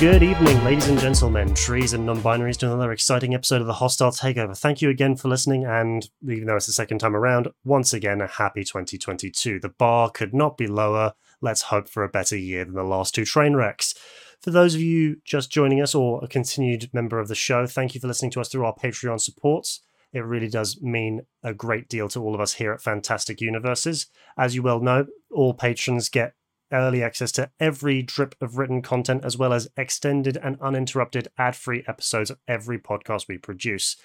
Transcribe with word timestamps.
Good 0.00 0.22
evening, 0.22 0.62
ladies 0.62 0.86
and 0.86 1.00
gentlemen, 1.00 1.52
trees 1.54 1.92
and 1.92 2.06
non 2.06 2.20
binaries, 2.20 2.56
to 2.58 2.66
another 2.66 2.92
exciting 2.92 3.34
episode 3.34 3.60
of 3.60 3.66
the 3.66 3.72
Hostile 3.72 4.12
Takeover. 4.12 4.56
Thank 4.56 4.80
you 4.80 4.90
again 4.90 5.16
for 5.16 5.26
listening, 5.26 5.64
and 5.64 6.08
even 6.22 6.46
though 6.46 6.54
it's 6.54 6.66
the 6.66 6.72
second 6.72 6.98
time 6.98 7.16
around, 7.16 7.48
once 7.64 7.92
again, 7.92 8.20
a 8.20 8.28
happy 8.28 8.62
2022. 8.62 9.58
The 9.58 9.70
bar 9.70 10.08
could 10.10 10.32
not 10.32 10.56
be 10.56 10.68
lower. 10.68 11.14
Let's 11.40 11.62
hope 11.62 11.88
for 11.88 12.04
a 12.04 12.08
better 12.08 12.36
year 12.36 12.64
than 12.64 12.74
the 12.74 12.84
last 12.84 13.12
two 13.12 13.24
train 13.24 13.56
wrecks. 13.56 13.92
For 14.40 14.52
those 14.52 14.76
of 14.76 14.80
you 14.80 15.16
just 15.24 15.50
joining 15.50 15.82
us 15.82 15.96
or 15.96 16.22
a 16.22 16.28
continued 16.28 16.90
member 16.92 17.18
of 17.18 17.26
the 17.26 17.34
show, 17.34 17.66
thank 17.66 17.96
you 17.96 18.00
for 18.00 18.06
listening 18.06 18.30
to 18.32 18.40
us 18.40 18.48
through 18.48 18.66
our 18.66 18.76
Patreon 18.76 19.20
supports. 19.20 19.80
It 20.12 20.20
really 20.20 20.48
does 20.48 20.80
mean 20.80 21.22
a 21.42 21.52
great 21.52 21.88
deal 21.88 22.08
to 22.10 22.22
all 22.22 22.36
of 22.36 22.40
us 22.40 22.54
here 22.54 22.72
at 22.72 22.82
Fantastic 22.82 23.40
Universes. 23.40 24.06
As 24.38 24.54
you 24.54 24.62
well 24.62 24.78
know, 24.78 25.06
all 25.32 25.54
patrons 25.54 26.08
get 26.08 26.34
early 26.72 27.02
access 27.02 27.32
to 27.32 27.50
every 27.58 28.02
drip 28.02 28.34
of 28.40 28.58
written 28.58 28.82
content, 28.82 29.24
as 29.24 29.36
well 29.36 29.52
as 29.52 29.68
extended 29.76 30.36
and 30.36 30.60
uninterrupted 30.60 31.28
ad 31.38 31.56
free 31.56 31.84
episodes 31.86 32.30
of 32.30 32.38
every 32.46 32.78
podcast 32.78 33.28
we 33.28 33.38
produce. 33.38 33.96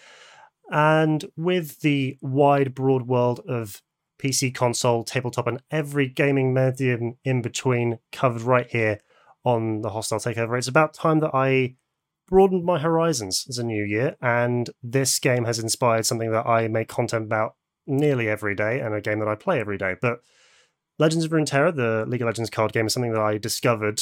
And 0.72 1.25
with 1.36 1.81
the 1.81 2.17
wide, 2.22 2.73
broad 2.73 3.08
world 3.08 3.41
of 3.47 3.81
PC, 4.19 4.53
console, 4.53 5.03
tabletop, 5.03 5.47
and 5.47 5.61
every 5.69 6.08
gaming 6.08 6.53
medium 6.53 7.17
in 7.25 7.41
between 7.41 8.00
covered 8.11 8.44
right 8.44 8.69
here 8.69 9.00
on 9.44 9.81
the 9.81 9.89
Hostile 9.89 10.19
Takeover, 10.19 10.58
it's 10.58 10.67
about 10.67 10.94
time 10.94 11.19
that 11.19 11.34
I 11.34 11.75
broadened 12.28 12.64
my 12.64 12.80
horizons 12.80 13.45
as 13.50 13.58
a 13.58 13.64
new 13.64 13.84
year. 13.84 14.16
And 14.22 14.69
this 14.81 15.19
game 15.19 15.44
has 15.45 15.59
inspired 15.59 16.06
something 16.06 16.31
that 16.31 16.45
I 16.45 16.67
make 16.67 16.88
content 16.88 17.25
about 17.25 17.56
nearly 17.86 18.30
every 18.30 18.56
day 18.56 18.80
and 18.80 18.94
a 18.94 19.02
game 19.02 19.19
that 19.19 19.28
I 19.28 19.36
play 19.36 19.59
every 19.59 19.78
day. 19.78 19.95
But 20.02 20.19
Legends 20.99 21.25
of 21.25 21.31
Runeterra, 21.31 21.75
the 21.75 22.05
League 22.08 22.22
of 22.22 22.27
Legends 22.27 22.49
card 22.49 22.72
game, 22.72 22.88
is 22.88 22.94
something 22.94 23.13
that 23.13 23.22
I 23.22 23.38
discovered 23.38 24.02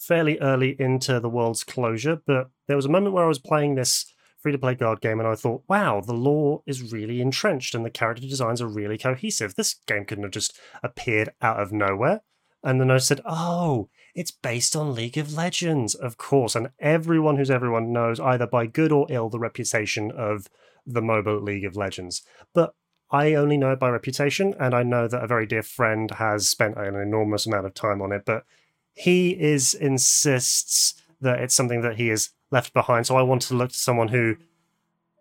fairly 0.00 0.38
early 0.40 0.76
into 0.78 1.20
the 1.20 1.28
world's 1.28 1.64
closure. 1.64 2.20
But 2.26 2.50
there 2.68 2.76
was 2.76 2.86
a 2.86 2.90
moment 2.90 3.14
where 3.14 3.24
I 3.24 3.28
was 3.28 3.38
playing 3.38 3.74
this 3.74 4.12
free 4.40 4.52
to 4.52 4.58
play 4.58 4.74
card 4.74 5.00
game 5.00 5.18
and 5.18 5.28
I 5.28 5.34
thought, 5.34 5.64
wow, 5.68 6.00
the 6.00 6.12
lore 6.12 6.62
is 6.66 6.92
really 6.92 7.20
entrenched 7.20 7.74
and 7.74 7.84
the 7.84 7.90
character 7.90 8.26
designs 8.26 8.60
are 8.60 8.68
really 8.68 8.98
cohesive. 8.98 9.54
This 9.54 9.74
game 9.86 10.04
couldn't 10.04 10.24
have 10.24 10.32
just 10.32 10.58
appeared 10.82 11.30
out 11.40 11.60
of 11.60 11.72
nowhere. 11.72 12.20
And 12.62 12.80
then 12.80 12.90
I 12.90 12.98
said, 12.98 13.20
oh, 13.24 13.88
it's 14.14 14.30
based 14.30 14.76
on 14.76 14.94
League 14.94 15.18
of 15.18 15.34
Legends, 15.34 15.94
of 15.94 16.16
course. 16.16 16.54
And 16.54 16.70
everyone 16.78 17.36
who's 17.36 17.50
everyone 17.50 17.92
knows, 17.92 18.20
either 18.20 18.46
by 18.46 18.66
good 18.66 18.92
or 18.92 19.06
ill, 19.10 19.28
the 19.28 19.38
reputation 19.38 20.10
of 20.10 20.46
the 20.86 21.02
mobile 21.02 21.40
League 21.40 21.64
of 21.64 21.76
Legends. 21.76 22.22
But 22.54 22.74
I 23.14 23.34
only 23.34 23.56
know 23.56 23.70
it 23.70 23.78
by 23.78 23.90
reputation, 23.90 24.56
and 24.58 24.74
I 24.74 24.82
know 24.82 25.06
that 25.06 25.22
a 25.22 25.28
very 25.28 25.46
dear 25.46 25.62
friend 25.62 26.10
has 26.10 26.48
spent 26.48 26.76
an 26.76 26.96
enormous 26.96 27.46
amount 27.46 27.64
of 27.64 27.72
time 27.72 28.02
on 28.02 28.10
it, 28.10 28.24
but 28.24 28.44
he 28.92 29.40
is 29.40 29.72
insists 29.72 31.00
that 31.20 31.38
it's 31.38 31.54
something 31.54 31.80
that 31.82 31.94
he 31.94 32.08
has 32.08 32.30
left 32.50 32.72
behind. 32.72 33.06
So 33.06 33.16
I 33.16 33.22
want 33.22 33.42
to 33.42 33.54
look 33.54 33.70
to 33.70 33.78
someone 33.78 34.08
who 34.08 34.34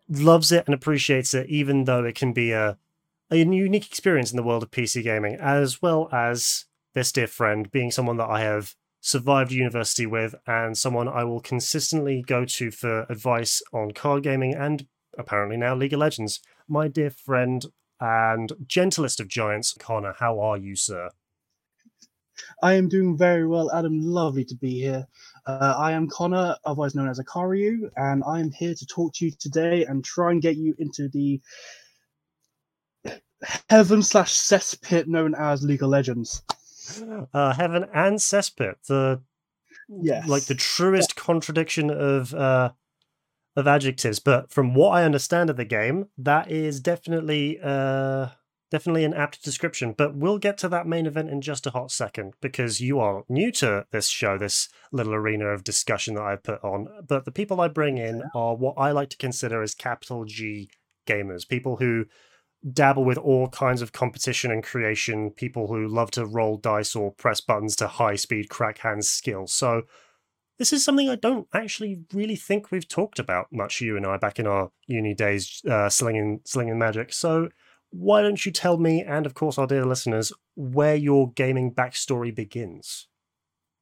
loves 0.10 0.52
it 0.52 0.66
and 0.66 0.74
appreciates 0.74 1.36
it, 1.36 1.48
even 1.50 1.84
though 1.84 2.04
it 2.04 2.16
can 2.16 2.34
be 2.34 2.52
a, 2.52 2.80
a 3.30 3.36
unique 3.36 3.86
experience 3.86 4.32
in 4.32 4.38
the 4.38 4.44
world 4.44 4.64
of 4.64 4.72
PC 4.72 5.04
gaming, 5.04 5.36
as 5.36 5.80
well 5.80 6.10
as 6.12 6.66
this 6.96 7.12
dear 7.12 7.28
friend 7.28 7.70
being 7.70 7.92
someone 7.92 8.18
that 8.18 8.30
I 8.30 8.42
have 8.42 8.74
survived 9.02 9.52
university 9.52 10.08
with 10.08 10.34
and 10.48 10.76
someone 10.76 11.08
I 11.08 11.26
will 11.26 11.42
consistently 11.42 12.24
go 12.26 12.44
to 12.44 12.72
for 12.72 13.06
advice 13.08 13.62
on 13.72 13.92
card 13.92 14.24
gaming 14.24 14.56
and 14.56 14.88
apparently 15.16 15.58
now 15.58 15.76
League 15.76 15.94
of 15.94 16.00
Legends. 16.00 16.40
My 16.68 16.88
dear 16.88 17.12
friend 17.12 17.64
and 18.04 18.52
gentlest 18.68 19.22
of 19.22 19.30
giants, 19.30 19.74
Connor. 19.80 20.14
How 20.20 20.38
are 20.42 20.58
you, 20.58 20.76
sir? 20.76 21.10
I 22.62 22.74
am 22.74 22.90
doing 22.90 23.16
very 23.16 23.48
well, 23.48 23.72
Adam. 23.72 24.02
Lovely 24.02 24.44
to 24.44 24.56
be 24.56 24.82
here. 24.82 25.08
Uh, 25.46 25.76
I 25.78 25.94
am 25.94 26.10
Connor, 26.10 26.58
otherwise 26.66 26.96
known 26.96 27.08
as 27.08 27.20
Akaryu, 27.20 27.90
and 27.96 28.22
I 28.28 28.42
am 28.42 28.52
here 28.52 28.76
to 28.76 28.86
talk 28.86 29.14
to 29.16 29.26
you 29.26 29.32
today 29.40 29.86
and 29.86 30.04
try 30.04 30.32
and 30.32 30.42
get 30.42 30.58
you 30.58 30.76
into 30.80 31.08
the 31.08 31.40
heaven 33.70 34.04
slash 34.04 34.34
cesspit 34.34 35.08
known 35.08 35.34
as 35.36 35.64
League 35.64 35.84
of 35.84 35.90
Legends. 35.90 36.44
Uh, 37.34 37.54
heaven 37.54 37.86
and 37.94 38.18
cesspit, 38.18 38.76
the 38.88 39.22
yes. 39.88 40.28
like 40.28 40.44
the 40.44 40.56
truest 40.56 41.16
contradiction 41.16 41.90
of 41.90 42.34
uh, 42.34 42.72
of 43.56 43.68
adjectives, 43.68 44.20
but 44.20 44.52
from 44.52 44.74
what 44.74 44.92
I 44.92 45.04
understand 45.04 45.50
of 45.50 45.58
the 45.58 45.66
game, 45.66 46.08
that 46.18 46.50
is 46.52 46.80
definitely 46.80 47.60
uh 47.62 48.28
definitely 48.74 49.04
an 49.04 49.14
apt 49.14 49.44
description. 49.44 49.94
But 49.96 50.16
we'll 50.16 50.40
get 50.40 50.58
to 50.60 50.70
that 50.70 50.88
main 50.88 51.06
event 51.06 51.30
in 51.30 51.42
just 51.42 51.68
a 51.68 51.70
hot 51.70 51.92
second 51.92 52.34
because 52.42 52.82
you 52.82 53.00
are 53.00 53.24
new 53.30 53.52
to 53.52 53.86
this 53.92 54.08
show, 54.08 54.36
this 54.36 54.68
little 54.92 55.14
arena 55.14 55.46
of 55.50 55.64
discussion 55.64 56.16
that 56.16 56.24
I've 56.24 56.42
put 56.42 56.64
on. 56.64 56.88
But 57.08 57.26
the 57.26 57.32
people 57.32 57.62
I 57.62 57.68
bring 57.68 58.00
in 58.00 58.24
are 58.34 58.56
what 58.56 58.74
I 58.80 58.90
like 58.92 59.10
to 59.12 59.18
consider 59.18 59.62
as 59.62 59.76
capital 59.76 60.26
G 60.26 60.72
gamers, 61.08 61.48
people 61.48 61.76
who 61.76 62.06
dabble 62.72 63.06
with 63.06 63.20
all 63.20 63.48
kinds 63.50 63.84
of 63.84 63.92
competition 63.92 64.50
and 64.50 64.64
creation, 64.64 65.30
people 65.30 65.68
who 65.68 65.88
love 65.88 66.10
to 66.12 66.26
roll 66.26 66.58
dice 66.58 66.96
or 66.96 67.12
press 67.12 67.42
buttons 67.42 67.76
to 67.76 67.88
high 67.88 68.16
speed 68.16 68.50
crack 68.50 68.80
hands 68.80 69.08
skills. 69.08 69.54
So 69.54 69.84
this 70.60 70.74
is 70.74 70.84
something 70.84 71.10
I 71.10 71.16
don't 71.16 71.48
actually 71.54 72.02
really 72.14 72.36
think 72.36 72.72
we've 72.72 72.88
talked 72.88 73.20
about 73.20 73.48
much, 73.52 73.82
you 73.82 73.98
and 73.98 74.06
I, 74.06 74.18
back 74.18 74.40
in 74.40 74.48
our 74.48 74.72
uni 74.88 75.14
days, 75.14 75.62
uh, 75.70 75.90
slinging 75.90 76.42
slinging 76.46 76.78
magic. 76.78 77.14
So 77.14 77.50
why 77.90 78.22
don't 78.22 78.46
you 78.46 78.52
tell 78.52 78.78
me, 78.78 79.04
and 79.04 79.26
of 79.26 79.34
course 79.34 79.58
our 79.58 79.68
dear 79.68 79.86
listeners, 79.86 80.32
where 80.56 80.96
your 80.96 81.32
gaming 81.32 81.74
backstory 81.74 82.34
begins? 82.34 83.08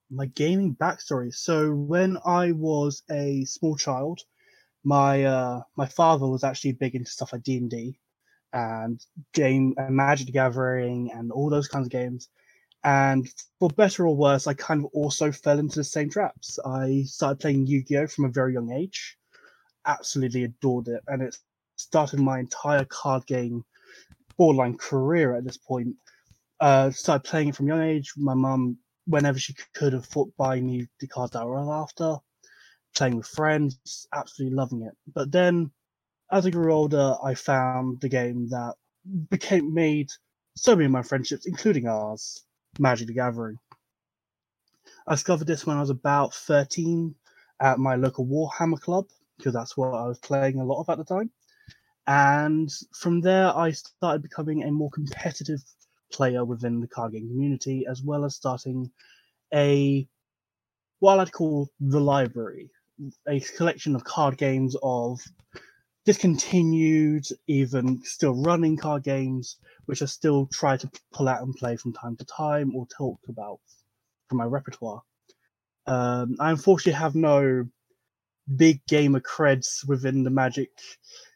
My 0.10 0.26
gaming 0.26 0.76
backstory. 0.76 1.34
So 1.34 1.72
when 1.72 2.18
I 2.26 2.52
was 2.52 3.04
a 3.10 3.46
small 3.46 3.78
child, 3.78 4.22
my 4.84 5.24
uh, 5.24 5.62
my 5.76 5.86
father 5.86 6.28
was 6.28 6.44
actually 6.44 6.74
big 6.74 6.96
into 6.96 7.12
stuff 7.12 7.34
like 7.34 7.44
D 7.44 7.58
and 7.58 7.70
D 7.70 8.00
and 8.54 9.00
game 9.34 9.74
and 9.78 9.96
Magic 9.96 10.34
Gathering 10.34 11.12
and 11.14 11.32
all 11.32 11.50
those 11.50 11.68
kinds 11.68 11.88
of 11.88 11.92
games. 11.92 12.30
And 12.84 13.28
for 13.60 13.70
better 13.70 14.08
or 14.08 14.16
worse, 14.16 14.48
I 14.48 14.54
kind 14.54 14.84
of 14.84 14.90
also 14.94 15.32
fell 15.32 15.60
into 15.60 15.76
the 15.80 15.84
same 15.84 16.10
traps. 16.10 16.58
I 16.66 17.04
started 17.04 17.40
playing 17.40 17.68
Yu 17.68 17.84
Gi 17.84 17.98
Oh! 17.98 18.08
from 18.08 18.26
a 18.26 18.30
very 18.30 18.54
young 18.54 18.72
age, 18.72 19.18
absolutely 19.86 20.46
adored 20.46 20.88
it, 20.88 21.04
and 21.08 21.22
it 21.22 21.38
started 21.76 22.20
my 22.20 22.40
entire 22.40 22.86
card 22.86 23.26
game 23.28 23.64
borderline 24.38 24.78
career 24.78 25.36
at 25.36 25.44
this 25.44 25.58
point. 25.58 25.96
Uh, 26.60 26.90
started 26.92 27.28
playing 27.28 27.50
it 27.50 27.56
from 27.56 27.68
young 27.68 27.82
age. 27.82 28.14
My 28.18 28.34
mum, 28.34 28.78
whenever 29.06 29.38
she 29.38 29.56
could, 29.74 29.94
have 29.94 30.06
thought 30.06 30.36
buying 30.38 30.66
me 30.66 30.88
the 31.00 31.08
cards 31.08 31.34
that 31.34 31.42
I 31.42 31.46
was 31.46 31.70
after. 31.70 32.18
Playing 32.96 33.18
with 33.18 33.28
friends, 33.28 34.08
absolutely 34.14 34.56
loving 34.56 34.82
it. 34.84 34.96
But 35.14 35.32
then, 35.32 35.72
as 36.32 36.46
I 36.46 36.50
grew 36.50 36.74
older, 36.74 37.16
I 37.24 37.36
found 37.36 38.02
the 38.02 38.10
game 38.10 38.50
that 38.50 38.76
became 39.30 39.74
made 39.74 40.10
so 40.56 40.76
many 40.76 40.86
of 40.86 40.92
my 40.92 41.02
friendships, 41.02 41.46
including 41.46 41.88
ours, 41.88 42.44
Magic 42.80 43.08
the 43.08 43.14
Gathering. 43.14 43.58
I 45.08 45.14
discovered 45.14 45.48
this 45.48 45.66
when 45.66 45.78
I 45.78 45.82
was 45.82 45.90
about 45.90 46.34
13 46.34 47.14
at 47.60 47.80
my 47.80 47.96
local 47.96 48.26
Warhammer 48.26 48.80
club, 48.80 49.08
because 49.38 49.54
that's 49.54 49.76
what 49.76 49.94
I 49.94 50.08
was 50.08 50.20
playing 50.20 50.60
a 50.60 50.66
lot 50.66 50.82
of 50.82 50.90
at 50.90 50.98
the 50.98 51.04
time. 51.04 51.32
And 52.08 52.70
from 52.94 53.22
there, 53.22 53.56
I 53.56 53.72
started 53.72 54.22
becoming 54.22 54.64
a 54.64 54.72
more 54.72 54.90
competitive 54.90 55.62
player 56.12 56.44
within 56.44 56.80
the 56.80 56.88
card 56.88 57.14
game 57.14 57.28
community, 57.28 57.86
as 57.90 58.02
well 58.04 58.26
as 58.26 58.36
starting 58.36 58.92
a 59.54 60.08
what 61.00 61.20
I'd 61.20 61.32
call 61.32 61.70
the 61.80 62.00
library, 62.00 62.70
a 63.28 63.40
collection 63.40 63.96
of 63.96 64.04
card 64.04 64.38
games 64.38 64.76
of 64.84 65.20
discontinued, 66.06 67.26
even 67.48 68.02
still 68.04 68.34
running 68.42 68.78
card 68.78 69.04
games, 69.04 69.58
which 69.86 70.02
I 70.02 70.06
still 70.06 70.48
try 70.52 70.78
to 70.78 70.90
pull 71.14 71.28
out 71.30 71.42
and 71.42 71.56
play 71.56 71.78
from 71.78 71.94
time 71.94 72.16
to 72.18 72.26
time 72.26 72.76
or 72.76 72.88
talk 72.88 73.20
about 73.30 73.60
from 74.28 74.40
my 74.40 74.46
repertoire. 74.46 75.02
Um, 75.88 76.36
I 76.40 76.52
unfortunately 76.52 76.94
have 76.94 77.16
no 77.16 77.66
big 78.56 78.82
gamer 78.88 79.20
creds 79.20 79.88
within 79.88 80.24
the 80.24 80.30
Magic 80.30 80.70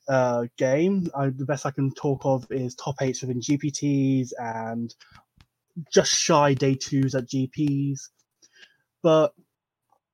uh, 0.07 0.45
game. 0.57 1.09
I, 1.15 1.29
the 1.29 1.45
best 1.45 1.65
I 1.65 1.71
can 1.71 1.93
talk 1.93 2.21
of 2.25 2.47
is 2.51 2.75
top 2.75 3.01
eights 3.01 3.21
within 3.21 3.41
GPTs 3.41 4.29
and 4.37 4.93
just 5.93 6.13
shy 6.13 6.53
day 6.53 6.75
twos 6.75 7.15
at 7.15 7.27
GPs. 7.27 7.99
But 9.03 9.33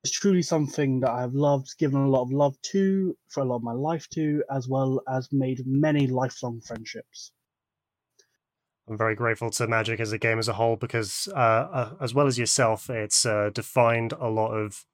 it's 0.04 0.12
truly 0.12 0.42
something 0.42 1.00
that 1.02 1.12
I've 1.12 1.34
loved, 1.34 1.78
given 1.78 2.02
a 2.02 2.10
lot 2.10 2.24
of 2.24 2.32
love 2.32 2.60
to, 2.64 3.16
for 3.30 3.42
a 3.42 3.46
lot 3.46 3.58
of 3.58 3.64
my 3.64 3.74
life 3.74 4.08
to, 4.10 4.44
as 4.50 4.68
well 4.68 5.02
as 5.08 5.30
made 5.32 5.62
many 5.66 6.08
lifelong 6.08 6.60
friendships. 6.62 7.32
I'm 8.90 8.98
very 8.98 9.16
grateful 9.16 9.52
to 9.52 9.68
Magic 9.68 10.00
as 10.00 10.12
a 10.12 10.18
game 10.18 10.40
as 10.40 10.48
a 10.48 10.54
whole 10.54 10.76
because, 10.76 11.30
uh, 11.36 11.38
uh, 11.40 11.92
as 12.02 12.16
well 12.16 12.26
as 12.26 12.40
yourself, 12.40 12.90
it's 12.90 13.26
uh, 13.26 13.52
defined 13.54 14.14
a 14.14 14.28
lot 14.28 14.52
of 14.52 14.86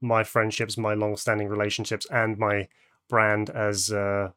my 0.00 0.24
friendships, 0.24 0.78
my 0.78 0.94
long-standing 0.94 1.48
relationships, 1.48 2.06
and 2.10 2.38
my 2.38 2.68
brand 3.08 3.50
as 3.50 3.90
a 3.90 4.34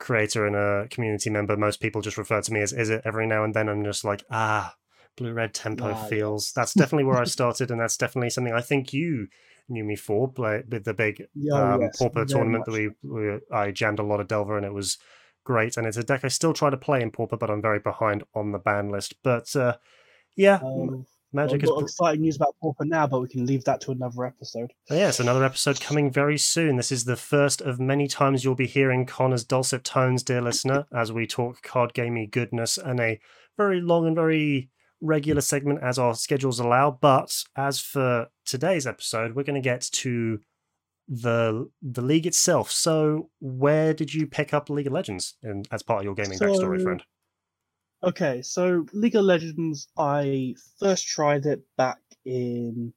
creator 0.00 0.44
and 0.46 0.56
a 0.56 0.88
community 0.90 1.30
member. 1.30 1.56
Most 1.56 1.80
people 1.80 2.02
just 2.02 2.18
refer 2.18 2.40
to 2.40 2.52
me 2.52 2.60
as 2.60 2.72
"Izzet" 2.72 3.02
every 3.04 3.26
now 3.26 3.44
and 3.44 3.54
then. 3.54 3.68
I'm 3.68 3.84
just 3.84 4.04
like, 4.04 4.24
ah, 4.30 4.74
blue 5.16 5.32
red 5.32 5.54
tempo 5.54 5.94
feels. 5.94 6.52
That's 6.52 6.74
definitely 6.78 7.04
where 7.04 7.20
I 7.20 7.24
started, 7.24 7.70
and 7.70 7.80
that's 7.80 7.96
definitely 7.96 8.30
something 8.30 8.52
I 8.52 8.60
think 8.60 8.92
you 8.92 9.28
knew 9.68 9.84
me 9.84 9.96
for, 9.96 10.30
play, 10.30 10.62
with 10.68 10.84
the 10.84 10.94
big 10.94 11.24
oh, 11.52 11.56
um, 11.56 11.80
yes, 11.82 11.98
Pauper 11.98 12.24
tournament 12.24 12.64
that 12.64 12.72
we, 12.72 12.90
we 13.02 13.38
I 13.52 13.70
jammed 13.70 13.98
a 13.98 14.04
lot 14.04 14.20
of 14.20 14.28
Delver 14.28 14.56
and 14.56 14.66
it 14.66 14.72
was 14.72 14.98
great. 15.44 15.76
And 15.76 15.86
it's 15.86 15.96
a 15.96 16.04
deck 16.04 16.24
I 16.24 16.28
still 16.28 16.52
try 16.52 16.70
to 16.70 16.76
play 16.76 17.02
in 17.02 17.10
Pauper, 17.10 17.36
but 17.36 17.50
I'm 17.50 17.62
very 17.62 17.78
behind 17.78 18.24
on 18.34 18.52
the 18.52 18.58
ban 18.58 18.90
list. 18.90 19.14
But 19.22 19.54
uh, 19.56 19.76
yeah, 20.36 20.60
Um, 20.62 21.06
Magic 21.32 21.62
I've 21.62 21.68
is 21.68 21.82
exciting 21.82 22.22
news 22.22 22.36
about 22.36 22.56
Pauper 22.62 22.86
now, 22.86 23.06
but 23.06 23.20
we 23.20 23.28
can 23.28 23.44
leave 23.44 23.64
that 23.64 23.82
to 23.82 23.90
another 23.90 24.24
episode. 24.24 24.72
Oh, 24.90 24.94
yeah, 24.94 25.08
it's 25.08 25.20
another 25.20 25.44
episode 25.44 25.78
coming 25.78 26.10
very 26.10 26.38
soon. 26.38 26.76
This 26.76 26.90
is 26.90 27.04
the 27.04 27.16
first 27.16 27.60
of 27.60 27.78
many 27.78 28.08
times 28.08 28.44
you'll 28.44 28.54
be 28.54 28.66
hearing 28.66 29.04
Connor's 29.04 29.44
dulcet 29.44 29.84
tones, 29.84 30.22
dear 30.22 30.40
listener, 30.40 30.86
as 30.90 31.12
we 31.12 31.26
talk 31.26 31.60
card 31.62 31.92
gamey 31.92 32.26
goodness 32.26 32.78
and 32.78 32.98
a 32.98 33.20
very 33.58 33.82
long 33.82 34.06
and 34.06 34.16
very 34.16 34.70
regular 35.00 35.40
segment 35.40 35.80
as 35.82 35.98
our 35.98 36.14
schedules 36.14 36.58
allow. 36.58 36.90
But 36.90 37.44
as 37.56 37.80
for 37.80 38.28
today's 38.44 38.86
episode, 38.86 39.34
we're 39.34 39.44
going 39.44 39.54
to 39.54 39.60
get 39.60 39.82
to 39.92 40.40
the 41.08 41.70
the 41.82 42.02
league 42.02 42.26
itself. 42.26 42.70
So, 42.70 43.30
where 43.40 43.94
did 43.94 44.12
you 44.12 44.26
pick 44.26 44.52
up 44.52 44.68
League 44.68 44.86
of 44.86 44.92
Legends 44.92 45.36
in, 45.42 45.62
as 45.72 45.82
part 45.82 46.00
of 46.00 46.04
your 46.04 46.14
gaming 46.14 46.38
backstory, 46.38 46.82
friend? 46.82 47.02
Okay, 48.02 48.42
so 48.42 48.86
League 48.92 49.16
of 49.16 49.24
Legends, 49.24 49.88
I 49.96 50.54
first 50.78 51.08
tried 51.08 51.46
it 51.46 51.62
back 51.76 51.98
in 52.24 52.92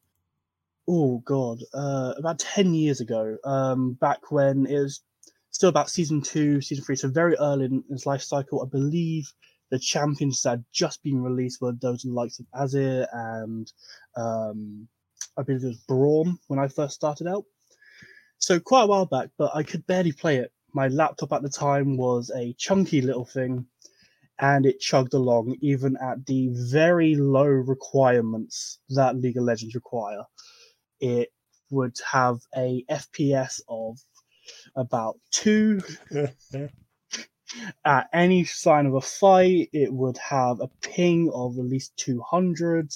oh 0.87 1.19
god, 1.25 1.59
uh, 1.73 2.13
about 2.17 2.39
ten 2.39 2.73
years 2.73 2.99
ago. 2.99 3.37
Um, 3.45 3.93
back 3.93 4.31
when 4.31 4.65
it 4.65 4.79
was 4.79 5.01
still 5.51 5.69
about 5.69 5.89
season 5.89 6.21
two, 6.21 6.61
season 6.61 6.83
three, 6.83 6.97
so 6.97 7.07
very 7.07 7.35
early 7.37 7.65
in 7.65 7.83
its 7.89 8.05
life 8.05 8.21
cycle. 8.21 8.61
I 8.61 8.69
believe 8.69 9.31
the 9.71 9.79
champions 9.79 10.41
that 10.41 10.49
had 10.49 10.65
just 10.71 11.01
been 11.01 11.23
released 11.23 11.61
were 11.61 11.71
those 11.71 12.05
likes 12.05 12.39
of 12.39 12.45
Azir 12.53 13.07
and 13.11 13.71
um, 14.15 14.87
I 15.37 15.43
believe 15.43 15.63
it 15.63 15.67
was 15.67 15.85
Braum 15.89 16.37
when 16.47 16.59
I 16.59 16.67
first 16.67 16.93
started 16.93 17.25
out. 17.25 17.45
So 18.37 18.59
quite 18.59 18.83
a 18.83 18.87
while 18.87 19.05
back, 19.05 19.29
but 19.37 19.51
I 19.55 19.63
could 19.63 19.87
barely 19.87 20.11
play 20.11 20.37
it. 20.37 20.51
My 20.73 20.89
laptop 20.89 21.31
at 21.31 21.41
the 21.41 21.49
time 21.49 21.97
was 21.97 22.31
a 22.35 22.53
chunky 22.57 23.01
little 23.01 23.25
thing 23.25 23.65
and 24.39 24.65
it 24.65 24.79
chugged 24.79 25.13
along 25.13 25.55
even 25.61 25.95
at 25.97 26.25
the 26.25 26.49
very 26.51 27.15
low 27.15 27.45
requirements 27.45 28.79
that 28.89 29.15
League 29.15 29.37
of 29.37 29.43
Legends 29.43 29.75
require. 29.75 30.23
It 30.99 31.29
would 31.69 31.95
have 32.11 32.39
a 32.55 32.83
FPS 32.89 33.61
of 33.69 33.99
about 34.75 35.17
two. 35.31 35.81
At 37.85 38.09
any 38.13 38.45
sign 38.45 38.85
of 38.85 38.93
a 38.93 39.01
fight, 39.01 39.69
it 39.73 39.91
would 39.93 40.17
have 40.17 40.59
a 40.59 40.67
ping 40.81 41.31
of 41.33 41.57
at 41.57 41.65
least 41.65 41.95
200. 41.97 42.93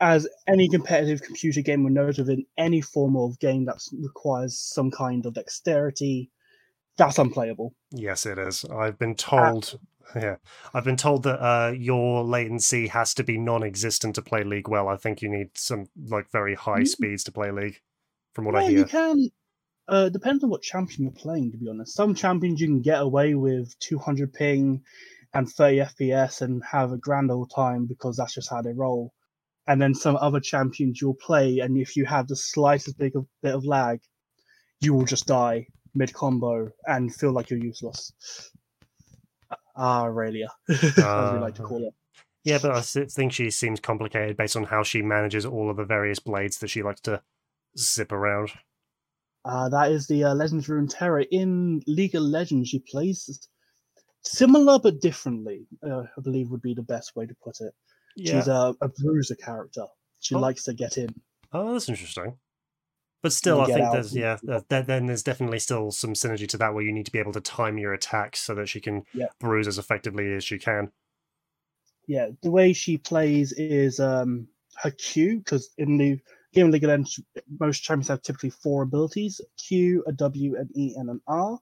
As 0.00 0.28
any 0.46 0.68
competitive 0.68 1.22
computer 1.22 1.60
game 1.60 1.82
will 1.82 1.90
know, 1.90 2.06
within 2.06 2.46
any 2.56 2.80
form 2.80 3.16
of 3.16 3.38
game 3.40 3.64
that 3.64 3.78
requires 3.92 4.56
some 4.56 4.92
kind 4.92 5.26
of 5.26 5.34
dexterity, 5.34 6.30
that's 6.96 7.18
unplayable. 7.18 7.74
Yes, 7.90 8.24
it 8.24 8.38
is. 8.38 8.64
I've 8.64 8.98
been 8.98 9.16
told. 9.16 9.78
Yeah, 10.16 10.36
I've 10.72 10.84
been 10.84 10.96
told 10.96 11.24
that 11.24 11.38
uh, 11.44 11.72
your 11.76 12.24
latency 12.24 12.86
has 12.86 13.12
to 13.14 13.24
be 13.24 13.36
non-existent 13.38 14.14
to 14.14 14.22
play 14.22 14.42
League 14.42 14.68
well. 14.68 14.88
I 14.88 14.96
think 14.96 15.20
you 15.20 15.28
need 15.28 15.50
some 15.58 15.88
like 16.08 16.30
very 16.30 16.54
high 16.54 16.80
Mm. 16.80 16.88
speeds 16.88 17.24
to 17.24 17.32
play 17.32 17.50
League, 17.50 17.82
from 18.34 18.44
what 18.46 18.54
I 18.54 18.62
hear. 18.62 18.78
you 18.78 18.84
can. 18.86 19.28
Uh, 19.88 20.10
depends 20.10 20.44
on 20.44 20.50
what 20.50 20.62
champion 20.62 21.04
you're 21.04 21.12
playing. 21.12 21.50
To 21.52 21.58
be 21.58 21.68
honest, 21.68 21.94
some 21.94 22.14
champions 22.14 22.60
you 22.60 22.66
can 22.66 22.82
get 22.82 23.00
away 23.00 23.34
with 23.34 23.78
200 23.80 24.32
ping 24.32 24.82
and 25.34 25.48
30 25.48 25.78
FPS 25.78 26.42
and 26.42 26.62
have 26.70 26.92
a 26.92 26.98
grand 26.98 27.30
old 27.30 27.50
time 27.54 27.86
because 27.86 28.16
that's 28.16 28.34
just 28.34 28.50
how 28.50 28.60
they 28.60 28.72
roll. 28.72 29.12
And 29.66 29.80
then 29.80 29.94
some 29.94 30.16
other 30.16 30.40
champions 30.40 31.00
you'll 31.00 31.14
play, 31.14 31.58
and 31.58 31.76
if 31.76 31.94
you 31.94 32.06
have 32.06 32.26
the 32.26 32.36
slightest 32.36 32.98
bit 32.98 33.14
of, 33.14 33.26
bit 33.42 33.54
of 33.54 33.66
lag, 33.66 34.00
you 34.80 34.94
will 34.94 35.04
just 35.04 35.26
die 35.26 35.66
mid 35.94 36.14
combo 36.14 36.70
and 36.86 37.14
feel 37.14 37.32
like 37.32 37.50
you're 37.50 37.58
useless. 37.58 38.12
Ah, 39.76 40.04
Irelia, 40.04 40.48
as 40.68 40.96
we 40.96 41.38
like 41.38 41.54
to 41.56 41.62
call 41.62 41.86
it. 41.86 41.94
Yeah, 42.44 42.58
but 42.62 42.70
I 42.70 42.80
think 42.80 43.32
she 43.32 43.50
seems 43.50 43.80
complicated 43.80 44.36
based 44.36 44.56
on 44.56 44.64
how 44.64 44.82
she 44.82 45.02
manages 45.02 45.44
all 45.44 45.70
of 45.70 45.76
the 45.76 45.84
various 45.84 46.18
blades 46.18 46.58
that 46.58 46.68
she 46.68 46.82
likes 46.82 47.00
to 47.02 47.22
zip 47.78 48.10
around. 48.10 48.52
Uh, 49.44 49.68
that 49.68 49.90
is 49.90 50.06
the 50.06 50.24
uh, 50.24 50.34
Legends 50.34 50.66
Runeterra. 50.66 51.26
In 51.30 51.80
League 51.86 52.14
of 52.14 52.22
Legends, 52.22 52.68
she 52.68 52.80
plays 52.80 53.48
similar 54.22 54.78
but 54.78 55.00
differently, 55.00 55.66
uh, 55.88 56.02
I 56.16 56.20
believe 56.22 56.50
would 56.50 56.62
be 56.62 56.74
the 56.74 56.82
best 56.82 57.16
way 57.16 57.26
to 57.26 57.34
put 57.42 57.56
it. 57.60 57.72
Yeah. 58.16 58.32
She's 58.40 58.48
a, 58.48 58.74
a 58.80 58.88
bruiser 58.88 59.36
character. 59.36 59.86
She 60.20 60.34
Oh. 60.34 60.40
likes 60.40 60.64
to 60.64 60.74
get 60.74 60.98
in. 60.98 61.08
Oh, 61.52 61.72
that's 61.72 61.88
interesting. 61.88 62.36
But 63.22 63.32
still, 63.32 63.60
I 63.60 63.66
think 63.66 63.90
there's 63.92 64.14
yeah, 64.14 64.36
uh, 64.48 64.60
then 64.68 65.06
there's 65.06 65.24
definitely 65.24 65.58
still 65.58 65.90
some 65.90 66.12
synergy 66.12 66.46
to 66.48 66.58
that 66.58 66.72
where 66.72 66.84
you 66.84 66.92
need 66.92 67.06
to 67.06 67.12
be 67.12 67.18
able 67.18 67.32
to 67.32 67.40
time 67.40 67.76
your 67.76 67.92
attacks 67.92 68.40
so 68.40 68.54
that 68.54 68.68
she 68.68 68.80
can 68.80 69.04
Yeah. 69.12 69.26
bruise 69.40 69.66
as 69.66 69.76
effectively 69.78 70.32
as 70.34 70.44
she 70.44 70.58
can. 70.58 70.92
Yeah, 72.06 72.28
the 72.42 72.50
way 72.50 72.72
she 72.72 72.96
plays 72.96 73.52
is 73.52 73.98
um, 73.98 74.46
her 74.82 74.92
Q, 74.92 75.38
because 75.38 75.70
in 75.78 75.98
the 75.98 76.20
game 76.52 76.70
League 76.70 76.84
Legends, 76.84 77.20
most 77.60 77.82
champions 77.82 78.08
have 78.08 78.22
typically 78.22 78.50
four 78.50 78.82
abilities 78.82 79.40
Q, 79.56 80.04
a 80.06 80.12
W, 80.12 80.56
an 80.56 80.68
E, 80.74 80.94
and 80.96 81.10
an 81.10 81.20
R. 81.26 81.58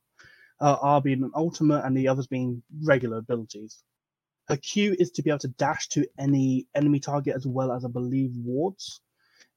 Uh, 0.58 0.76
R 0.80 1.02
being 1.02 1.22
an 1.22 1.32
ultimate, 1.34 1.84
and 1.84 1.96
the 1.96 2.08
others 2.08 2.26
being 2.26 2.62
regular 2.82 3.18
abilities. 3.18 3.82
Her 4.48 4.56
Q 4.56 4.96
is 4.98 5.10
to 5.12 5.22
be 5.22 5.30
able 5.30 5.40
to 5.40 5.48
dash 5.48 5.88
to 5.88 6.06
any 6.18 6.66
enemy 6.74 7.00
target 7.00 7.36
as 7.36 7.46
well 7.46 7.72
as, 7.72 7.84
I 7.84 7.88
believe, 7.88 8.30
wards 8.36 9.00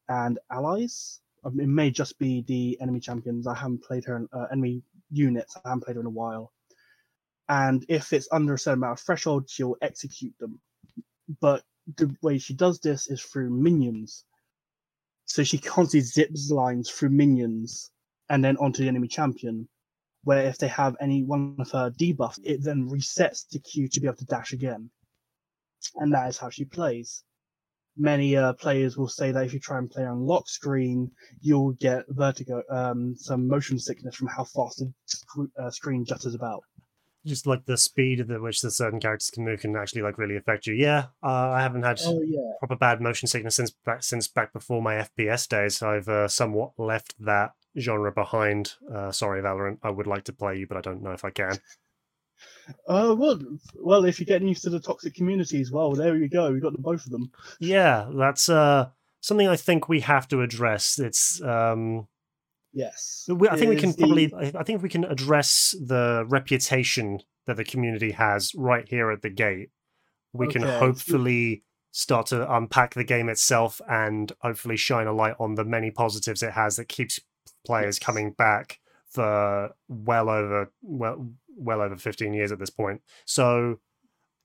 and 0.10 0.40
allies. 0.52 1.22
Um, 1.46 1.60
it 1.60 1.68
may 1.68 1.90
just 1.92 2.20
be 2.20 2.44
the 2.48 2.78
enemy 2.82 3.00
champions. 3.00 3.48
I 3.48 3.56
haven't 3.56 3.84
played 3.84 4.04
her, 4.06 4.18
in, 4.18 4.28
uh, 4.34 4.48
enemy 4.52 4.82
units. 5.12 5.56
I 5.64 5.70
haven't 5.70 5.86
played 5.86 5.96
her 5.96 6.02
in 6.02 6.08
a 6.08 6.12
while. 6.12 6.52
And 7.48 7.86
if 7.88 8.12
it's 8.14 8.28
under 8.32 8.56
a 8.56 8.60
certain 8.60 8.80
amount 8.80 9.00
of 9.00 9.06
threshold, 9.06 9.50
she'll 9.50 9.78
execute 9.82 10.34
them. 10.40 10.60
But 11.40 11.64
the 11.96 12.14
way 12.22 12.38
she 12.40 12.54
does 12.54 12.80
this 12.80 13.10
is 13.10 13.22
through 13.22 13.52
minions. 13.52 14.26
So 15.30 15.44
she 15.44 15.60
constantly 15.60 16.02
zips 16.02 16.50
lines 16.50 16.90
through 16.90 17.10
minions 17.10 17.92
and 18.30 18.44
then 18.44 18.58
onto 18.58 18.82
the 18.82 18.88
enemy 18.88 19.08
champion. 19.08 19.70
Where 20.24 20.46
if 20.46 20.58
they 20.58 20.68
have 20.68 20.98
any 21.00 21.24
one 21.24 21.56
of 21.60 21.72
her 21.72 21.92
debuffs, 21.92 22.40
it 22.44 22.64
then 22.64 22.90
resets 22.90 23.48
the 23.48 23.60
Q 23.60 23.88
to 23.88 24.00
be 24.02 24.08
able 24.08 24.18
to 24.18 24.26
dash 24.26 24.52
again. 24.54 24.90
And 25.96 26.14
that 26.14 26.28
is 26.30 26.38
how 26.38 26.50
she 26.50 26.66
plays. 26.66 27.24
Many 27.96 28.36
uh, 28.36 28.54
players 28.54 28.98
will 28.98 29.08
say 29.08 29.32
that 29.32 29.46
if 29.46 29.54
you 29.54 29.60
try 29.60 29.78
and 29.78 29.90
play 29.90 30.04
on 30.04 30.26
lock 30.26 30.50
screen, 30.50 31.12
you'll 31.42 31.74
get 31.74 32.06
vertigo, 32.10 32.64
um, 32.70 33.16
some 33.16 33.48
motion 33.48 33.78
sickness 33.78 34.16
from 34.16 34.28
how 34.28 34.44
fast 34.44 34.80
the 34.80 34.92
sc- 35.06 35.52
uh, 35.58 35.70
screen 35.70 36.06
jutters 36.06 36.36
about. 36.36 36.64
Just 37.30 37.48
like 37.48 37.66
the 37.66 37.78
speed 37.78 38.20
at 38.20 38.42
which 38.42 38.62
the 38.62 38.72
certain 38.72 39.00
characters 39.00 39.30
can 39.30 39.46
move 39.46 39.62
can 39.62 39.76
actually 39.76 40.02
like 40.02 40.18
really 40.18 40.36
affect 40.36 40.68
you. 40.68 40.74
Yeah, 40.74 41.06
uh, 41.24 41.50
I 41.52 41.62
haven't 41.62 41.84
had 41.84 42.00
Oh 42.04 42.22
yeah, 42.26 42.54
proper 42.60 42.76
bad 42.76 43.02
motion 43.02 43.28
sickness 43.28 43.56
since 43.56 43.72
back 43.72 44.04
since 44.04 44.28
back 44.28 44.52
before 44.52 44.82
my 44.82 44.96
FPS 44.96 45.48
days. 45.48 45.82
I've 45.82 46.10
uh, 46.10 46.28
somewhat 46.28 46.72
left 46.78 47.14
that 47.24 47.54
genre 47.78 48.12
behind. 48.12 48.74
Uh, 48.94 49.12
sorry, 49.12 49.42
Valorant. 49.42 49.78
I 49.84 49.92
would 49.92 50.08
like 50.08 50.24
to 50.26 50.34
play 50.34 50.58
you, 50.58 50.68
but 50.68 50.78
I 50.78 50.82
don't 50.82 51.04
know 51.04 51.12
if 51.12 51.24
I 51.24 51.30
can. 51.30 51.60
Uh, 52.88 53.16
well, 53.18 53.40
well, 53.76 54.06
if 54.06 54.20
you're 54.20 54.26
getting 54.26 54.48
used 54.48 54.64
to 54.64 54.70
the 54.70 54.80
toxic 54.80 55.14
community 55.14 55.60
as 55.60 55.72
well, 55.72 55.92
there 55.92 56.16
you 56.16 56.30
go. 56.30 56.52
We 56.52 56.60
got 56.60 56.72
the 56.72 56.80
both 56.80 57.06
of 57.06 57.12
them. 57.12 57.32
Yeah, 57.60 58.10
that's 58.14 58.48
uh 58.48 58.90
something 59.22 59.48
I 59.48 59.56
think 59.56 59.90
we 59.90 60.00
have 60.02 60.28
to 60.30 60.42
address. 60.42 61.00
It's 61.00 61.42
um 61.42 62.08
Yes, 62.74 63.28
we, 63.28 63.50
I 63.50 63.56
think 63.56 63.70
we 63.70 63.76
can 63.76 63.94
probably 63.94 64.34
I 64.34 64.52
I 64.60 64.64
think 64.64 64.84
we 64.84 64.90
can 64.90 65.04
address 65.06 65.76
the 65.80 66.26
reputation 66.28 67.20
that 67.48 67.58
the 67.58 67.64
community 67.64 68.12
has 68.12 68.54
right 68.56 68.88
here 68.88 69.10
at 69.12 69.22
the 69.22 69.30
gate. 69.30 69.70
We 70.34 70.48
can 70.48 70.62
hopefully 70.62 71.64
start 71.92 72.28
to 72.28 72.54
unpack 72.54 72.94
the 72.94 73.04
game 73.04 73.30
itself 73.30 73.82
and 73.90 74.32
hopefully 74.42 74.78
shine 74.78 75.08
a 75.08 75.14
light 75.14 75.36
on 75.40 75.56
the 75.56 75.66
many 75.66 75.90
positives 75.90 76.44
it 76.44 76.52
has 76.52 76.76
that 76.76 76.88
keeps 76.88 77.20
players 77.66 77.98
Yes. 77.98 78.06
coming 78.06 78.32
back 78.32 78.80
for 79.08 79.72
well 79.88 80.30
over 80.30 80.72
well 80.84 81.32
well 81.58 81.82
over 81.82 81.98
15 81.98 82.34
years 82.34 82.52
at 82.52 82.60
this 82.60 82.70
point. 82.70 83.02
So 83.26 83.80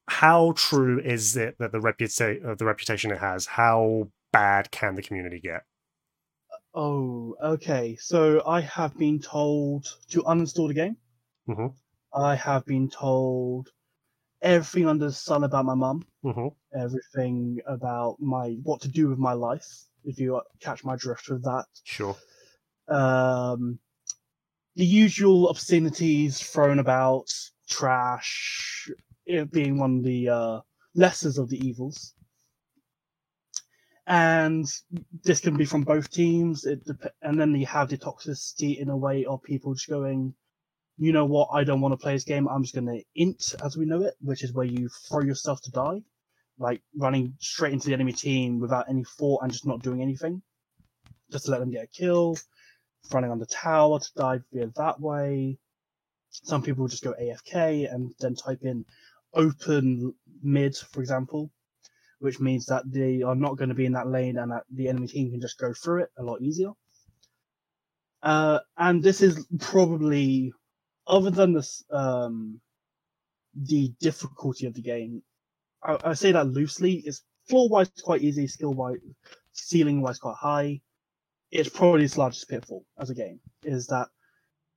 how 0.09 0.53
true 0.57 0.99
is 1.01 1.37
it 1.37 1.57
that 1.59 1.73
the 1.73 1.81
reputation 1.81 2.47
uh, 2.47 2.55
the 2.55 2.65
reputation 2.65 3.11
it 3.11 3.19
has 3.19 3.47
how 3.47 4.09
bad 4.33 4.71
can 4.71 4.95
the 4.95 5.03
community 5.03 5.41
get? 5.41 5.65
Oh, 6.75 7.37
okay. 7.43 7.97
So 7.97 8.43
I 8.47 8.61
have 8.63 8.97
been 8.99 9.21
told 9.21 9.87
to 10.09 10.23
uninstall 10.25 10.69
the 10.69 10.75
game. 10.75 10.97
Mhm. 11.49 11.75
I 12.13 12.35
have 12.35 12.65
been 12.65 12.89
told 12.91 13.71
everything 14.43 14.87
under 14.89 15.07
the 15.07 15.13
sun 15.13 15.45
about 15.45 15.65
my 15.65 15.75
mum, 15.75 16.07
hmm 16.23 16.49
everything 16.75 17.61
about 17.67 18.21
my 18.21 18.53
what 18.65 18.81
to 18.81 18.89
do 18.89 19.09
with 19.09 19.19
my 19.19 19.33
life. 19.33 19.87
If 20.05 20.19
you 20.19 20.41
catch 20.61 20.85
my 20.85 20.97
drift 20.97 21.29
with 21.29 21.43
that, 21.45 21.67
Sure. 21.85 22.17
um, 22.89 23.79
the 24.75 24.85
usual 24.85 25.49
obscenities 25.49 26.41
thrown 26.41 26.79
about, 26.81 27.33
trash, 27.69 28.91
it 29.27 29.51
being 29.53 29.79
one 29.79 29.99
of 29.99 30.05
the 30.05 30.29
uh, 30.29 30.61
lessers 30.97 31.39
of 31.39 31.49
the 31.49 31.59
evils. 31.67 32.14
And 34.07 34.67
this 35.23 35.41
can 35.41 35.57
be 35.57 35.65
from 35.65 35.83
both 35.83 36.11
teams. 36.11 36.65
It 36.65 36.85
dep- 36.85 37.15
and 37.23 37.41
then 37.41 37.55
you 37.55 37.67
have 37.67 37.89
the 37.89 37.97
toxicity 37.97 38.79
in 38.79 38.91
a 38.91 38.97
way 38.97 39.25
of 39.25 39.43
people 39.43 39.75
just 39.75 39.89
going, 39.89 40.35
you 40.99 41.13
know 41.13 41.25
what, 41.25 41.49
I 41.53 41.65
don't 41.65 41.81
want 41.81 41.93
to 41.93 42.03
play 42.03 42.13
this 42.13 42.25
game. 42.25 42.49
I'm 42.49 42.63
just 42.63 42.75
going 42.75 42.87
to 42.87 43.03
int 43.15 43.55
as 43.65 43.77
we 43.77 43.87
know 43.87 44.03
it, 44.03 44.15
which 44.21 44.45
is 44.45 44.53
where 44.53 44.67
you 44.67 44.89
throw 45.09 45.23
yourself 45.23 45.63
to 45.63 45.71
die, 45.71 46.03
like 46.59 46.83
running 46.97 47.35
straight 47.39 47.73
into 47.73 47.89
the 47.89 47.95
enemy 47.95 48.13
team 48.13 48.61
without 48.61 48.89
any 48.89 49.05
thought 49.19 49.43
and 49.43 49.53
just 49.53 49.67
not 49.67 49.83
doing 49.83 50.03
anything, 50.03 50.43
just 51.33 51.47
to 51.47 51.51
let 51.51 51.61
them 51.61 51.71
get 51.71 51.85
a 51.85 51.89
kill. 51.89 52.37
Running 53.13 53.31
on 53.31 53.39
the 53.39 53.47
tower 53.47 53.99
to 53.99 54.09
die 54.17 54.41
via 54.53 54.67
that 54.77 55.01
way. 55.01 55.59
Some 56.31 56.63
people 56.63 56.89
just 56.89 57.05
go 57.05 57.15
AFK 57.21 57.93
and 57.93 58.15
then 58.19 58.35
type 58.35 58.61
in 58.63 58.85
open 59.35 60.15
mid, 60.43 60.77
for 60.77 61.01
example, 61.01 61.51
which 62.25 62.41
means 62.41 62.65
that 62.65 62.83
they 62.91 63.21
are 63.21 63.35
not 63.35 63.59
going 63.59 63.69
to 63.69 63.75
be 63.75 63.85
in 63.85 63.93
that 63.93 64.09
lane 64.09 64.39
and 64.39 64.51
that 64.51 64.63
the 64.73 64.89
enemy 64.89 65.07
team 65.07 65.31
can 65.31 65.43
just 65.43 65.59
go 65.59 65.75
through 65.75 66.03
it 66.05 66.11
a 66.17 66.23
lot 66.23 66.41
easier. 66.41 66.71
Uh, 68.23 68.59
and 68.79 69.03
this 69.03 69.21
is 69.21 69.47
probably, 69.61 70.51
other 71.07 71.29
than 71.29 71.53
this, 71.53 71.85
um, 71.91 72.59
the 73.55 73.93
difficulty 74.01 74.67
of 74.67 74.73
the 74.73 74.81
game, 74.81 75.23
I, 75.83 75.99
I 76.03 76.15
say 76.15 76.33
that 76.33 76.47
loosely. 76.47 77.03
It's 77.05 77.23
floor 77.47 77.69
wise 77.69 77.91
quite 78.03 78.23
easy, 78.23 78.47
skill 78.47 78.73
wise, 78.73 78.97
ceiling 79.53 80.01
wise 80.01 80.19
quite 80.19 80.37
high. 80.37 80.81
It's 81.51 81.69
probably 81.69 82.05
its 82.05 82.17
largest 82.17 82.49
pitfall 82.49 82.87
as 82.99 83.11
a 83.11 83.15
game 83.15 83.39
is 83.65 83.87
that 83.89 84.09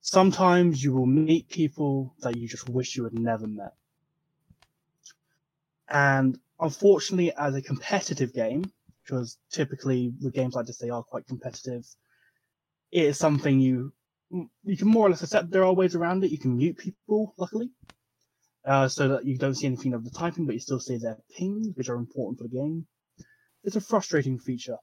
sometimes 0.01 0.83
you 0.83 0.91
will 0.91 1.05
meet 1.05 1.47
people 1.47 2.13
that 2.19 2.35
you 2.35 2.45
just 2.49 2.67
wish 2.67 2.97
you 2.97 3.05
had 3.05 3.17
never 3.17 3.47
met. 3.47 3.73
And 5.87 6.37
unfortunately, 6.59 7.33
as 7.37 7.55
a 7.55 7.61
competitive 7.61 8.33
game, 8.33 8.71
because 9.03 9.37
typically 9.51 10.13
with 10.21 10.33
games 10.33 10.55
like 10.55 10.65
this 10.65 10.77
they 10.77 10.89
are 10.89 11.03
quite 11.03 11.27
competitive, 11.27 11.85
it 12.91 13.03
is 13.03 13.17
something 13.17 13.59
you 13.59 13.93
you 14.63 14.77
can 14.77 14.87
more 14.87 15.07
or 15.07 15.09
less 15.09 15.23
accept. 15.23 15.51
There 15.51 15.63
are 15.63 15.73
ways 15.73 15.95
around 15.95 16.23
it. 16.23 16.31
You 16.31 16.37
can 16.37 16.57
mute 16.57 16.77
people, 16.77 17.33
luckily, 17.37 17.69
uh, 18.65 18.87
so 18.87 19.07
that 19.07 19.25
you 19.25 19.37
don't 19.37 19.55
see 19.55 19.67
anything 19.67 19.93
of 19.93 20.03
the 20.03 20.09
typing, 20.09 20.45
but 20.45 20.53
you 20.53 20.59
still 20.59 20.79
see 20.79 20.97
their 20.97 21.17
pings, 21.37 21.69
which 21.75 21.89
are 21.89 21.95
important 21.95 22.37
for 22.37 22.43
the 22.43 22.55
game. 22.55 22.85
It's 23.63 23.75
a 23.75 23.81
frustrating 23.81 24.37
feature. 24.37 24.77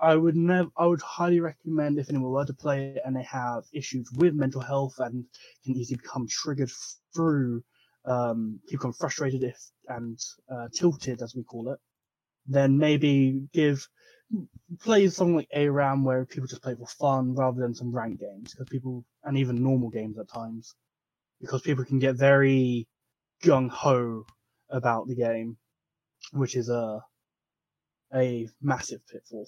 I 0.00 0.16
would 0.16 0.36
never. 0.36 0.68
I 0.76 0.86
would 0.86 1.00
highly 1.00 1.40
recommend 1.40 1.98
if 1.98 2.10
anyone 2.10 2.32
were 2.32 2.44
to 2.44 2.54
play 2.54 2.90
it 2.96 3.02
and 3.04 3.14
they 3.14 3.22
have 3.22 3.64
issues 3.72 4.10
with 4.12 4.34
mental 4.34 4.60
health 4.60 4.94
and 4.98 5.24
can 5.64 5.76
easily 5.76 5.96
become 5.96 6.26
triggered 6.28 6.70
through 7.14 7.62
um, 8.04 8.60
people 8.68 8.90
become 8.90 8.92
frustrated 8.92 9.42
if 9.44 9.58
and 9.88 10.18
uh, 10.50 10.68
tilted, 10.72 11.22
as 11.22 11.34
we 11.34 11.42
call 11.42 11.72
it, 11.72 11.78
then 12.46 12.78
maybe 12.78 13.46
give 13.52 13.86
play 14.80 15.08
something 15.08 15.36
like 15.36 15.48
ARAM 15.54 16.04
where 16.04 16.24
people 16.24 16.46
just 16.46 16.62
play 16.62 16.74
for 16.74 16.86
fun 16.86 17.34
rather 17.34 17.60
than 17.60 17.74
some 17.74 17.94
ranked 17.94 18.20
games 18.20 18.52
because 18.52 18.68
people 18.70 19.04
and 19.24 19.36
even 19.36 19.62
normal 19.62 19.90
games 19.90 20.18
at 20.18 20.28
times 20.28 20.74
because 21.40 21.60
people 21.62 21.84
can 21.84 21.98
get 21.98 22.16
very 22.16 22.86
gung 23.42 23.68
ho 23.68 24.24
about 24.70 25.06
the 25.06 25.14
game, 25.14 25.56
which 26.32 26.56
is 26.56 26.68
a 26.68 27.00
a 28.14 28.48
massive 28.60 29.00
pitfall. 29.06 29.46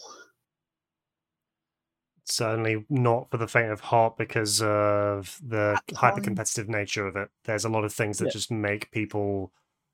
Certainly 2.27 2.87
not 2.89 3.31
for 3.31 3.37
the 3.37 3.47
faint 3.47 3.71
of 3.71 3.81
heart 3.81 4.17
because 4.17 4.63
of 4.63 5.39
the 5.47 5.79
hyper 5.95 6.21
competitive 6.23 6.69
nature 6.69 7.07
of 7.07 7.17
it. 7.17 7.29
There's 7.45 7.65
a 7.65 7.69
lot 7.69 7.85
of 7.85 7.93
things 7.93 8.19
that 8.19 8.27
Yeah. 8.27 8.33
just 8.33 8.51
make 8.51 8.91
people 8.91 9.53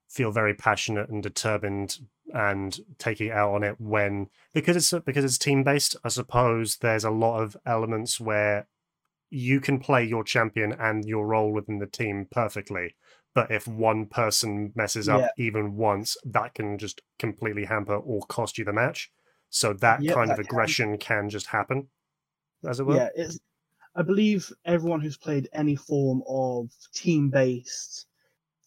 feel 0.09 0.31
very 0.33 0.55
passionate 0.55 1.09
and 1.09 1.23
determined 1.23 1.99
and 2.33 2.79
taking 2.99 3.29
it 3.29 3.33
out 3.33 3.53
on 3.55 3.63
it 3.65 3.81
when 3.81 4.29
because 4.55 4.77
it's 4.77 4.93
because 5.05 5.25
it's 5.25 5.39
team 5.39 5.65
based 5.65 5.97
i 6.05 6.09
suppose 6.09 6.77
there's 6.77 7.03
a 7.05 7.11
lot 7.11 7.41
of 7.41 7.57
elements 7.67 8.21
where 8.21 8.69
you 9.31 9.61
can 9.61 9.79
play 9.81 10.05
your 10.05 10.25
champion 10.25 10.73
and 10.73 11.05
your 11.05 11.27
role 11.27 11.53
within 11.53 11.79
the 11.79 11.87
team 11.87 12.27
perfectly 12.31 12.95
but 13.35 13.51
if 13.51 13.67
one 13.69 14.07
person 14.07 14.73
messes 14.75 15.09
up 15.09 15.21
Yeah. 15.21 15.29
even 15.37 15.77
once 15.77 16.17
that 16.25 16.55
can 16.55 16.79
just 16.79 17.01
completely 17.19 17.65
hamper 17.65 17.97
or 17.97 18.21
cost 18.27 18.59
you 18.59 18.65
the 18.65 18.73
match 18.73 19.11
so 19.49 19.73
that 19.73 20.03
Yep, 20.03 20.15
kind 20.15 20.31
of 20.31 20.37
that 20.37 20.45
can. 20.45 20.53
aggression 20.53 20.99
can 20.99 21.29
just 21.29 21.47
happen 21.49 21.89
as 22.67 22.81
it 22.81 22.87
were 22.87 22.97
Yeah, 22.97 23.09
it's. 23.15 23.39
I 23.95 24.03
believe 24.03 24.53
everyone 24.65 25.01
who's 25.01 25.17
played 25.17 25.49
any 25.53 25.75
form 25.75 26.23
of 26.29 26.71
team-based, 26.95 28.07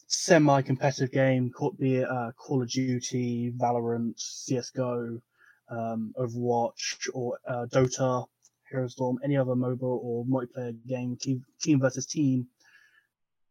semi-competitive 0.06 1.14
game, 1.14 1.50
be 1.80 1.96
it 1.96 2.10
uh, 2.10 2.32
Call 2.34 2.62
of 2.62 2.70
Duty, 2.70 3.54
Valorant, 3.56 4.16
CS:GO, 4.18 5.22
um, 5.70 6.14
Overwatch, 6.20 7.10
or 7.14 7.40
uh, 7.48 7.66
Dota, 7.72 8.26
Hero 8.70 8.88
Storm, 8.90 9.18
any 9.24 9.38
other 9.38 9.56
mobile 9.56 10.02
or 10.04 10.26
multiplayer 10.26 10.76
game, 10.88 11.16
team, 11.16 11.46
team 11.62 11.80
versus 11.80 12.06
team. 12.06 12.48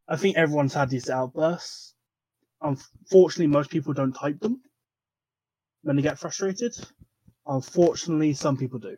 I 0.06 0.16
think 0.16 0.37
everyone's 0.37 0.75
had 0.75 0.90
these 0.90 1.08
outbursts. 1.08 1.94
Unfortunately, 2.61 3.46
most 3.46 3.70
people 3.70 3.94
don't 3.94 4.12
type 4.12 4.38
them 4.40 4.61
when 5.82 5.96
they 5.96 6.02
get 6.02 6.18
frustrated. 6.18 6.75
Unfortunately, 7.46 8.34
some 8.34 8.58
people 8.58 8.78
do 8.78 8.96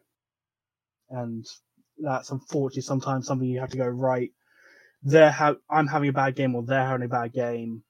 and 1.10 1.46
that's 1.98 2.30
unfortunately 2.30 2.82
sometimes 2.82 3.26
something 3.26 3.48
you 3.48 3.60
have 3.60 3.70
to 3.70 3.76
go 3.78 3.86
right. 3.86 4.30
They're 5.02 5.30
ha- 5.30 5.56
I'm 5.70 5.86
having 5.86 6.08
a 6.08 6.12
bad 6.12 6.36
game, 6.36 6.54
or 6.54 6.62
they're 6.62 6.86
having 6.86 7.04
a 7.04 7.08
bad 7.08 7.32
game. 7.32 7.82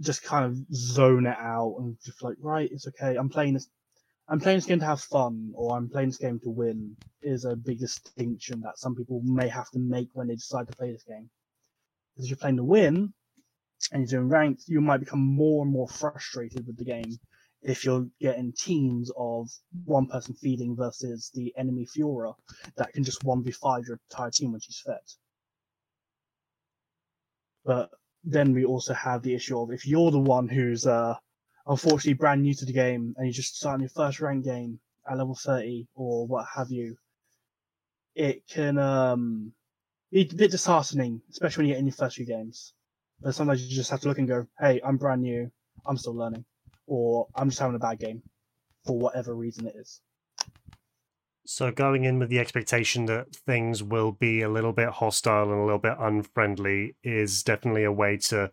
Just 0.00 0.22
kind 0.22 0.44
of 0.44 0.56
zone 0.72 1.26
it 1.26 1.36
out 1.38 1.76
and 1.78 1.96
just 2.04 2.22
like, 2.22 2.36
right, 2.40 2.68
it's 2.70 2.86
okay. 2.88 3.16
I'm 3.16 3.28
playing 3.28 3.54
this. 3.54 3.68
I'm 4.28 4.40
playing 4.40 4.58
this 4.58 4.66
game 4.66 4.80
to 4.80 4.86
have 4.86 5.00
fun, 5.00 5.52
or 5.54 5.76
I'm 5.76 5.88
playing 5.88 6.10
this 6.10 6.18
game 6.18 6.38
to 6.44 6.50
win. 6.50 6.96
Is 7.22 7.44
a 7.44 7.56
big 7.56 7.80
distinction 7.80 8.60
that 8.60 8.78
some 8.78 8.94
people 8.94 9.20
may 9.24 9.48
have 9.48 9.70
to 9.70 9.78
make 9.78 10.10
when 10.12 10.28
they 10.28 10.36
decide 10.36 10.68
to 10.68 10.76
play 10.76 10.92
this 10.92 11.04
game. 11.04 11.28
Because 12.14 12.26
if 12.26 12.30
you're 12.30 12.38
playing 12.38 12.58
to 12.58 12.64
win, 12.64 13.12
and 13.92 14.02
you're 14.02 14.20
doing 14.20 14.30
ranked, 14.30 14.64
you 14.68 14.80
might 14.80 15.00
become 15.00 15.20
more 15.20 15.64
and 15.64 15.72
more 15.72 15.88
frustrated 15.88 16.66
with 16.66 16.76
the 16.76 16.84
game 16.84 17.18
if 17.62 17.84
you're 17.84 18.06
getting 18.20 18.52
teams 18.52 19.10
of 19.16 19.50
one 19.84 20.06
person 20.06 20.34
feeding 20.34 20.76
versus 20.76 21.30
the 21.34 21.52
enemy 21.56 21.86
Fiora 21.86 22.34
that 22.76 22.92
can 22.92 23.02
just 23.02 23.24
1v5 23.24 23.86
your 23.86 24.00
entire 24.10 24.30
team 24.30 24.52
when 24.52 24.60
she's 24.60 24.80
fed. 24.80 25.00
But 27.64 27.90
then 28.24 28.52
we 28.52 28.64
also 28.64 28.94
have 28.94 29.22
the 29.22 29.34
issue 29.34 29.60
of 29.60 29.72
if 29.72 29.86
you're 29.86 30.10
the 30.10 30.18
one 30.18 30.48
who's 30.48 30.86
uh, 30.86 31.16
unfortunately 31.66 32.14
brand 32.14 32.42
new 32.42 32.54
to 32.54 32.64
the 32.64 32.72
game 32.72 33.14
and 33.16 33.26
you 33.26 33.32
just 33.32 33.56
starting 33.56 33.82
your 33.82 33.90
first 33.90 34.20
rank 34.20 34.44
game 34.44 34.78
at 35.10 35.18
level 35.18 35.34
30 35.34 35.88
or 35.94 36.26
what 36.26 36.46
have 36.54 36.70
you, 36.70 36.96
it 38.14 38.46
can 38.46 38.78
um, 38.78 39.52
be 40.12 40.22
a 40.22 40.34
bit 40.34 40.50
disheartening, 40.50 41.20
especially 41.30 41.62
when 41.62 41.68
you 41.68 41.74
get 41.74 41.80
in 41.80 41.86
your 41.86 41.94
first 41.94 42.16
few 42.16 42.26
games. 42.26 42.72
But 43.20 43.34
sometimes 43.34 43.62
you 43.62 43.74
just 43.74 43.90
have 43.90 44.00
to 44.00 44.08
look 44.08 44.18
and 44.18 44.28
go, 44.28 44.46
hey, 44.60 44.80
I'm 44.84 44.96
brand 44.96 45.22
new, 45.22 45.50
I'm 45.86 45.96
still 45.96 46.14
learning 46.14 46.44
or 46.88 47.28
I'm 47.34 47.50
just 47.50 47.60
having 47.60 47.76
a 47.76 47.78
bad 47.78 48.00
game 48.00 48.22
for 48.84 48.98
whatever 48.98 49.34
reason 49.34 49.66
it 49.66 49.76
is. 49.76 50.00
So 51.46 51.70
going 51.70 52.04
in 52.04 52.18
with 52.18 52.28
the 52.28 52.40
expectation 52.40 53.06
that 53.06 53.34
things 53.34 53.82
will 53.82 54.12
be 54.12 54.42
a 54.42 54.50
little 54.50 54.72
bit 54.72 54.90
hostile 54.90 55.50
and 55.50 55.60
a 55.60 55.64
little 55.64 55.78
bit 55.78 55.96
unfriendly 55.98 56.96
is 57.02 57.42
definitely 57.42 57.84
a 57.84 57.92
way 57.92 58.18
to 58.28 58.50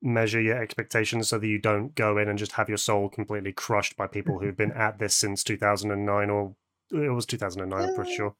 measure 0.00 0.40
your 0.40 0.62
expectations 0.62 1.28
so 1.28 1.38
that 1.38 1.48
you 1.48 1.58
don't 1.58 1.94
go 1.96 2.16
in 2.18 2.28
and 2.28 2.38
just 2.38 2.52
have 2.52 2.68
your 2.68 2.78
soul 2.78 3.08
completely 3.08 3.52
crushed 3.52 3.96
by 3.96 4.06
people 4.06 4.38
who've 4.38 4.56
been 4.56 4.72
at 4.72 4.98
this 4.98 5.16
since 5.16 5.42
2009 5.42 6.30
or 6.30 6.54
it 6.92 7.12
was 7.12 7.26
2009 7.26 7.88
I'm 7.88 7.94
pretty 7.94 8.12
uh, 8.12 8.14
sure. 8.14 8.36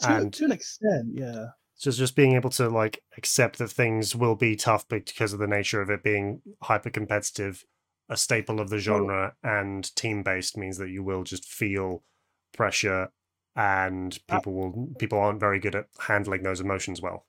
To, 0.00 0.08
And- 0.10 0.32
to 0.34 0.44
an 0.44 0.52
extent, 0.52 1.08
yeah. 1.12 1.46
So 1.76 1.88
it's 1.88 1.96
just 1.96 2.16
being 2.16 2.34
able 2.34 2.50
to 2.50 2.68
like 2.68 3.02
accept 3.16 3.58
that 3.58 3.70
things 3.70 4.14
will 4.14 4.34
be 4.34 4.56
tough 4.56 4.86
because 4.88 5.32
of 5.32 5.38
the 5.38 5.46
nature 5.46 5.80
of 5.80 5.90
it 5.90 6.02
being 6.02 6.42
hyper 6.62 6.90
competitive, 6.90 7.64
a 8.08 8.16
staple 8.16 8.60
of 8.60 8.70
the 8.70 8.78
genre, 8.78 9.34
and 9.42 9.94
team 9.96 10.22
based 10.22 10.56
means 10.56 10.78
that 10.78 10.90
you 10.90 11.02
will 11.02 11.24
just 11.24 11.44
feel 11.44 12.04
pressure, 12.52 13.12
and 13.56 14.18
Uh, 14.28 14.36
people 14.36 14.52
will 14.54 14.94
people 14.98 15.18
aren't 15.18 15.40
very 15.40 15.58
good 15.60 15.74
at 15.74 15.86
handling 15.98 16.42
those 16.42 16.60
emotions 16.60 17.00
well, 17.02 17.26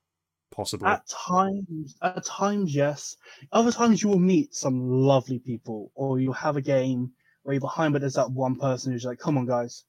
possibly. 0.52 0.88
At 0.90 1.08
times, 1.08 1.96
at 2.02 2.24
times, 2.26 2.76
yes. 2.76 3.18
Other 3.52 3.72
times, 3.72 4.02
you 4.02 4.10
will 4.10 4.20
meet 4.20 4.54
some 4.56 4.90
lovely 4.90 5.40
people, 5.40 5.92
or 5.96 6.20
you'll 6.20 6.34
have 6.34 6.58
a 6.58 6.62
game 6.62 7.14
where 7.44 7.54
you're 7.54 7.62
behind, 7.62 7.94
but 7.94 8.00
there's 8.02 8.16
that 8.16 8.32
one 8.32 8.56
person 8.56 8.92
who's 8.92 9.06
like, 9.06 9.20
"Come 9.20 9.38
on, 9.38 9.46
guys, 9.46 9.86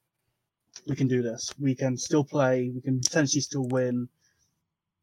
we 0.87 0.95
can 0.95 1.07
do 1.07 1.21
this. 1.21 1.53
We 1.59 1.75
can 1.75 1.97
still 1.97 2.23
play. 2.23 2.69
We 2.69 2.81
can 2.81 2.99
potentially 3.01 3.41
still 3.41 3.67
win." 3.67 4.09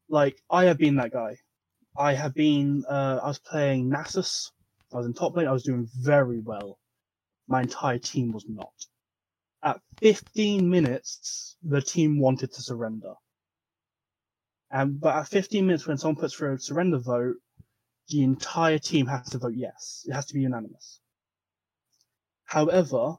Like 0.09 0.41
I 0.49 0.65
have 0.65 0.77
been 0.77 0.95
that 0.97 1.11
guy. 1.11 1.37
I 1.97 2.13
have 2.13 2.33
been. 2.33 2.85
Uh, 2.89 3.19
I 3.23 3.27
was 3.27 3.39
playing 3.39 3.89
Nasus. 3.89 4.51
I 4.93 4.97
was 4.97 5.05
in 5.05 5.13
top 5.13 5.35
lane. 5.35 5.47
I 5.47 5.51
was 5.51 5.63
doing 5.63 5.87
very 5.99 6.39
well. 6.39 6.79
My 7.47 7.61
entire 7.61 7.99
team 7.99 8.31
was 8.31 8.45
not. 8.47 8.73
At 9.61 9.81
15 9.97 10.69
minutes, 10.69 11.57
the 11.63 11.81
team 11.81 12.19
wanted 12.19 12.53
to 12.53 12.61
surrender. 12.61 13.13
And 14.71 14.99
but 14.99 15.15
at 15.15 15.27
15 15.27 15.65
minutes, 15.65 15.87
when 15.87 15.97
someone 15.97 16.15
puts 16.15 16.33
through 16.33 16.53
a 16.53 16.59
surrender 16.59 16.99
vote, 16.99 17.37
the 18.07 18.23
entire 18.23 18.79
team 18.79 19.07
has 19.07 19.29
to 19.31 19.37
vote 19.37 19.53
yes. 19.55 20.05
It 20.07 20.13
has 20.13 20.25
to 20.27 20.33
be 20.33 20.41
unanimous. 20.41 20.99
However, 22.45 23.15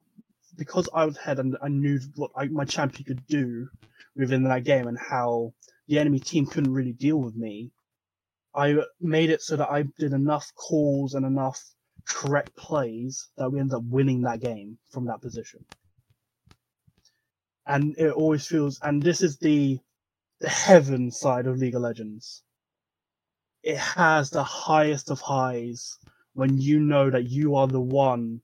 because 0.57 0.89
I 0.93 1.05
was 1.05 1.17
ahead 1.17 1.39
and 1.39 1.57
I 1.63 1.69
knew 1.69 2.01
what 2.17 2.33
I, 2.37 2.47
my 2.47 2.65
champion 2.65 3.05
could 3.05 3.27
do 3.27 3.69
within 4.17 4.45
that 4.45 4.65
game 4.65 4.89
and 4.89 4.99
how 4.99 5.55
the 5.87 5.99
enemy 5.99 6.19
team 6.21 6.47
couldn't 6.47 6.73
really 6.73 6.93
deal 6.93 7.17
with 7.17 7.37
me. 7.37 7.71
I 8.55 8.77
made 9.01 9.31
it 9.31 9.43
so 9.43 9.57
that 9.57 9.71
I 9.71 9.85
did 9.99 10.13
enough 10.13 10.53
calls 10.55 11.15
and 11.15 11.25
enough 11.25 11.63
correct 12.05 12.57
plays 12.57 13.29
that 13.37 13.51
we 13.51 13.61
ended 13.61 13.75
up 13.75 13.85
winning 13.85 14.23
that 14.23 14.41
game 14.41 14.79
from 14.91 15.07
that 15.07 15.21
position. 15.21 15.65
And 17.67 17.95
it 17.99 18.13
always 18.13 18.47
feels, 18.47 18.81
and 18.83 19.03
this 19.03 19.23
is 19.23 19.39
the 19.39 19.79
the 20.41 20.49
heaven 20.49 21.11
side 21.11 21.47
of 21.47 21.59
League 21.59 21.75
of 21.75 21.83
Legends. 21.83 22.43
It 23.63 23.77
has 23.77 24.31
the 24.31 24.43
highest 24.43 25.11
of 25.11 25.21
highs 25.21 25.99
when 26.33 26.59
you 26.59 26.81
know 26.81 27.11
that 27.11 27.29
you 27.29 27.57
are 27.57 27.67
the 27.67 27.81
one 27.81 28.41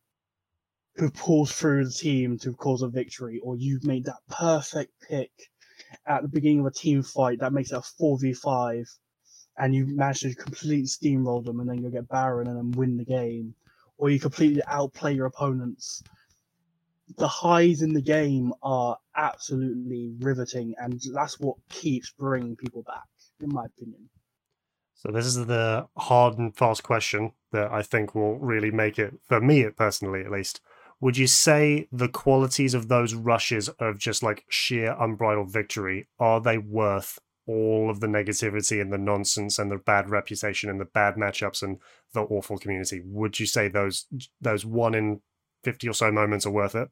who 0.97 1.11
pulls 1.11 1.53
through 1.53 1.87
the 1.87 1.91
team 1.91 2.39
to 2.39 2.53
cause 2.53 2.83
a 2.83 2.89
victory, 2.89 3.41
or 3.43 3.57
you've 3.57 3.85
made 3.85 4.05
that 4.05 4.21
perfect 4.29 4.93
pick 5.09 5.31
at 6.07 6.23
the 6.23 6.29
beginning 6.29 6.61
of 6.61 6.67
a 6.67 6.71
team 6.71 7.03
fight 7.03 7.39
that 7.41 7.53
makes 7.53 7.73
it 7.73 7.77
a 7.77 7.81
4v5, 7.81 8.87
and 9.59 9.75
you 9.75 9.87
manage 9.87 10.21
to 10.21 10.35
completely 10.35 10.85
steamroll 10.85 11.45
them 11.45 11.61
and 11.61 11.69
then 11.69 11.83
you 11.83 11.91
get 11.91 12.09
Baron 12.09 12.49
and 12.49 12.57
then 12.57 12.71
win 12.73 12.97
the 12.97 13.05
game, 13.05 13.55
or 13.99 14.11
you 14.11 14.21
completely 14.21 14.63
outplay 14.67 15.15
your 15.15 15.27
opponents. 15.27 16.03
The 17.19 17.29
highs 17.29 17.83
in 17.83 17.93
the 17.93 18.03
game 18.03 18.53
are 18.63 18.99
absolutely 19.17 20.13
riveting, 20.19 20.75
and 20.79 21.01
that's 21.15 21.39
what 21.39 21.57
keeps 21.69 22.11
bringing 22.11 22.57
people 22.57 22.83
back, 22.83 23.07
in 23.41 23.49
my 23.49 23.65
opinion. 23.67 24.09
So 24.95 25.13
this 25.13 25.27
is 25.27 25.47
the 25.47 25.87
hard 25.97 26.39
and 26.39 26.57
fast 26.57 26.83
question 26.83 27.33
that 27.53 27.71
I 27.71 27.83
think 27.83 28.15
will 28.15 28.39
really 28.39 28.71
make 28.71 28.99
it 28.99 29.15
for 29.29 29.41
me 29.41 29.69
personally 29.71 30.23
at 30.23 30.33
least. 30.33 30.61
Would 31.01 31.19
you 31.19 31.27
say 31.27 31.87
the 31.93 32.09
qualities 32.09 32.73
of 32.73 32.89
those 32.89 33.15
rushes 33.15 33.69
of 33.69 33.99
just 33.99 34.23
like 34.23 34.47
sheer 34.49 34.97
unbridled 34.99 35.53
victory 35.53 36.09
are 36.19 36.41
they 36.41 36.57
worth 36.57 37.19
all 37.47 37.91
of 37.91 38.01
the 38.01 38.07
negativity 38.07 38.81
and 38.81 38.93
the 38.93 38.99
nonsense 38.99 39.59
and 39.59 39.71
the 39.71 39.79
bad 39.79 40.11
reputation 40.11 40.69
and 40.69 40.81
the 40.81 40.85
bad 40.85 41.15
matchups 41.15 41.63
and 41.63 41.79
the 42.13 42.23
awful 42.23 42.59
community? 42.59 43.01
Would 43.05 43.39
you 43.39 43.47
say 43.47 43.69
those 43.69 44.07
those 44.41 44.65
one 44.65 44.95
in 44.95 45.21
fifty 45.63 45.89
or 45.89 45.95
so 45.95 46.11
moments 46.11 46.47
are 46.47 46.51
worth 46.51 46.75
it? 46.75 46.89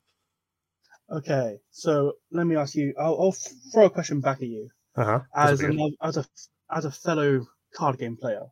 Okay, 1.10 1.58
so 1.70 2.14
let 2.30 2.46
me 2.46 2.56
ask 2.56 2.74
you. 2.74 2.94
I'll, 2.98 3.20
I'll 3.20 3.36
throw 3.72 3.86
a 3.86 3.90
question 3.90 4.20
back 4.20 4.38
at 4.38 4.48
you. 4.48 4.68
Uh-huh. 4.96 5.20
As 5.34 5.60
a, 5.62 5.90
as 6.02 6.16
a 6.16 6.24
as 6.70 6.84
a 6.84 6.90
fellow 6.90 7.46
card 7.74 7.98
game 7.98 8.16
player, 8.16 8.46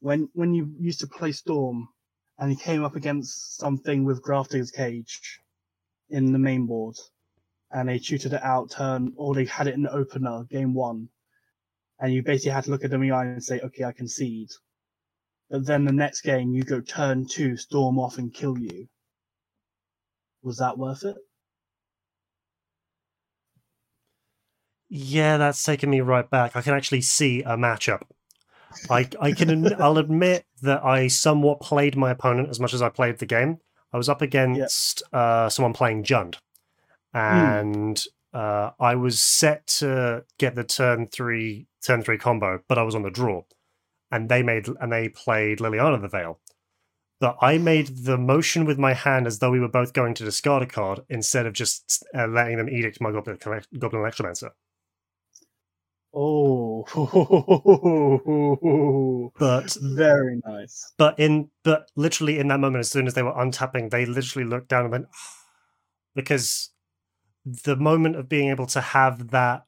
when 0.00 0.28
when 0.34 0.52
you 0.52 0.74
used 0.78 1.00
to 1.00 1.06
play 1.06 1.32
Storm, 1.32 1.88
and 2.38 2.50
you 2.50 2.56
came 2.56 2.84
up 2.84 2.96
against 2.96 3.56
something 3.58 4.04
with 4.04 4.22
Grafdigger's 4.22 4.70
Cage 4.70 5.40
in 6.10 6.32
the 6.32 6.38
main 6.38 6.66
board, 6.66 6.96
and 7.70 7.88
they 7.88 7.98
tutored 7.98 8.34
it 8.34 8.42
out 8.42 8.70
turn, 8.72 9.12
or 9.16 9.34
they 9.34 9.44
had 9.46 9.66
it 9.66 9.74
in 9.74 9.82
the 9.82 9.92
opener, 9.92 10.44
game 10.50 10.74
one, 10.74 11.08
and 12.00 12.12
you 12.12 12.22
basically 12.22 12.52
had 12.52 12.64
to 12.64 12.70
look 12.70 12.84
at 12.84 12.90
them 12.90 13.02
in 13.02 13.10
the 13.10 13.14
eye 13.14 13.24
and 13.24 13.42
say, 13.42 13.60
okay, 13.60 13.84
I 13.84 13.92
concede. 13.92 14.50
But 15.50 15.66
then 15.66 15.84
the 15.84 15.92
next 15.92 16.22
game, 16.22 16.52
you 16.52 16.62
go 16.62 16.80
turn 16.80 17.26
two, 17.26 17.56
storm 17.56 17.98
off 17.98 18.18
and 18.18 18.34
kill 18.34 18.58
you. 18.58 18.88
Was 20.42 20.58
that 20.58 20.76
worth 20.78 21.04
it? 21.04 21.16
Yeah, 24.88 25.36
that's 25.36 25.62
taking 25.62 25.90
me 25.90 26.00
right 26.00 26.28
back. 26.28 26.54
I 26.54 26.62
can 26.62 26.74
actually 26.74 27.00
see 27.00 27.42
a 27.42 27.56
matchup 27.56 28.02
I 28.90 29.08
I 29.20 29.32
can 29.32 29.72
I'll 29.80 29.98
admit 29.98 30.44
that 30.62 30.84
I 30.84 31.08
somewhat 31.08 31.60
played 31.60 31.96
my 31.96 32.10
opponent 32.10 32.48
as 32.48 32.60
much 32.60 32.74
as 32.74 32.82
I 32.82 32.88
played 32.88 33.18
the 33.18 33.26
game. 33.26 33.58
I 33.92 33.96
was 33.96 34.08
up 34.08 34.22
against 34.22 35.02
uh, 35.12 35.48
someone 35.48 35.72
playing 35.72 36.04
Jund, 36.04 36.36
hmm. 37.12 37.18
and 37.18 37.96
mm. 37.96 38.06
Uh, 38.36 38.72
I 38.78 38.96
was 38.96 39.18
set 39.18 39.66
to 39.78 40.24
get 40.38 40.54
the 40.54 40.64
turn 40.64 41.06
three 41.06 41.68
turn 41.82 42.02
three 42.02 42.18
combo, 42.18 42.60
but 42.68 42.76
I 42.76 42.82
was 42.82 42.94
on 42.94 43.02
the 43.02 43.10
draw, 43.10 43.44
and 44.10 44.28
they 44.28 44.42
made 44.42 44.68
and 44.78 44.92
they 44.92 45.08
played 45.08 45.58
Liliana 45.58 46.02
the 46.02 46.08
Veil. 46.08 46.38
But 47.18 47.38
I 47.40 47.56
made 47.56 48.04
the 48.04 48.18
motion 48.18 48.66
with 48.66 48.78
my 48.78 48.92
hand 48.92 49.26
as 49.26 49.38
though 49.38 49.50
we 49.50 49.58
were 49.58 49.68
both 49.68 49.94
going 49.94 50.12
to 50.14 50.24
discard 50.24 50.62
a 50.62 50.66
card 50.66 51.00
instead 51.08 51.46
of 51.46 51.54
just 51.54 52.04
uh, 52.14 52.26
letting 52.26 52.58
them 52.58 52.68
edict 52.68 53.00
my 53.00 53.10
Goblin, 53.10 53.38
Goblin 53.38 54.02
Electromancer. 54.02 54.50
Oh, 56.12 56.84
but 59.38 59.76
very 59.80 60.42
nice. 60.44 60.92
But 60.98 61.18
in 61.18 61.48
but 61.64 61.90
literally 61.96 62.38
in 62.38 62.48
that 62.48 62.60
moment, 62.60 62.80
as 62.80 62.90
soon 62.90 63.06
as 63.06 63.14
they 63.14 63.22
were 63.22 63.32
untapping, 63.32 63.88
they 63.88 64.04
literally 64.04 64.46
looked 64.46 64.68
down 64.68 64.82
and 64.82 64.92
went 64.92 65.06
because 66.14 66.70
the 67.46 67.76
moment 67.76 68.16
of 68.16 68.28
being 68.28 68.50
able 68.50 68.66
to 68.66 68.80
have 68.80 69.30
that 69.30 69.64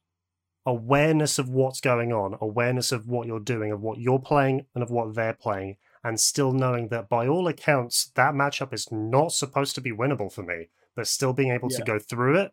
awareness 0.67 1.39
of 1.39 1.49
what's 1.49 1.81
going 1.81 2.13
on, 2.13 2.37
awareness 2.41 2.93
of 2.93 3.09
what 3.09 3.27
you're 3.27 3.41
doing, 3.41 3.73
of 3.73 3.81
what 3.81 3.99
you're 3.99 4.19
playing, 4.19 4.67
and 4.75 4.83
of 4.83 4.91
what 4.91 5.15
they're 5.15 5.33
playing, 5.33 5.77
and 6.05 6.21
still 6.21 6.53
knowing 6.53 6.89
that 6.89 7.09
by 7.09 7.27
all 7.27 7.49
accounts 7.49 8.11
that 8.17 8.35
matchup 8.35 8.75
is 8.75 8.93
not 8.93 9.33
supposed 9.33 9.75
to 9.75 9.81
be 9.81 9.93
winnable 9.93 10.31
for 10.31 10.43
me, 10.43 10.69
but 10.95 11.07
still 11.07 11.33
being 11.33 11.53
able 11.53 11.71
yeah. 11.71 11.79
to 11.79 11.85
go 11.85 11.99
through 11.99 12.39
it 12.39 12.53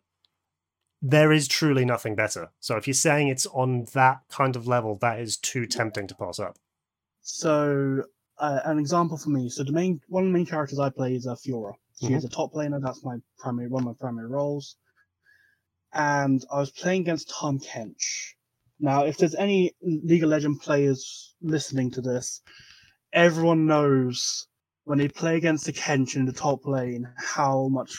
there 1.02 1.32
is 1.32 1.46
truly 1.46 1.84
nothing 1.84 2.14
better. 2.14 2.50
So 2.60 2.76
if 2.76 2.86
you're 2.86 2.94
saying 2.94 3.28
it's 3.28 3.46
on 3.46 3.86
that 3.92 4.20
kind 4.30 4.56
of 4.56 4.66
level, 4.66 4.96
that 5.00 5.20
is 5.20 5.36
too 5.36 5.66
tempting 5.66 6.06
to 6.08 6.14
pass 6.14 6.38
up. 6.38 6.56
So 7.22 8.04
uh, 8.38 8.60
an 8.64 8.78
example 8.78 9.16
for 9.16 9.30
me. 9.30 9.48
So 9.48 9.64
the 9.64 9.72
main 9.72 10.00
one 10.08 10.24
of 10.24 10.28
the 10.28 10.32
main 10.32 10.46
characters 10.46 10.78
I 10.78 10.90
play 10.90 11.14
is 11.14 11.26
a 11.26 11.32
uh, 11.32 11.34
Fiora. 11.36 11.74
She 11.98 12.06
mm-hmm. 12.06 12.14
is 12.16 12.24
a 12.24 12.28
top 12.28 12.52
laner. 12.54 12.80
That's 12.82 13.04
my 13.04 13.18
primary 13.38 13.68
one 13.68 13.82
of 13.82 13.86
my 13.86 13.94
primary 13.98 14.28
roles. 14.28 14.76
And 15.96 16.44
I 16.52 16.58
was 16.58 16.70
playing 16.70 17.02
against 17.02 17.30
Tahm 17.30 17.58
Kench. 17.58 18.34
Now, 18.78 19.06
if 19.06 19.16
there's 19.16 19.34
any 19.34 19.74
League 19.80 20.22
of 20.22 20.28
Legend 20.28 20.60
players 20.60 21.34
listening 21.40 21.90
to 21.92 22.02
this, 22.02 22.42
everyone 23.14 23.64
knows 23.64 24.46
when 24.84 24.98
they 24.98 25.08
play 25.08 25.38
against 25.38 25.64
the 25.64 25.72
Kench 25.72 26.14
in 26.14 26.26
the 26.26 26.34
top 26.34 26.66
lane 26.66 27.10
how 27.16 27.68
much 27.68 27.96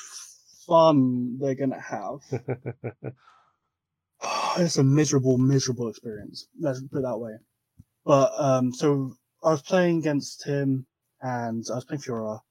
fun 0.68 1.40
they're 1.40 1.56
gonna 1.56 1.82
have. 1.82 2.20
it's 4.60 4.78
a 4.78 4.84
miserable, 4.84 5.40
miserable 5.40 5.90
experience. 5.90 6.46
Let's 6.60 6.84
put 6.84 7.00
it 7.00 7.02
that 7.02 7.18
way. 7.18 7.34
But 8.06 8.32
um, 8.38 8.72
so 8.74 9.16
I 9.44 9.50
was 9.50 9.64
playing 9.64 9.98
against 9.98 10.46
him, 10.46 10.86
and 11.22 11.66
I 11.72 11.76
was 11.76 11.86
playing 11.86 12.02
Fiora, 12.02 12.42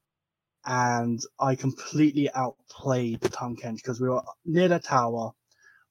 and 0.67 1.21
I 1.39 1.55
completely 1.55 2.29
outplayed 2.33 3.21
the 3.21 3.29
Tahm 3.29 3.57
Kench 3.57 3.77
because 3.77 4.01
we 4.01 4.09
were 4.09 4.23
near 4.45 4.69
the 4.69 4.81
tower. 4.81 5.31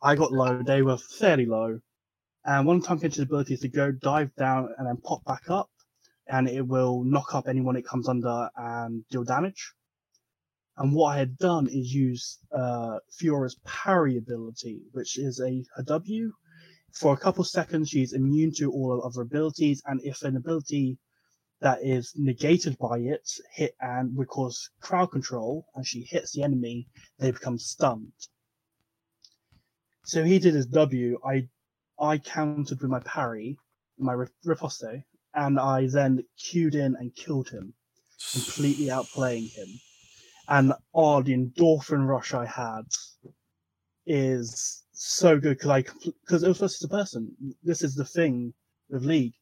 I 0.01 0.15
got 0.15 0.33
low; 0.33 0.61
they 0.61 0.81
were 0.81 0.97
fairly 0.97 1.45
low, 1.45 1.79
and 2.43 2.67
one 2.67 2.77
of 2.77 2.85
Tahm 2.85 2.99
Kench's 2.99 3.19
abilities 3.19 3.61
to 3.61 3.69
go 3.69 3.91
dive 3.91 4.35
down 4.35 4.69
and 4.77 4.85
then 4.85 4.97
pop 4.97 5.23
back 5.23 5.49
up, 5.49 5.69
and 6.27 6.49
it 6.49 6.67
will 6.67 7.03
knock 7.03 7.33
up 7.33 7.47
anyone 7.47 7.77
it 7.77 7.87
comes 7.87 8.09
under 8.09 8.49
and 8.57 9.07
deal 9.09 9.23
damage. 9.23 9.73
And 10.77 10.93
what 10.93 11.15
I 11.15 11.19
had 11.19 11.37
done 11.37 11.67
is 11.67 11.93
use 11.93 12.37
uh, 12.51 12.99
Fiora's 13.17 13.57
parry 13.63 14.17
ability, 14.17 14.81
which 14.91 15.17
is 15.17 15.39
a, 15.39 15.63
a 15.77 15.83
W. 15.83 16.33
For 16.91 17.13
a 17.13 17.17
couple 17.17 17.45
seconds, 17.45 17.89
she's 17.89 18.11
immune 18.11 18.51
to 18.57 18.71
all 18.71 19.01
other 19.05 19.21
abilities, 19.21 19.81
and 19.85 20.01
if 20.03 20.21
an 20.23 20.35
ability 20.35 20.97
that 21.61 21.79
is 21.83 22.13
negated 22.15 22.77
by 22.77 22.99
it 22.99 23.29
hit 23.53 23.75
and 23.79 24.17
cause 24.27 24.69
crowd 24.81 25.11
control, 25.11 25.65
and 25.75 25.85
she 25.85 26.01
hits 26.01 26.33
the 26.33 26.43
enemy, 26.43 26.87
they 27.19 27.31
become 27.31 27.57
stunned. 27.57 28.11
So 30.03 30.23
he 30.23 30.39
did 30.39 30.53
his 30.53 30.67
W. 30.67 31.19
I 31.25 31.47
I 31.99 32.17
countered 32.17 32.81
with 32.81 32.91
my 32.91 32.99
parry, 32.99 33.57
my 33.97 34.25
riposte, 34.43 35.03
and 35.33 35.59
I 35.59 35.87
then 35.87 36.23
queued 36.37 36.75
in 36.75 36.95
and 36.95 37.15
killed 37.15 37.49
him, 37.49 37.73
completely 38.33 38.87
outplaying 38.87 39.51
him 39.51 39.69
and 40.47 40.73
oh, 40.93 41.21
the 41.21 41.33
endorphin 41.33 42.07
rush 42.07 42.33
I 42.33 42.45
had 42.45 42.83
is 44.05 44.83
so 44.91 45.39
good 45.39 45.57
because 45.57 45.71
I 45.71 45.81
because 45.81 46.43
it 46.43 46.59
was 46.59 46.83
a 46.83 46.87
person. 46.87 47.35
This 47.63 47.81
is 47.81 47.95
the 47.95 48.05
thing 48.05 48.53
with 48.89 49.03
League. 49.03 49.33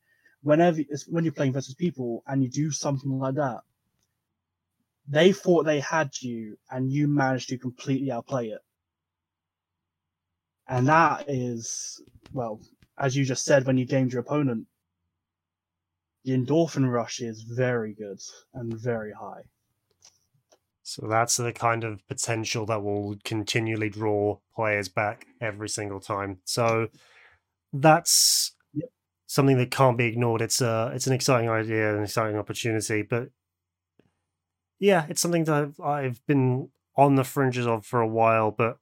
Whenever 0.44 0.82
when 1.08 1.24
you're 1.24 1.34
playing 1.34 1.54
versus 1.54 1.74
people 1.74 2.24
and 2.28 2.44
you 2.44 2.50
do 2.50 2.70
something 2.70 3.18
like 3.18 3.36
that, 3.36 3.62
they 5.08 5.32
thought 5.32 5.64
they 5.64 5.80
had 5.80 6.12
you 6.22 6.58
and 6.70 6.92
you 6.92 7.08
managed 7.08 7.50
to 7.50 7.58
completely 7.58 8.12
outplay 8.12 8.50
it. 8.50 8.62
And 10.68 10.88
that 10.88 11.26
is 11.30 12.02
well, 12.32 12.62
as 12.98 13.16
you 13.16 13.26
just 13.26 13.46
said 13.46 13.66
when 13.66 13.78
you 13.78 13.86
gamed 13.86 14.14
your 14.14 14.22
opponent, 14.22 14.68
the 16.24 16.32
endorphin 16.32 16.90
rush 16.92 17.20
is 17.22 17.42
very 17.42 17.94
good 17.94 18.20
and 18.54 18.74
very 18.74 19.12
high. 19.14 19.44
So 20.82 21.08
that's 21.08 21.38
the 21.38 21.54
kind 21.54 21.86
of 21.86 22.06
potential 22.08 22.66
that 22.66 22.84
will 22.84 23.16
continually 23.24 23.90
draw 23.90 24.40
players 24.54 24.90
back 24.90 25.28
every 25.40 25.70
single 25.70 26.02
time. 26.02 26.40
So 26.44 26.90
that's. 27.72 28.53
Something 29.34 29.58
that 29.58 29.72
can't 29.72 29.98
be 29.98 30.06
ignored. 30.06 30.44
It's 30.44 30.62
a 30.62 30.92
it's 30.94 31.08
an 31.08 31.14
exciting 31.14 31.50
idea, 31.50 31.98
an 31.98 32.04
exciting 32.04 32.38
opportunity, 32.38 33.02
but 33.02 33.30
yeah, 34.80 35.08
it's 35.10 35.22
something 35.22 35.46
that 35.46 35.56
I've, 35.56 35.80
I've 35.80 36.26
been 36.28 36.70
on 36.96 37.16
the 37.16 37.24
fringes 37.24 37.66
of 37.66 37.84
for 37.84 38.00
a 38.00 38.08
while, 38.08 38.52
but 38.52 38.78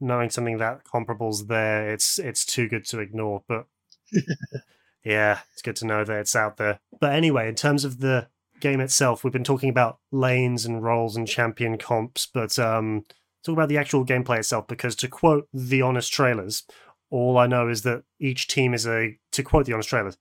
knowing 0.00 0.30
something 0.30 0.56
that 0.56 0.84
comparable's 0.84 1.48
there, 1.48 1.92
it's 1.92 2.18
it's 2.18 2.46
too 2.46 2.66
good 2.66 2.86
to 2.86 3.00
ignore. 3.00 3.42
But 3.46 3.66
yeah, 5.04 5.40
it's 5.52 5.60
good 5.60 5.76
to 5.76 5.86
know 5.86 6.02
that 6.02 6.20
it's 6.20 6.34
out 6.34 6.56
there. 6.56 6.80
But 6.98 7.12
anyway, 7.12 7.50
in 7.50 7.54
terms 7.54 7.84
of 7.84 8.00
the 8.00 8.28
game 8.58 8.80
itself, 8.80 9.22
we've 9.22 9.34
been 9.34 9.44
talking 9.44 9.68
about 9.68 9.98
lanes 10.10 10.64
and 10.64 10.82
roles 10.82 11.14
and 11.14 11.28
champion 11.28 11.76
comps, 11.76 12.24
but 12.24 12.58
um, 12.58 13.04
talk 13.44 13.52
about 13.52 13.68
the 13.68 13.78
actual 13.78 14.06
gameplay 14.06 14.38
itself. 14.38 14.66
Because 14.66 14.96
to 14.96 15.08
quote 15.08 15.46
the 15.52 15.82
honest 15.82 16.10
trailers, 16.10 16.62
all 17.10 17.38
I 17.38 17.46
know 17.46 17.68
is 17.68 17.82
that 17.82 18.04
each 18.18 18.48
team 18.48 18.74
is 18.74 18.86
a. 18.86 19.18
To 19.32 19.42
quote 19.42 19.66
the 19.66 19.72
honest 19.72 19.88
trailers, 19.88 20.16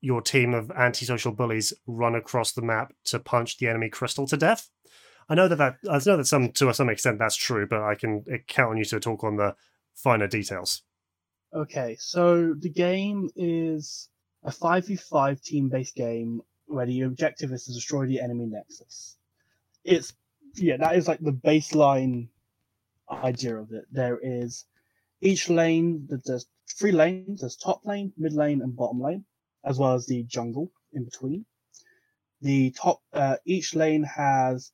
your 0.00 0.20
team 0.20 0.54
of 0.54 0.70
antisocial 0.70 1.32
bullies 1.32 1.72
run 1.86 2.14
across 2.14 2.52
the 2.52 2.62
map 2.62 2.92
to 3.04 3.18
punch 3.18 3.58
the 3.58 3.68
enemy 3.68 3.88
crystal 3.88 4.26
to 4.26 4.36
death. 4.36 4.68
I 5.28 5.34
know 5.34 5.48
that 5.48 5.56
that 5.56 5.76
I 5.90 6.00
know 6.06 6.16
that 6.18 6.26
some 6.26 6.52
to 6.52 6.72
some 6.74 6.90
extent 6.90 7.18
that's 7.18 7.36
true, 7.36 7.66
but 7.66 7.82
I 7.82 7.94
can 7.94 8.24
count 8.46 8.72
on 8.72 8.76
you 8.76 8.84
to 8.86 9.00
talk 9.00 9.24
on 9.24 9.36
the 9.36 9.56
finer 9.94 10.26
details. 10.26 10.82
Okay, 11.54 11.96
so 11.98 12.52
the 12.52 12.68
game 12.68 13.30
is 13.36 14.08
a 14.42 14.50
5v5 14.50 15.40
team 15.42 15.68
based 15.68 15.94
game 15.94 16.42
where 16.66 16.84
the 16.84 17.02
objective 17.02 17.52
is 17.52 17.64
to 17.64 17.72
destroy 17.72 18.06
the 18.06 18.20
enemy 18.20 18.46
nexus. 18.46 19.16
It's, 19.84 20.14
yeah, 20.56 20.76
that 20.78 20.96
is 20.96 21.06
like 21.06 21.20
the 21.20 21.32
baseline 21.32 22.28
idea 23.08 23.56
of 23.56 23.72
it. 23.72 23.84
There 23.92 24.18
is 24.20 24.64
each 25.24 25.48
lane, 25.48 26.06
there's 26.24 26.46
three 26.78 26.92
lanes 26.92 27.40
there's 27.40 27.56
top 27.56 27.80
lane, 27.84 28.12
mid 28.16 28.32
lane, 28.34 28.60
and 28.62 28.76
bottom 28.76 29.00
lane, 29.00 29.24
as 29.64 29.78
well 29.78 29.94
as 29.94 30.06
the 30.06 30.22
jungle 30.24 30.70
in 30.92 31.04
between. 31.04 31.46
The 32.42 32.72
top, 32.72 33.00
uh, 33.12 33.36
each 33.46 33.74
lane 33.74 34.04
has 34.04 34.70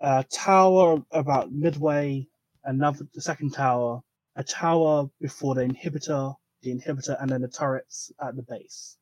a 0.00 0.24
tower 0.24 1.02
about 1.10 1.52
midway, 1.52 2.26
another, 2.64 3.06
the 3.14 3.22
second 3.22 3.54
tower, 3.54 4.02
a 4.36 4.44
tower 4.44 5.08
before 5.20 5.54
the 5.54 5.62
inhibitor, 5.62 6.34
the 6.62 6.74
inhibitor, 6.74 7.20
and 7.20 7.30
then 7.30 7.40
the 7.40 7.48
turrets 7.48 8.12
at 8.20 8.36
the 8.36 8.42
base, 8.42 8.98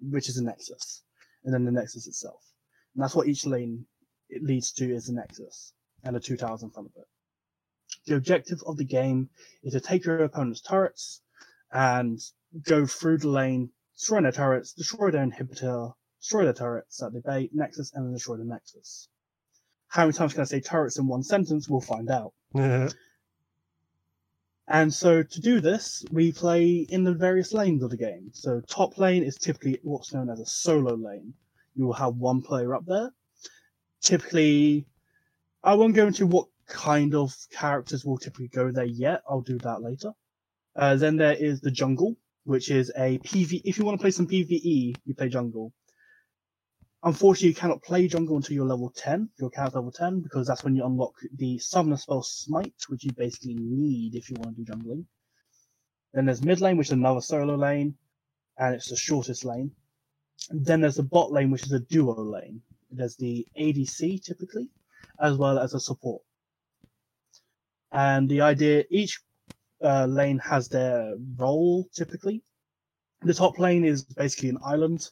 which 0.00 0.28
is 0.28 0.36
a 0.36 0.44
nexus, 0.44 1.02
and 1.44 1.52
then 1.52 1.64
the 1.64 1.72
nexus 1.72 2.06
itself. 2.06 2.42
And 2.94 3.02
that's 3.02 3.14
what 3.14 3.26
each 3.26 3.46
lane 3.46 3.86
it 4.28 4.42
leads 4.42 4.70
to 4.72 4.94
is 4.94 5.06
the 5.06 5.14
nexus 5.14 5.72
and 6.04 6.14
the 6.14 6.20
two 6.20 6.36
towers 6.36 6.62
in 6.62 6.70
front 6.70 6.88
of 6.88 7.02
it. 7.02 7.08
The 8.06 8.16
objective 8.16 8.62
of 8.66 8.76
the 8.76 8.84
game 8.84 9.30
is 9.62 9.72
to 9.72 9.80
take 9.80 10.04
your 10.04 10.22
opponent's 10.24 10.60
turrets 10.60 11.22
and 11.72 12.20
go 12.62 12.86
through 12.86 13.18
the 13.18 13.28
lane, 13.28 13.70
destroy 13.96 14.20
their 14.20 14.32
turrets, 14.32 14.72
destroy 14.72 15.10
their 15.10 15.26
inhibitor, 15.26 15.94
destroy 16.20 16.44
the 16.44 16.52
turrets 16.52 17.02
at 17.02 17.12
the 17.12 17.20
base 17.20 17.50
nexus, 17.52 17.92
and 17.94 18.06
then 18.06 18.12
destroy 18.12 18.36
the 18.36 18.44
nexus. 18.44 19.08
How 19.88 20.02
many 20.02 20.12
times 20.12 20.32
can 20.32 20.42
I 20.42 20.44
say 20.44 20.60
turrets 20.60 20.98
in 20.98 21.06
one 21.06 21.22
sentence? 21.22 21.68
We'll 21.68 21.80
find 21.80 22.10
out. 22.10 22.32
And 24.66 24.92
so 24.92 25.22
to 25.22 25.40
do 25.40 25.60
this, 25.60 26.04
we 26.10 26.32
play 26.32 26.86
in 26.88 27.04
the 27.04 27.12
various 27.12 27.52
lanes 27.52 27.82
of 27.82 27.90
the 27.90 27.96
game. 27.96 28.30
So 28.32 28.60
top 28.62 28.98
lane 28.98 29.22
is 29.22 29.36
typically 29.36 29.78
what's 29.82 30.12
known 30.12 30.30
as 30.30 30.40
a 30.40 30.46
solo 30.46 30.94
lane. 30.94 31.34
You 31.74 31.86
will 31.86 31.94
have 31.94 32.16
one 32.16 32.40
player 32.42 32.74
up 32.74 32.86
there. 32.86 33.12
Typically, 34.00 34.86
I 35.62 35.74
won't 35.74 35.94
go 35.94 36.06
into 36.06 36.26
what 36.26 36.48
kind 36.66 37.14
of 37.14 37.34
characters 37.50 38.04
will 38.04 38.18
typically 38.18 38.48
go 38.48 38.70
there 38.70 38.84
yet. 38.84 39.22
I'll 39.28 39.40
do 39.40 39.58
that 39.58 39.82
later. 39.82 40.12
Uh, 40.76 40.96
then 40.96 41.16
there 41.16 41.34
is 41.34 41.60
the 41.60 41.70
jungle, 41.70 42.16
which 42.44 42.70
is 42.70 42.90
a 42.96 43.18
PV. 43.18 43.62
If 43.64 43.78
you 43.78 43.84
want 43.84 43.98
to 43.98 44.02
play 44.02 44.10
some 44.10 44.26
PVE, 44.26 44.96
you 45.04 45.14
play 45.14 45.28
jungle. 45.28 45.72
Unfortunately, 47.02 47.48
you 47.48 47.54
cannot 47.54 47.82
play 47.82 48.08
jungle 48.08 48.36
until 48.36 48.54
you're 48.54 48.64
level 48.64 48.90
10, 48.90 49.28
your 49.38 49.50
character 49.50 49.78
level 49.78 49.92
10, 49.92 50.20
because 50.20 50.46
that's 50.46 50.64
when 50.64 50.74
you 50.74 50.84
unlock 50.86 51.12
the 51.36 51.58
summoner 51.58 51.98
spell 51.98 52.22
Smite, 52.22 52.72
which 52.88 53.04
you 53.04 53.12
basically 53.12 53.56
need 53.56 54.14
if 54.14 54.30
you 54.30 54.36
want 54.38 54.56
to 54.56 54.64
do 54.64 54.72
jungling. 54.72 55.04
Then 56.14 56.24
there's 56.24 56.42
mid 56.42 56.60
lane, 56.60 56.78
which 56.78 56.88
is 56.88 56.92
another 56.92 57.20
solo 57.20 57.56
lane, 57.56 57.96
and 58.56 58.74
it's 58.74 58.88
the 58.88 58.96
shortest 58.96 59.44
lane. 59.44 59.72
And 60.48 60.64
then 60.64 60.80
there's 60.80 60.96
the 60.96 61.02
bot 61.02 61.30
lane, 61.30 61.50
which 61.50 61.64
is 61.64 61.72
a 61.72 61.80
duo 61.80 62.14
lane. 62.14 62.62
There's 62.90 63.16
the 63.16 63.46
ADC 63.58 64.24
typically, 64.24 64.70
as 65.20 65.36
well 65.36 65.58
as 65.58 65.74
a 65.74 65.80
support. 65.80 66.22
And 67.94 68.28
the 68.28 68.42
idea, 68.42 68.84
each 68.90 69.20
uh, 69.82 70.06
lane 70.06 70.38
has 70.40 70.68
their 70.68 71.14
role 71.36 71.88
typically. 71.94 72.42
The 73.22 73.34
top 73.34 73.58
lane 73.58 73.84
is 73.86 74.04
basically 74.04 74.50
an 74.50 74.58
island 74.64 75.08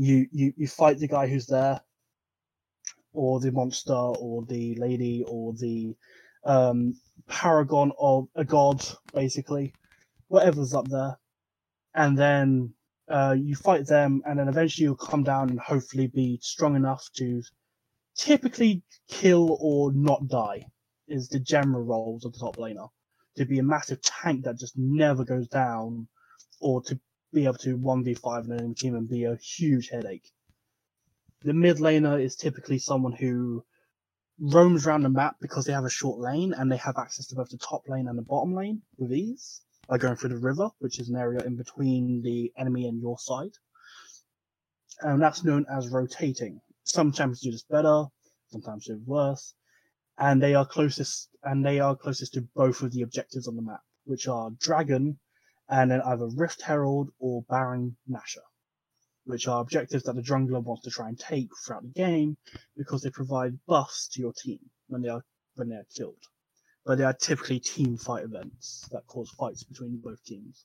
you 0.00 0.26
you 0.32 0.52
you 0.56 0.68
fight 0.68 0.98
the 0.98 1.08
guy 1.08 1.26
who's 1.26 1.46
there, 1.46 1.80
or 3.12 3.40
the 3.40 3.52
monster, 3.52 3.92
or 3.92 4.44
the 4.46 4.74
lady, 4.76 5.24
or 5.26 5.52
the 5.54 5.94
um, 6.44 6.94
paragon 7.28 7.92
of 7.98 8.28
a 8.34 8.44
god, 8.44 8.82
basically, 9.12 9.74
whatever's 10.28 10.74
up 10.74 10.88
there, 10.88 11.18
and 11.94 12.16
then 12.16 12.72
uh, 13.08 13.36
you 13.38 13.54
fight 13.54 13.86
them, 13.86 14.22
and 14.26 14.38
then 14.38 14.48
eventually 14.48 14.84
you'll 14.84 14.96
come 14.96 15.22
down 15.22 15.50
and 15.50 15.60
hopefully 15.60 16.06
be 16.06 16.38
strong 16.40 16.76
enough 16.76 17.08
to 17.16 17.42
typically 18.16 18.82
kill 19.08 19.58
or 19.60 19.92
not 19.92 20.28
die. 20.28 20.64
Is 21.10 21.28
the 21.28 21.40
general 21.40 21.82
roles 21.82 22.24
of 22.24 22.32
the 22.32 22.38
top 22.38 22.56
laner 22.56 22.88
to 23.36 23.44
be 23.44 23.58
a 23.58 23.62
massive 23.64 24.00
tank 24.00 24.44
that 24.44 24.58
just 24.58 24.78
never 24.78 25.24
goes 25.24 25.48
down, 25.48 26.08
or 26.60 26.82
to 26.82 26.98
be 27.32 27.44
able 27.44 27.54
to 27.54 27.76
1v5 27.76 28.44
an 28.44 28.52
enemy 28.52 28.74
team 28.74 28.94
and 28.94 29.08
be 29.08 29.24
a 29.24 29.36
huge 29.36 29.88
headache. 29.88 30.30
The 31.42 31.52
mid 31.52 31.78
laner 31.78 32.22
is 32.22 32.36
typically 32.36 32.78
someone 32.78 33.12
who 33.12 33.64
roams 34.38 34.86
around 34.86 35.02
the 35.02 35.08
map 35.10 35.36
because 35.40 35.64
they 35.64 35.72
have 35.72 35.84
a 35.84 35.90
short 35.90 36.18
lane 36.18 36.54
and 36.54 36.70
they 36.70 36.76
have 36.76 36.96
access 36.96 37.26
to 37.26 37.34
both 37.34 37.50
the 37.50 37.58
top 37.58 37.82
lane 37.88 38.08
and 38.08 38.16
the 38.16 38.22
bottom 38.22 38.54
lane 38.54 38.82
with 38.96 39.12
ease 39.12 39.62
by 39.88 39.98
going 39.98 40.16
through 40.16 40.30
the 40.30 40.38
river, 40.38 40.70
which 40.78 40.98
is 40.98 41.08
an 41.08 41.16
area 41.16 41.40
in 41.44 41.56
between 41.56 42.22
the 42.22 42.52
enemy 42.56 42.86
and 42.86 43.00
your 43.00 43.18
side. 43.18 43.52
And 45.00 45.20
that's 45.20 45.44
known 45.44 45.66
as 45.70 45.88
rotating. 45.88 46.60
Some 46.84 47.12
champions 47.12 47.40
do 47.40 47.50
this 47.50 47.64
better, 47.64 48.04
sometimes 48.50 48.86
do 48.86 49.00
worse. 49.04 49.54
And 50.20 50.42
they 50.42 50.54
are 50.54 50.66
closest 50.66 51.30
and 51.42 51.64
they 51.64 51.80
are 51.80 51.96
closest 51.96 52.34
to 52.34 52.42
both 52.54 52.82
of 52.82 52.92
the 52.92 53.02
objectives 53.02 53.48
on 53.48 53.56
the 53.56 53.62
map, 53.62 53.80
which 54.04 54.28
are 54.28 54.50
Dragon 54.50 55.18
and 55.70 55.90
then 55.90 56.02
either 56.02 56.26
Rift 56.26 56.62
Herald 56.62 57.10
or 57.18 57.42
Baron 57.48 57.96
Nashor, 58.10 58.44
which 59.24 59.46
are 59.48 59.60
objectives 59.60 60.02
that 60.04 60.16
the 60.16 60.22
jungler 60.22 60.62
wants 60.62 60.82
to 60.82 60.90
try 60.90 61.08
and 61.08 61.18
take 61.18 61.48
throughout 61.64 61.84
the 61.84 61.88
game 61.88 62.36
because 62.76 63.02
they 63.02 63.10
provide 63.10 63.64
buffs 63.66 64.08
to 64.08 64.20
your 64.20 64.32
team 64.32 64.58
when 64.88 65.00
they 65.00 65.08
are 65.08 65.24
when 65.54 65.68
they 65.68 65.76
are 65.76 65.86
killed. 65.96 66.22
But 66.84 66.98
they 66.98 67.04
are 67.04 67.14
typically 67.14 67.60
team 67.60 67.96
fight 67.96 68.24
events 68.24 68.88
that 68.90 69.06
cause 69.06 69.30
fights 69.30 69.62
between 69.62 70.00
both 70.02 70.22
teams. 70.24 70.64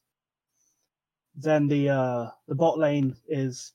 Then 1.36 1.68
the 1.68 1.90
uh, 1.90 2.32
the 2.48 2.56
bot 2.56 2.80
lane 2.80 3.16
is 3.28 3.74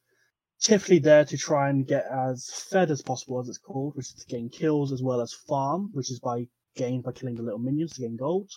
typically 0.60 0.98
there 0.98 1.24
to 1.24 1.36
try 1.36 1.70
and 1.70 1.86
get 1.86 2.06
as 2.06 2.48
fed 2.70 2.90
as 2.90 3.02
possible, 3.02 3.40
as 3.40 3.48
it's 3.48 3.58
called, 3.58 3.96
which 3.96 4.06
is 4.06 4.14
to 4.14 4.26
gain 4.26 4.48
kills 4.48 4.92
as 4.92 5.02
well 5.02 5.20
as 5.20 5.32
farm, 5.32 5.90
which 5.92 6.10
is 6.10 6.20
by 6.20 6.46
gained 6.76 7.02
by 7.02 7.12
killing 7.12 7.34
the 7.34 7.42
little 7.42 7.58
minions 7.58 7.92
to 7.92 8.02
gain 8.02 8.16
gold 8.16 8.50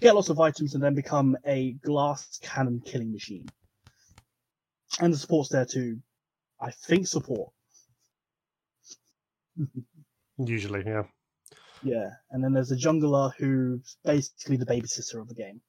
get 0.00 0.14
lots 0.14 0.28
of 0.28 0.40
items, 0.40 0.74
and 0.74 0.82
then 0.82 0.94
become 0.94 1.36
a 1.46 1.72
glass 1.84 2.38
cannon 2.42 2.80
killing 2.84 3.12
machine. 3.12 3.46
And 5.00 5.12
the 5.12 5.18
support's 5.18 5.50
there 5.50 5.66
to, 5.66 5.98
I 6.60 6.70
think, 6.70 7.06
support. 7.06 7.52
Usually, 10.38 10.84
yeah. 10.86 11.02
Yeah, 11.82 12.10
and 12.30 12.42
then 12.42 12.52
there's 12.52 12.72
a 12.72 12.76
jungler 12.76 13.32
who's 13.38 13.96
basically 14.04 14.56
the 14.56 14.66
babysitter 14.66 15.20
of 15.20 15.28
the 15.28 15.34
game. 15.34 15.60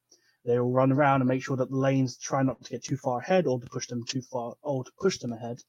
They 0.50 0.60
will 0.60 0.72
run 0.72 0.92
around 0.92 1.22
and 1.22 1.28
make 1.28 1.44
sure 1.44 1.58
that 1.58 1.70
the 1.70 1.78
lanes 1.78 2.18
try 2.18 2.42
not 2.42 2.64
to 2.64 2.72
get 2.72 2.84
too 2.84 2.98
far 2.98 3.20
ahead 3.20 3.46
or 3.46 3.60
to 3.60 3.68
push 3.68 3.86
them 3.86 4.04
too 4.04 4.24
far 4.24 4.56
or 4.64 4.84
to 4.84 4.92
push 5.00 5.20
them 5.20 5.32
ahead, 5.32 5.62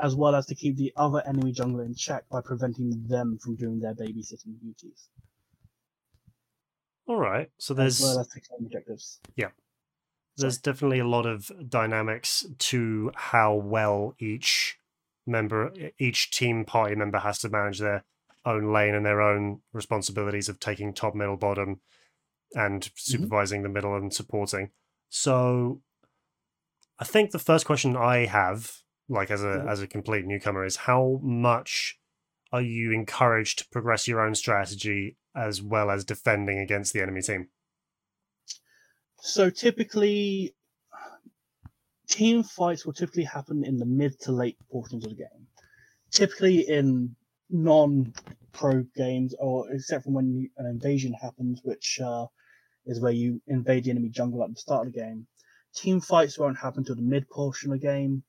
as 0.00 0.16
well 0.16 0.34
as 0.34 0.46
to 0.46 0.54
keep 0.54 0.78
the 0.78 0.90
other 0.96 1.22
enemy 1.26 1.52
jungler 1.52 1.84
in 1.84 1.94
check 1.94 2.24
by 2.30 2.40
preventing 2.40 3.06
them 3.08 3.36
from 3.36 3.56
doing 3.56 3.78
their 3.78 3.94
babysitting 3.94 4.58
duties. 4.58 5.10
All 7.06 7.18
right. 7.18 7.50
So 7.58 7.74
there's 7.74 8.00
as 8.00 8.06
well 8.06 8.20
as 8.20 8.28
objectives. 8.58 9.20
Yeah. 9.36 9.50
There's 10.38 10.56
definitely 10.56 11.00
a 11.00 11.06
lot 11.06 11.26
of 11.26 11.50
dynamics 11.68 12.46
to 12.70 13.12
how 13.14 13.52
well 13.52 14.14
each 14.18 14.78
member 15.26 15.74
each 15.98 16.30
team 16.30 16.64
party 16.64 16.94
member 16.94 17.18
has 17.18 17.38
to 17.40 17.50
manage 17.50 17.80
their 17.80 18.04
own 18.46 18.72
lane 18.72 18.94
and 18.94 19.04
their 19.04 19.20
own 19.20 19.60
responsibilities 19.74 20.48
of 20.48 20.58
taking 20.58 20.94
top, 20.94 21.14
middle, 21.14 21.36
bottom 21.36 21.80
and 22.54 22.82
mm-hmm. 22.82 22.92
supervising 22.96 23.58
mm-hmm. 23.58 23.72
the 23.72 23.74
middle 23.74 23.96
and 23.96 24.12
supporting. 24.12 24.70
So 25.08 25.82
I 26.98 27.04
think 27.04 27.30
the 27.30 27.38
first 27.38 27.66
question 27.66 27.96
I 27.96 28.26
have, 28.26 28.82
like 29.08 29.30
as 29.30 29.42
a 29.42 29.46
mm-hmm. 29.46 29.68
as 29.68 29.82
a 29.82 29.86
complete 29.86 30.24
newcomer, 30.24 30.64
is 30.64 30.76
how 30.76 31.20
much 31.22 31.98
are 32.52 32.62
you 32.62 32.92
encouraged 32.92 33.58
to 33.58 33.68
progress 33.68 34.08
your 34.08 34.20
own 34.20 34.34
strategy 34.34 35.16
as 35.34 35.60
well 35.60 35.90
as 35.90 36.04
defending 36.04 36.58
against 36.58 36.92
the 36.92 37.02
enemy 37.02 37.20
team? 37.20 37.48
So 39.20 39.50
typically, 39.50 40.54
team 42.08 42.42
fights 42.42 42.86
will 42.86 42.92
typically 42.92 43.24
happen 43.24 43.64
in 43.64 43.76
the 43.76 43.86
mid 43.86 44.18
to 44.20 44.32
late 44.32 44.56
portions 44.70 45.04
of 45.04 45.10
the 45.10 45.16
game. 45.16 45.48
Typically 46.10 46.60
in 46.68 47.16
non-pro 47.50 48.84
games, 48.94 49.34
or 49.38 49.70
except 49.72 50.04
for 50.04 50.10
when 50.10 50.48
an 50.56 50.66
invasion 50.66 51.12
happens, 51.12 51.60
which 51.64 52.00
uh, 52.02 52.26
is 52.86 53.00
where 53.00 53.12
you 53.12 53.42
invade 53.46 53.84
the 53.84 53.90
enemy 53.90 54.08
jungle 54.08 54.42
at 54.42 54.50
the 54.50 54.56
start 54.56 54.86
of 54.86 54.92
the 54.92 54.98
game. 54.98 55.26
Team 55.74 56.00
fights 56.00 56.38
won't 56.38 56.58
happen 56.58 56.84
till 56.84 56.96
the 56.96 57.02
mid 57.02 57.28
portion 57.28 57.72
of 57.72 57.80
the 57.80 57.86
game, 57.86 58.22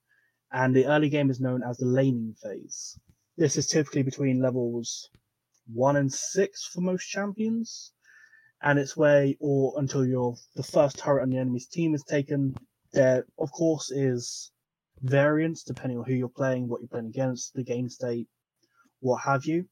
and 0.51 0.75
the 0.75 0.85
early 0.85 1.09
game 1.09 1.29
is 1.29 1.39
known 1.39 1.63
as 1.63 1.77
the 1.77 1.85
laning 1.85 2.35
phase. 2.43 2.99
This 3.37 3.55
is 3.55 3.67
typically 3.67 4.03
between 4.03 4.41
levels 4.41 5.09
one 5.71 5.97
and 5.97 6.11
six 6.11 6.65
for 6.65 6.81
most 6.81 7.05
champions, 7.05 7.91
and 8.61 8.79
it's 8.79 8.97
where, 8.97 9.33
or 9.39 9.73
until 9.77 10.05
you're 10.05 10.35
the 10.55 10.63
first 10.63 10.97
turret 10.97 11.23
on 11.23 11.29
the 11.29 11.37
enemy's 11.37 11.67
team 11.67 11.93
is 11.93 12.03
taken. 12.03 12.55
There, 12.93 13.25
of 13.37 13.51
course, 13.51 13.91
is 13.91 14.51
variance 15.01 15.63
depending 15.63 15.99
on 15.99 16.05
who 16.05 16.13
you're 16.13 16.29
playing, 16.29 16.67
what 16.67 16.81
you're 16.81 16.87
playing 16.87 17.07
against, 17.07 17.53
the 17.53 17.63
game 17.63 17.89
state, 17.89 18.27
what 19.01 19.21
have 19.23 19.45
you. 19.45 19.67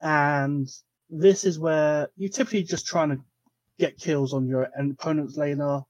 And 0.00 0.68
this 1.14 1.44
is 1.44 1.58
where 1.58 2.08
you're 2.16 2.30
typically 2.30 2.62
just 2.62 2.86
trying 2.86 3.10
to 3.10 3.20
get 3.78 3.98
kills 3.98 4.32
on 4.32 4.46
your 4.46 4.68
opponent's 4.78 5.36
laner 5.36 5.84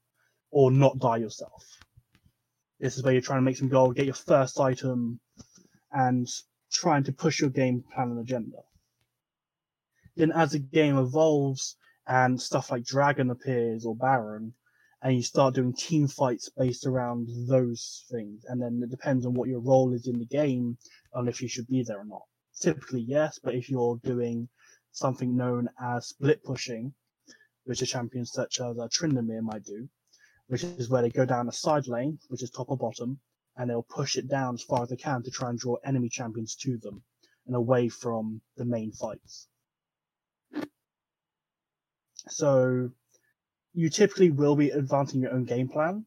or 0.51 0.69
not 0.69 0.99
die 0.99 1.17
yourself. 1.17 1.63
This 2.79 2.97
is 2.97 3.03
where 3.03 3.13
you're 3.13 3.21
trying 3.21 3.37
to 3.37 3.43
make 3.43 3.55
some 3.55 3.69
gold, 3.69 3.95
get 3.95 4.05
your 4.05 4.13
first 4.13 4.59
item, 4.59 5.21
and 5.93 6.27
trying 6.71 7.05
to 7.05 7.13
push 7.13 7.39
your 7.39 7.49
game 7.49 7.85
plan 7.95 8.09
and 8.09 8.19
agenda. 8.19 8.57
Then, 10.17 10.33
as 10.33 10.51
the 10.51 10.59
game 10.59 10.97
evolves 10.97 11.77
and 12.05 12.39
stuff 12.39 12.69
like 12.69 12.83
Dragon 12.83 13.29
appears 13.29 13.85
or 13.85 13.95
Baron, 13.95 14.53
and 15.01 15.15
you 15.15 15.23
start 15.23 15.55
doing 15.55 15.73
team 15.73 16.07
fights 16.07 16.49
based 16.57 16.85
around 16.85 17.29
those 17.47 18.05
things. 18.11 18.43
And 18.47 18.61
then 18.61 18.81
it 18.83 18.89
depends 18.89 19.25
on 19.25 19.33
what 19.33 19.47
your 19.47 19.59
role 19.61 19.93
is 19.93 20.07
in 20.07 20.19
the 20.19 20.25
game 20.25 20.77
and 21.13 21.29
if 21.29 21.41
you 21.41 21.47
should 21.47 21.67
be 21.67 21.83
there 21.83 21.99
or 21.99 22.05
not. 22.05 22.23
Typically, 22.59 23.01
yes, 23.01 23.39
but 23.41 23.55
if 23.55 23.69
you're 23.69 23.99
doing 24.03 24.49
something 24.93 25.35
known 25.35 25.67
as 25.81 26.07
split 26.07 26.43
pushing, 26.43 26.93
which 27.65 27.81
a 27.81 27.85
champion 27.85 28.25
such 28.25 28.61
as 28.61 28.77
uh, 28.77 28.87
Tryndamere 28.87 29.41
might 29.41 29.65
do, 29.65 29.89
which 30.47 30.63
is 30.63 30.89
where 30.89 31.01
they 31.01 31.09
go 31.09 31.25
down 31.25 31.49
a 31.49 31.51
side 31.51 31.87
lane, 31.87 32.19
which 32.29 32.43
is 32.43 32.51
top 32.51 32.69
or 32.69 32.77
bottom, 32.77 33.19
and 33.57 33.69
they'll 33.69 33.83
push 33.83 34.15
it 34.15 34.27
down 34.27 34.53
as 34.53 34.63
far 34.63 34.83
as 34.83 34.89
they 34.89 34.95
can 34.95 35.23
to 35.23 35.31
try 35.31 35.49
and 35.49 35.59
draw 35.59 35.75
enemy 35.83 36.09
champions 36.09 36.55
to 36.55 36.77
them 36.77 37.03
and 37.47 37.55
away 37.55 37.89
from 37.89 38.41
the 38.55 38.65
main 38.65 38.91
fights. 38.91 39.47
So 42.29 42.91
you 43.73 43.89
typically 43.89 44.29
will 44.29 44.55
be 44.55 44.69
advancing 44.69 45.21
your 45.21 45.33
own 45.33 45.45
game 45.45 45.67
plan. 45.67 46.05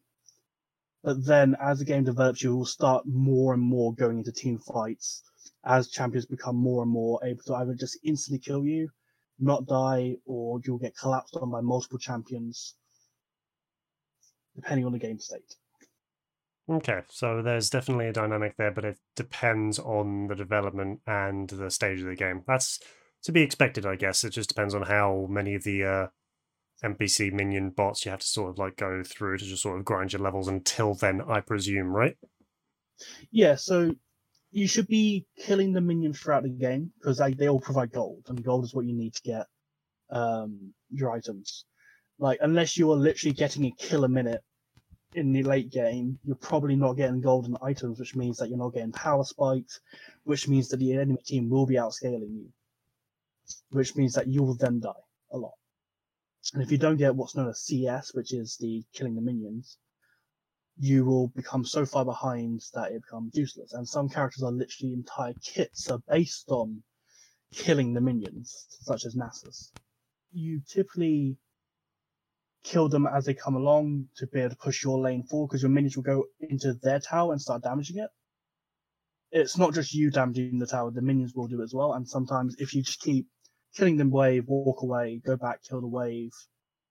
But 1.03 1.25
then 1.25 1.57
as 1.61 1.79
the 1.79 1.85
game 1.85 2.05
develops, 2.05 2.43
you 2.43 2.57
will 2.57 2.65
start 2.65 3.05
more 3.07 3.53
and 3.53 3.63
more 3.63 3.95
going 3.95 4.19
into 4.19 4.33
team 4.33 4.59
fights 4.59 5.23
as 5.67 5.89
champions 5.89 6.27
become 6.27 6.57
more 6.57 6.83
and 6.83 6.91
more 6.91 7.21
able 7.25 7.43
to 7.45 7.55
either 7.57 7.75
just 7.75 7.99
instantly 8.05 8.39
kill 8.39 8.65
you, 8.65 8.89
not 9.39 9.67
die, 9.67 10.17
or 10.25 10.61
you'll 10.65 10.79
get 10.79 10.97
collapsed 10.97 11.37
on 11.37 11.51
by 11.51 11.61
multiple 11.61 11.99
champions, 11.99 12.77
depending 14.55 14.87
on 14.87 14.93
the 14.93 14.99
game 14.99 15.19
state. 15.19 15.57
Okay, 16.69 17.03
so 17.09 17.43
there's 17.43 17.71
definitely 17.71 18.09
a 18.09 18.13
dynamic 18.13 18.57
there, 18.57 18.73
but 18.73 18.85
it 18.85 18.99
depends 19.15 19.79
on 19.79 20.27
the 20.27 20.35
development 20.35 21.01
and 21.07 21.49
the 21.49 21.71
stage 21.71 22.01
of 22.01 22.07
the 22.07 22.17
game. 22.17 22.43
That's 22.47 22.81
to 23.23 23.33
be 23.33 23.43
expected, 23.43 23.87
I 23.87 23.97
guess. 23.97 24.25
It 24.25 24.31
just 24.31 24.49
depends 24.49 24.75
on 24.75 24.83
how 24.83 25.27
many 25.31 25.55
of 25.55 25.63
the 25.63 25.85
uh, 25.85 26.07
NPC 26.85 27.33
minion 27.33 27.71
bots 27.71 28.05
you 28.05 28.11
have 28.11 28.21
to 28.21 28.27
sort 28.27 28.51
of 28.51 28.59
like 28.59 28.77
go 28.77 29.03
through 29.05 29.39
to 29.39 29.45
just 29.45 29.63
sort 29.63 29.79
of 29.79 29.85
grind 29.85 30.13
your 30.13 30.23
levels 30.23 30.49
until 30.49 30.95
then, 30.95 31.21
I 31.21 31.41
presume, 31.41 31.89
right? 31.89 32.17
Yeah, 33.31 33.55
so 33.55 33.95
you 34.57 34.67
should 34.67 34.89
be 34.89 35.27
killing 35.39 35.75
the 35.75 35.83
minions 35.83 36.19
throughout 36.19 36.43
the 36.43 36.49
game 36.49 36.91
because 36.99 37.19
they, 37.19 37.31
they 37.35 37.47
all 37.47 37.61
provide 37.61 37.93
gold, 37.93 38.25
and 38.29 38.43
gold 38.43 38.65
is 38.65 38.75
what 38.75 38.87
you 38.87 38.95
need 38.95 39.13
to 39.13 39.21
get 39.21 39.47
um, 40.09 40.73
your 40.91 41.11
items. 41.11 41.67
Like, 42.19 42.39
unless 42.41 42.75
you 42.79 42.91
are 42.91 42.97
literally 42.97 43.35
getting 43.35 43.67
a 43.67 43.73
kill 43.79 44.05
a 44.05 44.09
minute 44.09 44.43
in 45.15 45.31
the 45.31 45.43
late 45.43 45.71
game, 45.71 46.19
you're 46.25 46.37
probably 46.37 46.75
not 46.75 46.95
getting 46.95 47.21
golden 47.21 47.55
items, 47.61 47.99
which 47.99 48.17
means 48.17 48.39
that 48.39 48.49
you're 48.49 48.57
not 48.57 48.73
getting 48.73 48.93
power 48.93 49.25
spikes, 49.25 49.79
which 50.25 50.49
means 50.49 50.71
that 50.71 50.79
the 50.79 50.95
enemy 50.95 51.19
team 51.27 51.51
will 51.51 51.67
be 51.67 51.75
outscaling 51.75 52.33
you, 52.33 52.49
which 53.73 53.95
means 53.95 54.15
that 54.15 54.27
you 54.27 54.43
will 54.43 54.57
then 54.57 54.81
die 54.81 55.05
a 55.33 55.37
lot. 55.37 55.53
And 56.55 56.63
if 56.63 56.73
you 56.73 56.79
don't 56.79 56.97
get 56.97 57.15
what's 57.15 57.37
known 57.37 57.51
as 57.51 57.61
CS, 57.61 58.15
which 58.15 58.33
is 58.33 58.57
the 58.57 58.83
killing 58.95 59.17
the 59.17 59.21
minions, 59.21 59.77
you 60.79 61.05
will 61.05 61.29
become 61.29 61.65
so 61.65 61.87
far 61.87 62.05
behind 62.05 62.63
that 62.75 62.93
it 62.93 63.03
becomes 63.03 63.35
useless. 63.35 63.73
And 63.73 63.89
some 63.89 64.09
characters 64.09 64.43
are 64.43 64.53
literally 64.53 64.93
entire 64.93 65.35
kits 65.43 65.91
are 65.91 66.01
based 66.09 66.51
on 66.51 66.83
killing 67.55 67.95
the 67.95 68.01
minions, 68.01 68.67
such 68.83 69.07
as 69.07 69.15
Nasus. 69.15 69.73
You 70.33 70.61
typically 70.69 71.39
kill 72.65 72.89
them 72.89 73.07
as 73.07 73.25
they 73.25 73.35
come 73.35 73.55
along 73.55 74.09
to 74.17 74.27
be 74.27 74.41
able 74.41 74.51
to 74.51 74.57
push 74.57 74.83
your 74.83 74.99
lane 74.99 75.23
forward 75.23 75.49
because 75.49 75.63
your 75.63 75.71
minions 75.71 75.97
will 75.97 76.03
go 76.03 76.25
into 76.41 76.75
their 76.75 77.01
tower 77.01 77.33
and 77.33 77.41
start 77.41 77.63
damaging 77.63 77.99
it. 77.99 78.11
It's 79.31 79.57
not 79.57 79.73
just 79.73 79.95
you 79.95 80.11
damaging 80.11 80.59
the 80.59 80.67
tower, 80.67 80.91
the 80.91 81.01
minions 81.01 81.33
will 81.35 81.47
do 81.47 81.61
it 81.61 81.65
as 81.65 81.75
well. 81.75 81.95
And 81.95 82.07
sometimes 82.07 82.57
if 82.59 82.75
you 82.75 82.83
just 82.83 83.01
keep 83.01 83.27
killing 83.77 83.97
the 83.97 84.09
wave, 84.09 84.45
walk 84.49 84.83
away, 84.83 85.21
go 85.25 85.37
back, 85.37 85.61
kill 85.63 85.81
the 85.81 85.87
wave, 85.87 86.33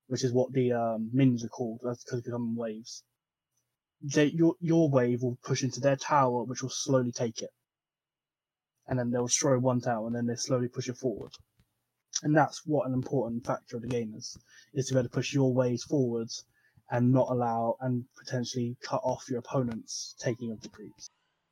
which 0.08 0.24
is 0.24 0.32
what 0.32 0.52
the 0.54 0.72
um, 0.72 1.10
minions 1.14 1.44
are 1.44 1.50
called. 1.50 1.82
That's 1.84 2.04
because 2.04 2.22
they 2.22 2.30
become 2.30 2.56
waves. 2.56 3.04
They, 4.02 4.26
your 4.26 4.56
your 4.60 4.90
wave 4.90 5.24
will 5.24 5.38
push 5.44 5.64
into 5.64 5.80
their 5.80 5.96
tower, 5.96 6.44
which 6.44 6.62
will 6.62 6.70
slowly 6.70 7.12
take 7.12 7.42
it, 7.42 7.52
and 8.88 9.00
then 9.00 9.10
they'll 9.10 9.28
destroy 9.28 9.58
one 9.58 9.82
tower, 9.82 10.08
and 10.08 10.16
then 10.16 10.28
they 10.28 10.36
slowly 10.36 10.68
push 10.68 10.90
it 10.90 10.98
forward. 10.98 11.32
And 12.24 12.36
that's 12.36 12.66
what 12.66 12.88
an 12.88 12.94
important 12.94 13.46
factor 13.46 13.76
of 13.76 13.82
the 13.82 13.88
game 13.88 14.14
is: 14.16 14.38
is 14.74 14.88
to 14.88 14.94
be 14.94 15.00
able 15.00 15.10
to 15.10 15.14
push 15.14 15.34
your 15.34 15.54
waves 15.54 15.84
forwards 15.84 16.46
and 16.92 17.12
not 17.12 17.30
allow 17.30 17.78
and 17.82 18.06
potentially 18.18 18.78
cut 18.82 19.02
off 19.04 19.26
your 19.30 19.40
opponent's 19.40 20.16
taking 20.20 20.52
of 20.52 20.62
the 20.62 20.70
creeps. 20.70 21.10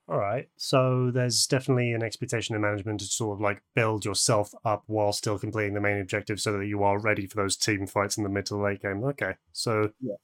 All 0.07 0.17
right. 0.17 0.49
So 0.57 1.11
there's 1.11 1.47
definitely 1.47 1.93
an 1.93 2.03
expectation 2.03 2.55
in 2.55 2.61
management 2.61 2.99
to 2.99 3.05
sort 3.05 3.37
of 3.37 3.41
like 3.41 3.63
build 3.73 4.03
yourself 4.03 4.53
up 4.65 4.83
while 4.87 5.13
still 5.13 5.39
completing 5.39 5.73
the 5.73 5.81
main 5.81 5.99
objective 5.99 6.41
so 6.41 6.57
that 6.57 6.67
you 6.67 6.83
are 6.83 6.99
ready 6.99 7.25
for 7.25 7.37
those 7.37 7.55
team 7.55 7.87
fights 7.87 8.17
in 8.17 8.23
the 8.23 8.29
mid 8.29 8.45
to 8.47 8.57
late 8.57 8.81
game. 8.81 9.03
Okay. 9.03 9.35
So 9.53 9.91
yeah. 10.01 10.15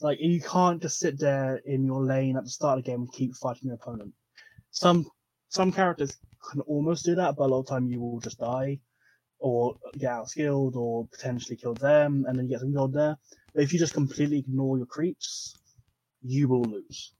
Like 0.00 0.18
you 0.20 0.40
can't 0.40 0.82
just 0.82 0.98
sit 0.98 1.18
there 1.18 1.60
in 1.64 1.84
your 1.84 2.04
lane 2.04 2.36
at 2.36 2.44
the 2.44 2.50
start 2.50 2.78
of 2.78 2.84
the 2.84 2.90
game 2.90 3.00
and 3.02 3.12
keep 3.12 3.34
fighting 3.34 3.68
your 3.68 3.74
opponent. 3.74 4.12
Some 4.70 5.06
some 5.48 5.72
characters 5.72 6.16
can 6.50 6.60
almost 6.62 7.04
do 7.04 7.14
that, 7.14 7.36
but 7.36 7.44
a 7.44 7.46
lot 7.46 7.60
of 7.60 7.68
time 7.68 7.86
you 7.86 8.00
will 8.00 8.20
just 8.20 8.38
die 8.38 8.80
or 9.38 9.76
get 9.98 10.10
outskilled 10.12 10.76
or 10.76 11.06
potentially 11.08 11.56
kill 11.56 11.74
them 11.74 12.24
and 12.26 12.38
then 12.38 12.46
you 12.46 12.50
get 12.50 12.60
some 12.60 12.74
gold 12.74 12.92
there. 12.92 13.16
But 13.54 13.64
if 13.64 13.72
you 13.72 13.78
just 13.78 13.94
completely 13.94 14.38
ignore 14.38 14.76
your 14.76 14.86
creeps, 14.86 15.58
you 16.22 16.48
will 16.48 16.62
lose 16.62 17.14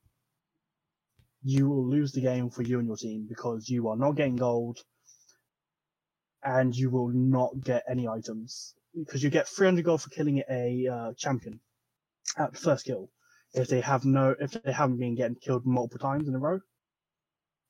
you 1.49 1.69
will 1.69 1.89
lose 1.89 2.11
the 2.11 2.21
game 2.21 2.51
for 2.51 2.63
you 2.63 2.81
and 2.81 2.89
your 2.89 2.97
team 2.97 3.25
because 3.29 3.69
you 3.69 3.89
are 3.89 3.97
not 3.97 4.17
getting 4.17 4.35
gold 4.35 4.81
and 6.43 6.75
you 6.75 6.91
will 6.91 7.09
not 7.09 7.53
get 7.63 7.85
any 7.89 8.09
items 8.09 8.75
because 8.97 9.23
you 9.23 9.31
get 9.31 9.47
300 9.47 9.85
gold 9.85 10.03
for 10.03 10.11
killing 10.11 10.43
a 10.51 10.89
uh, 10.89 11.13
champion 11.17 11.61
at 12.37 12.53
the 12.53 12.59
first 12.59 12.85
kill 12.87 13.11
if 13.55 13.69
they 13.69 13.81
have 13.81 14.05
no 14.05 14.35
if 14.41 14.53
they 14.63 14.73
haven't 14.73 14.99
been 14.99 15.15
getting 15.15 15.37
killed 15.37 15.65
multiple 15.65 15.99
times 15.99 16.29
in 16.29 16.35
a 16.35 16.39
row 16.39 16.61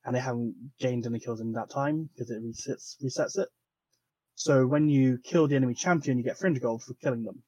and 0.05 0.15
they 0.15 0.19
haven't 0.19 0.55
gained 0.79 1.05
any 1.05 1.19
kills 1.19 1.41
in 1.41 1.51
that 1.53 1.69
time 1.69 2.09
because 2.13 2.29
it 2.31 2.43
resets 2.43 2.95
resets 3.03 3.37
it. 3.37 3.49
So 4.35 4.65
when 4.65 4.89
you 4.89 5.19
kill 5.23 5.47
the 5.47 5.55
enemy 5.55 5.73
champion 5.73 6.17
you 6.17 6.23
get 6.23 6.37
300 6.37 6.61
gold 6.61 6.83
for 6.83 6.93
killing 6.95 7.23
them. 7.23 7.43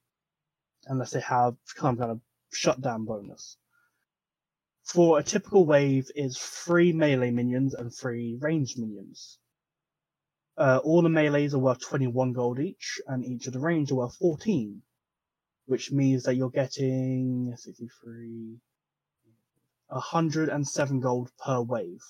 Unless 0.86 1.10
they 1.10 1.20
have 1.20 1.56
some 1.64 1.96
kind 1.96 2.10
of 2.10 2.20
shutdown 2.52 3.04
bonus. 3.04 3.56
For 4.84 5.18
a 5.18 5.22
typical 5.22 5.66
wave 5.66 6.10
is 6.14 6.38
three 6.38 6.92
melee 6.92 7.30
minions 7.30 7.74
and 7.74 7.94
three 7.94 8.38
ranged 8.40 8.78
minions. 8.78 9.38
Uh, 10.56 10.80
all 10.82 11.02
the 11.02 11.08
melees 11.08 11.54
are 11.54 11.58
worth 11.58 11.80
21 11.80 12.32
gold 12.32 12.58
each, 12.58 13.00
and 13.06 13.24
each 13.24 13.46
of 13.46 13.52
the 13.52 13.60
range 13.60 13.92
are 13.92 13.96
worth 13.96 14.16
14, 14.16 14.82
which 15.70 15.92
means 15.92 16.24
that 16.24 16.34
you're 16.34 16.50
getting 16.50 17.54
63, 17.56 18.56
107 19.86 21.00
gold 21.00 21.30
per 21.38 21.60
wave. 21.60 22.02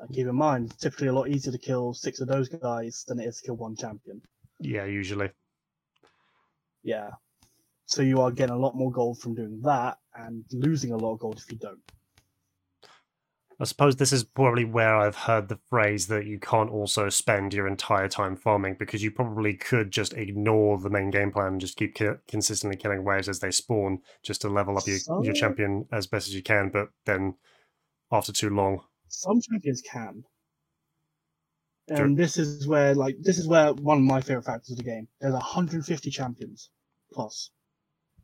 Uh, 0.00 0.06
keep 0.10 0.26
in 0.26 0.34
mind, 0.34 0.70
it's 0.70 0.76
typically 0.76 1.08
a 1.08 1.12
lot 1.12 1.28
easier 1.28 1.52
to 1.52 1.58
kill 1.58 1.92
six 1.92 2.20
of 2.22 2.28
those 2.28 2.48
guys 2.48 3.04
than 3.06 3.20
it 3.20 3.26
is 3.26 3.36
to 3.36 3.42
kill 3.44 3.56
one 3.56 3.76
champion. 3.76 4.22
Yeah, 4.58 4.86
usually. 4.86 5.28
Yeah. 6.82 7.10
So 7.84 8.00
you 8.00 8.22
are 8.22 8.30
getting 8.30 8.54
a 8.54 8.58
lot 8.58 8.74
more 8.74 8.90
gold 8.90 9.18
from 9.18 9.34
doing 9.34 9.60
that 9.64 9.98
and 10.14 10.44
losing 10.50 10.92
a 10.92 10.96
lot 10.96 11.12
of 11.12 11.18
gold 11.18 11.36
if 11.36 11.52
you 11.52 11.58
don't. 11.58 11.80
I 13.58 13.64
suppose 13.64 13.96
this 13.96 14.12
is 14.12 14.22
probably 14.22 14.66
where 14.66 14.94
I've 14.94 15.16
heard 15.16 15.48
the 15.48 15.58
phrase 15.70 16.08
that 16.08 16.26
you 16.26 16.38
can't 16.38 16.70
also 16.70 17.08
spend 17.08 17.54
your 17.54 17.66
entire 17.66 18.08
time 18.08 18.36
farming 18.36 18.76
because 18.78 19.02
you 19.02 19.10
probably 19.10 19.54
could 19.54 19.90
just 19.90 20.12
ignore 20.12 20.78
the 20.78 20.90
main 20.90 21.10
game 21.10 21.32
plan 21.32 21.52
and 21.52 21.60
just 21.60 21.78
keep 21.78 21.94
ki- 21.94 22.20
consistently 22.28 22.76
killing 22.76 23.02
waves 23.02 23.30
as 23.30 23.40
they 23.40 23.50
spawn 23.50 24.00
just 24.22 24.42
to 24.42 24.50
level 24.50 24.76
up 24.76 24.86
your, 24.86 24.98
your 25.22 25.32
champion 25.32 25.86
as 25.90 26.06
best 26.06 26.28
as 26.28 26.34
you 26.34 26.42
can. 26.42 26.68
But 26.68 26.90
then 27.06 27.34
after 28.12 28.30
too 28.30 28.50
long. 28.50 28.82
Some 29.08 29.40
champions 29.40 29.80
can. 29.80 30.24
And 31.88 32.16
this 32.16 32.36
is 32.36 32.66
where, 32.66 32.94
like, 32.94 33.16
this 33.20 33.38
is 33.38 33.46
where 33.46 33.72
one 33.72 33.98
of 33.98 34.04
my 34.04 34.20
favorite 34.20 34.44
factors 34.44 34.72
of 34.72 34.76
the 34.76 34.82
game. 34.82 35.08
There's 35.20 35.32
150 35.32 36.10
champions 36.10 36.70
plus. 37.12 37.50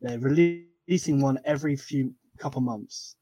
They're 0.00 0.18
releasing 0.18 1.20
one 1.20 1.38
every 1.44 1.76
few 1.76 2.12
couple 2.38 2.60
months. 2.60 3.16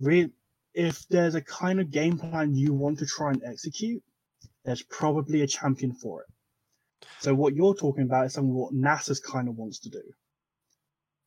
Re- 0.00 0.32
if 0.74 1.06
there's 1.08 1.34
a 1.34 1.42
kind 1.42 1.80
of 1.80 1.90
game 1.90 2.18
plan 2.18 2.54
you 2.54 2.72
want 2.72 2.98
to 2.98 3.06
try 3.06 3.30
and 3.30 3.42
execute, 3.44 4.02
there's 4.64 4.82
probably 4.82 5.42
a 5.42 5.46
champion 5.46 5.92
for 5.92 6.22
it. 6.22 6.28
So 7.20 7.34
what 7.34 7.54
you're 7.54 7.74
talking 7.74 8.04
about 8.04 8.26
is 8.26 8.34
something 8.34 8.54
what 8.54 8.74
Nasus 8.74 9.22
kind 9.22 9.48
of 9.48 9.56
wants 9.56 9.78
to 9.80 9.90
do. 9.90 10.02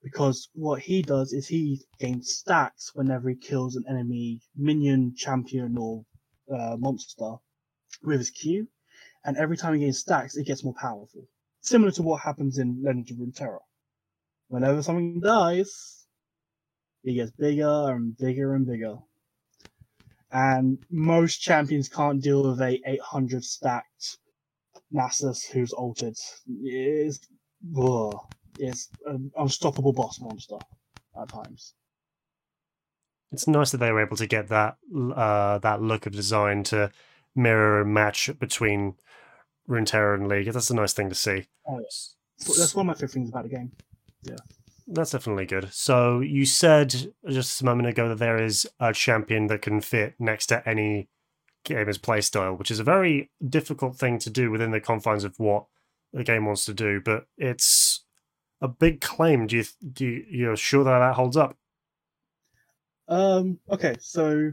Because 0.04 0.50
what 0.54 0.82
he 0.82 1.02
does 1.02 1.34
is 1.34 1.48
he 1.48 1.82
gains 2.00 2.34
stacks 2.34 2.94
whenever 2.94 3.30
he 3.30 3.36
kills 3.36 3.76
an 3.76 3.86
enemy 3.90 4.42
minion, 4.56 5.16
champion, 5.16 5.78
or 5.78 6.06
uh, 6.54 6.78
monster 6.78 7.36
with 8.04 8.20
his 8.20 8.30
Q, 8.30 8.68
and 9.26 9.36
every 9.38 9.58
time 9.58 9.74
he 9.74 9.80
gains 9.80 10.00
stacks, 10.00 10.38
it 10.38 10.46
gets 10.46 10.64
more 10.64 10.76
powerful. 10.80 11.28
Similar 11.62 11.92
to 11.94 12.04
what 12.04 12.22
happens 12.22 12.60
in 12.60 12.84
Legend 12.84 13.10
of 13.10 13.18
Runeterra. 13.18 13.60
Whenever 14.48 14.84
something 14.84 15.20
dies, 15.20 16.06
it 17.04 17.14
gets 17.14 17.32
bigger 17.32 17.92
and 17.92 18.16
bigger 18.18 18.54
and 18.54 18.68
bigger. 18.68 18.98
And 20.36 20.80
most 20.92 21.38
champions 21.38 21.88
can't 21.88 22.22
deal 22.22 22.44
with 22.44 22.60
a 22.60 22.82
800 22.86 23.42
stacked 23.42 24.18
Nasus 24.94 25.50
who's 25.50 25.72
altered. 25.72 26.18
It's, 26.62 27.20
ugh, 27.78 28.18
it's 28.60 28.90
an 29.06 29.32
unstoppable 29.38 29.94
boss 29.94 30.20
monster 30.20 30.58
at 31.18 31.30
times. 31.30 31.76
It's 33.32 33.48
nice 33.48 33.72
that 33.72 33.78
they 33.78 33.94
were 33.94 34.02
able 34.02 34.18
to 34.18 34.28
get 34.28 34.50
that 34.50 34.76
uh, 35.16 35.60
that 35.60 35.82
look 35.82 36.06
of 36.06 36.12
design 36.12 36.64
to 36.66 36.92
mirror 37.34 37.82
and 37.82 37.94
match 37.94 38.30
between 38.38 38.96
Runeterra 39.70 40.16
and 40.16 40.28
League. 40.28 40.52
That's 40.52 40.70
a 40.70 40.76
nice 40.76 40.92
thing 40.92 41.08
to 41.08 41.16
see. 41.16 41.46
Oh, 41.66 41.80
yes. 41.80 42.16
That's 42.40 42.76
one 42.76 42.84
of 42.84 42.88
my 42.88 42.94
favorite 42.96 43.12
things 43.12 43.30
about 43.30 43.44
the 43.44 43.50
game. 43.56 43.72
Yeah. 44.24 44.36
That's 44.88 45.12
definitely 45.12 45.46
good. 45.48 45.74
So 45.74 46.20
you 46.20 46.46
said 46.46 47.12
just 47.28 47.62
a 47.62 47.66
moment 47.66 47.90
ago 47.90 48.10
that 48.10 48.20
there 48.20 48.42
is 48.42 48.68
a 48.80 48.94
champion 48.94 49.48
that 49.48 49.62
can 49.64 49.82
fit 49.82 50.14
next 50.20 50.48
to 50.48 50.68
any 50.68 51.10
gamer's 51.64 51.98
playstyle, 51.98 52.58
which 52.58 52.70
is 52.70 52.80
a 52.80 52.84
very 52.84 53.32
difficult 53.48 53.98
thing 53.98 54.20
to 54.20 54.30
do 54.30 54.52
within 54.52 54.72
the 54.72 54.80
confines 54.80 55.24
of 55.24 55.34
what 55.40 55.66
the 56.14 56.24
game 56.24 56.46
wants 56.46 56.66
to 56.66 56.74
do. 56.74 57.02
But 57.04 57.26
it's 57.38 58.06
a 58.62 58.68
big 58.68 59.02
claim. 59.02 59.48
Do 59.48 59.58
you 59.58 59.64
do 59.92 60.06
you, 60.06 60.26
you're 60.30 60.56
sure 60.56 60.84
that 60.84 61.00
that 61.00 61.16
holds 61.16 61.38
up? 61.38 61.58
Um. 63.08 63.60
Okay. 63.70 63.96
So. 64.00 64.52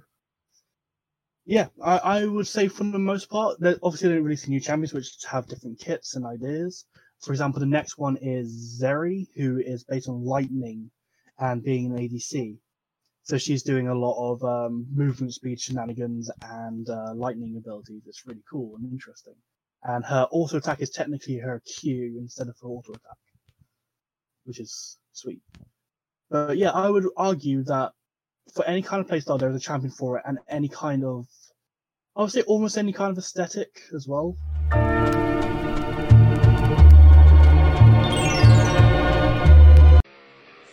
Yeah, 1.45 1.67
I, 1.85 1.99
I 1.99 2.25
would 2.25 2.47
say 2.47 2.69
for 2.69 2.85
the 2.85 3.01
most 3.01 3.29
part, 3.29 3.59
that 3.59 3.81
obviously 3.83 4.11
they're 4.11 4.23
releasing 4.23 4.51
new 4.51 4.61
champions 4.61 4.95
which 4.95 5.13
have 5.29 5.49
different 5.49 5.81
kits 5.81 6.15
and 6.15 6.25
ideas. 6.25 6.85
For 7.23 7.33
example, 7.33 7.61
the 7.61 7.67
next 7.67 7.99
one 7.99 8.17
is 8.21 8.81
Zeri, 8.81 9.29
who 9.37 9.59
is 9.59 9.85
based 9.85 10.09
on 10.09 10.25
lightning 10.25 10.91
and 11.39 11.63
being 11.63 11.87
an 11.87 11.97
ADC. 11.97 12.57
So 13.23 13.39
she's 13.39 13.63
doing 13.63 13.87
a 13.87 13.95
lot 13.95 14.33
of 14.33 14.43
um, 14.43 14.87
movement 14.93 15.33
speed 15.33 15.61
shenanigans 15.61 16.31
and 16.43 16.89
uh, 16.91 17.15
lightning 17.15 17.57
abilities. 17.57 18.03
It's 18.07 18.27
really 18.27 18.43
cool 18.51 18.75
and 18.77 18.91
interesting. 18.91 19.35
And 19.85 20.05
her 20.05 20.27
auto 20.33 20.57
attack 20.57 20.81
is 20.81 20.91
technically 20.91 21.39
her 21.39 21.63
Q 21.65 22.17
instead 22.19 22.49
of 22.49 22.57
her 22.61 22.69
auto 22.69 22.93
attack, 22.93 23.19
which 24.45 24.59
is 24.59 24.99
sweet. 25.13 25.41
But 26.29 26.57
yeah, 26.57 26.71
I 26.71 26.89
would 26.89 27.07
argue 27.17 27.63
that 27.65 27.93
for 28.53 28.65
any 28.65 28.83
kind 28.83 29.01
of 29.01 29.09
playstyle, 29.09 29.39
there's 29.39 29.55
a 29.55 29.61
champion 29.61 29.93
for 29.93 30.19
it, 30.19 30.25
and 30.27 30.39
any 30.49 30.69
kind 30.69 31.05
of, 31.05 31.27
I 32.17 32.23
would 32.23 32.33
say 32.33 32.43
almost 32.43 32.77
any 32.77 32.93
kind 32.93 33.13
of 33.13 33.19
aesthetic 33.19 33.83
as 33.95 34.09
well. 34.09 34.37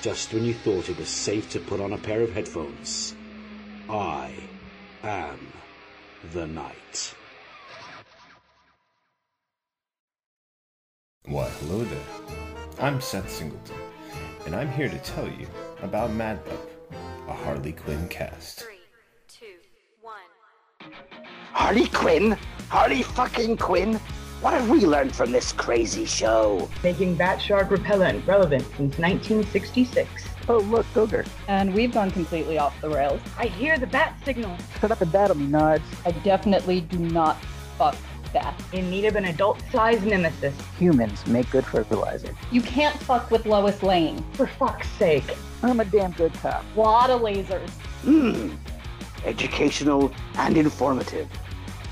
Just 0.00 0.32
when 0.32 0.44
you 0.44 0.54
thought 0.54 0.88
it 0.88 0.96
was 0.96 1.08
safe 1.08 1.50
to 1.50 1.58
put 1.58 1.80
on 1.80 1.92
a 1.92 1.98
pair 1.98 2.22
of 2.22 2.32
headphones, 2.32 3.16
I 3.90 4.32
am 5.02 5.52
the 6.32 6.46
Night. 6.46 7.14
Why, 11.24 11.48
hello 11.48 11.82
there. 11.82 11.98
I'm 12.80 13.00
Seth 13.00 13.28
Singleton, 13.28 13.76
and 14.46 14.54
I'm 14.54 14.70
here 14.70 14.88
to 14.88 14.98
tell 14.98 15.26
you 15.26 15.48
about 15.82 16.12
Mad 16.12 16.44
Bub, 16.44 16.68
a 17.26 17.32
Harley 17.32 17.72
Quinn 17.72 18.06
cast. 18.06 18.60
Three, 18.60 18.78
two, 19.26 19.46
one. 20.00 20.92
Harley 21.52 21.88
Quinn? 21.88 22.38
Harley 22.68 23.02
fucking 23.02 23.56
Quinn? 23.56 23.98
What 24.40 24.54
have 24.54 24.70
we 24.70 24.86
learned 24.86 25.16
from 25.16 25.32
this 25.32 25.50
crazy 25.50 26.04
show? 26.04 26.70
making 26.84 27.16
bat 27.16 27.42
shark 27.42 27.72
repellent 27.72 28.24
relevant 28.24 28.62
since 28.76 28.96
1966. 28.96 30.08
Oh, 30.48 30.58
look, 30.58 30.86
Ogre. 30.96 31.24
And 31.48 31.74
we've 31.74 31.92
gone 31.92 32.12
completely 32.12 32.56
off 32.56 32.80
the 32.80 32.88
rails. 32.88 33.20
I 33.36 33.46
hear 33.46 33.78
the 33.78 33.88
bat 33.88 34.16
signal. 34.24 34.56
Shut 34.80 34.92
up 34.92 35.00
and 35.00 35.10
battle 35.10 35.36
me, 35.36 35.48
Nards. 35.48 35.82
I 36.06 36.12
definitely 36.12 36.82
do 36.82 37.00
not 37.00 37.36
fuck 37.76 37.96
that. 38.32 38.54
In 38.72 38.88
need 38.90 39.06
of 39.06 39.16
an 39.16 39.24
adult-sized 39.24 40.04
nemesis. 40.04 40.54
Humans 40.78 41.26
make 41.26 41.50
good 41.50 41.66
fertilizer. 41.66 42.32
You 42.52 42.62
can't 42.62 42.96
fuck 43.00 43.32
with 43.32 43.44
Lois 43.44 43.82
Lane. 43.82 44.24
For 44.34 44.46
fuck's 44.46 44.88
sake. 44.90 45.36
I'm 45.64 45.80
a 45.80 45.84
damn 45.84 46.12
good 46.12 46.32
cop. 46.34 46.64
Lot 46.76 47.10
of 47.10 47.22
lasers. 47.22 47.70
Hmm. 48.02 48.54
Educational 49.24 50.12
and 50.36 50.56
informative. 50.56 51.28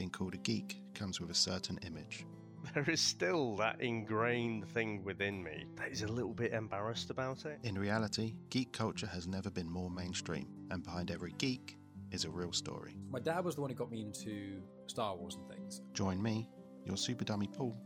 being 0.00 0.08
called 0.08 0.32
a 0.32 0.38
geek 0.38 0.80
comes 0.94 1.20
with 1.20 1.28
a 1.28 1.34
certain 1.34 1.78
image. 1.86 2.24
There 2.72 2.88
is 2.88 3.02
still 3.02 3.54
that 3.56 3.82
ingrained 3.82 4.66
thing 4.68 5.04
within 5.04 5.42
me 5.42 5.66
that 5.76 5.90
is 5.90 6.00
a 6.00 6.08
little 6.08 6.32
bit 6.32 6.54
embarrassed 6.54 7.10
about 7.10 7.44
it. 7.44 7.58
In 7.64 7.78
reality, 7.78 8.34
geek 8.48 8.72
culture 8.72 9.06
has 9.06 9.26
never 9.26 9.50
been 9.50 9.68
more 9.68 9.90
mainstream, 9.90 10.46
and 10.70 10.82
behind 10.82 11.10
every 11.10 11.34
geek 11.36 11.76
is 12.12 12.24
a 12.24 12.30
real 12.30 12.52
story. 12.52 12.96
My 13.10 13.20
dad 13.20 13.44
was 13.44 13.56
the 13.56 13.60
one 13.60 13.68
who 13.68 13.76
got 13.76 13.90
me 13.90 14.00
into 14.00 14.62
Star 14.86 15.14
Wars 15.14 15.36
and 15.36 15.46
things. 15.48 15.82
Join 15.92 16.22
me, 16.22 16.48
your 16.86 16.96
super 16.96 17.26
dummy 17.26 17.48
Paul, 17.48 17.76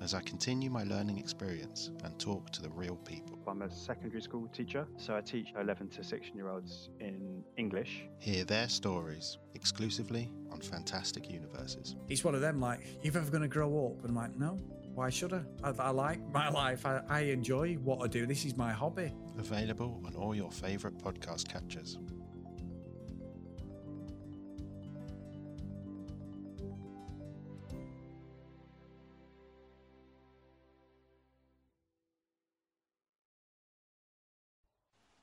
as 0.00 0.14
I 0.14 0.20
continue 0.20 0.70
my 0.70 0.84
learning 0.84 1.18
experience 1.18 1.90
and 2.04 2.18
talk 2.18 2.50
to 2.50 2.62
the 2.62 2.70
real 2.70 2.96
people. 2.96 3.38
I'm 3.46 3.62
a 3.62 3.70
secondary 3.70 4.20
school 4.22 4.46
teacher, 4.48 4.86
so 4.96 5.16
I 5.16 5.20
teach 5.20 5.52
11 5.58 5.88
to 5.90 6.04
16 6.04 6.34
year 6.36 6.48
olds 6.48 6.90
in 7.00 7.42
English. 7.56 8.04
Hear 8.18 8.44
their 8.44 8.68
stories 8.68 9.38
exclusively 9.54 10.30
on 10.50 10.60
Fantastic 10.60 11.30
Universes. 11.30 11.96
He's 12.06 12.24
one 12.24 12.34
of 12.34 12.40
them, 12.40 12.60
like, 12.60 12.80
you've 13.02 13.16
ever 13.16 13.30
going 13.30 13.42
to 13.42 13.48
grow 13.48 13.86
up? 13.86 14.00
And 14.04 14.10
I'm 14.10 14.14
like, 14.16 14.36
no. 14.36 14.58
Why 14.94 15.10
should 15.10 15.32
I? 15.32 15.42
I, 15.62 15.70
I 15.78 15.90
like 15.90 16.20
my 16.32 16.48
life. 16.48 16.84
I, 16.84 17.00
I 17.08 17.20
enjoy 17.20 17.74
what 17.74 18.02
I 18.02 18.08
do. 18.08 18.26
This 18.26 18.44
is 18.44 18.56
my 18.56 18.72
hobby. 18.72 19.12
Available 19.38 20.02
on 20.04 20.16
all 20.16 20.34
your 20.34 20.50
favourite 20.50 20.98
podcast 20.98 21.48
catchers. 21.48 21.98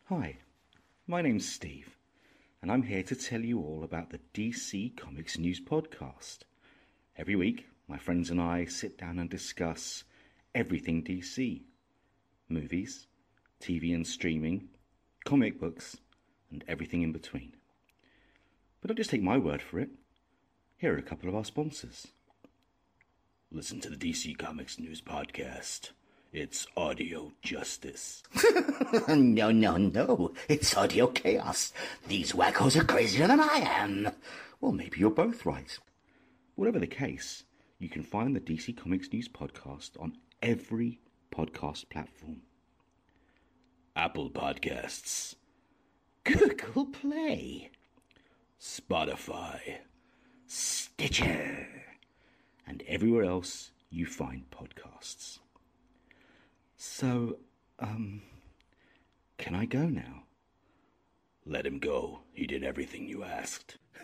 Hi, 0.10 0.38
my 1.08 1.24
name's 1.24 1.52
Steve, 1.52 1.98
and 2.62 2.72
I'm 2.72 2.84
here 2.84 3.02
to 3.02 3.16
tell 3.16 3.42
you 3.42 3.60
all 3.60 3.84
about 3.84 4.12
the 4.12 4.20
DC 4.36 4.96
Comics 4.96 5.40
News 5.40 5.60
Podcast. 5.60 6.42
Every 7.18 7.36
week, 7.36 7.66
my 7.88 7.98
friends 7.98 8.30
and 8.30 8.40
I 8.40 8.66
sit 8.66 9.00
down 9.00 9.18
and 9.18 9.28
discuss 9.28 10.04
everything 10.54 11.04
DC 11.04 11.64
movies, 12.48 13.08
TV 13.60 13.96
and 13.96 14.06
streaming, 14.06 14.70
comic 15.24 15.60
books, 15.60 15.98
and 16.52 16.64
everything 16.68 17.02
in 17.02 17.12
between. 17.12 17.54
But 18.82 18.90
don't 18.90 18.98
just 18.98 19.10
take 19.10 19.24
my 19.24 19.40
word 19.40 19.64
for 19.64 19.80
it. 19.80 19.90
Here 20.78 20.94
are 20.94 21.00
a 21.00 21.02
couple 21.02 21.30
of 21.30 21.36
our 21.36 21.46
sponsors. 21.46 22.10
Listen 23.52 23.80
to 23.80 23.90
the 23.90 23.98
DC 23.98 24.38
Comics 24.38 24.78
News 24.78 25.02
Podcast. 25.02 25.94
It's 26.38 26.68
audio 26.76 27.32
justice. 27.42 28.22
no, 29.08 29.52
no, 29.52 29.78
no. 29.78 30.34
It's 30.50 30.76
audio 30.76 31.08
chaos. 31.08 31.72
These 32.10 32.34
wackos 32.34 32.76
are 32.76 32.84
crazier 32.84 33.26
than 33.26 33.40
I 33.40 33.60
am. 33.66 34.12
Well, 34.60 34.74
maybe 34.74 35.00
you're 35.00 35.12
both 35.12 35.46
right. 35.46 35.80
Whatever 36.56 36.78
the 36.80 36.88
case, 36.88 37.46
you 37.80 37.88
can 37.88 38.04
find 38.04 38.36
the 38.36 38.42
DC 38.42 38.76
Comics 38.76 39.14
News 39.14 39.30
Podcast 39.30 39.92
on 39.98 40.18
every 40.42 41.00
podcast 41.34 41.90
platform 41.90 42.42
Apple 43.96 44.30
Podcasts, 44.30 45.36
Google 46.26 46.88
Play, 46.88 47.72
Spotify, 48.60 49.78
Stitcher, 50.48 51.66
and 52.68 52.84
everywhere 52.90 53.24
else 53.24 53.72
you 53.90 54.06
find 54.06 54.44
podcasts. 54.52 55.40
So, 56.88 57.40
um, 57.80 58.22
can 59.38 59.56
I 59.56 59.66
go 59.66 59.88
now? 59.90 60.24
Let 61.46 61.66
him 61.66 61.80
go. 61.80 62.22
He 62.32 62.46
did 62.46 62.64
everything 62.64 63.08
you 63.10 63.24
asked. 63.24 63.78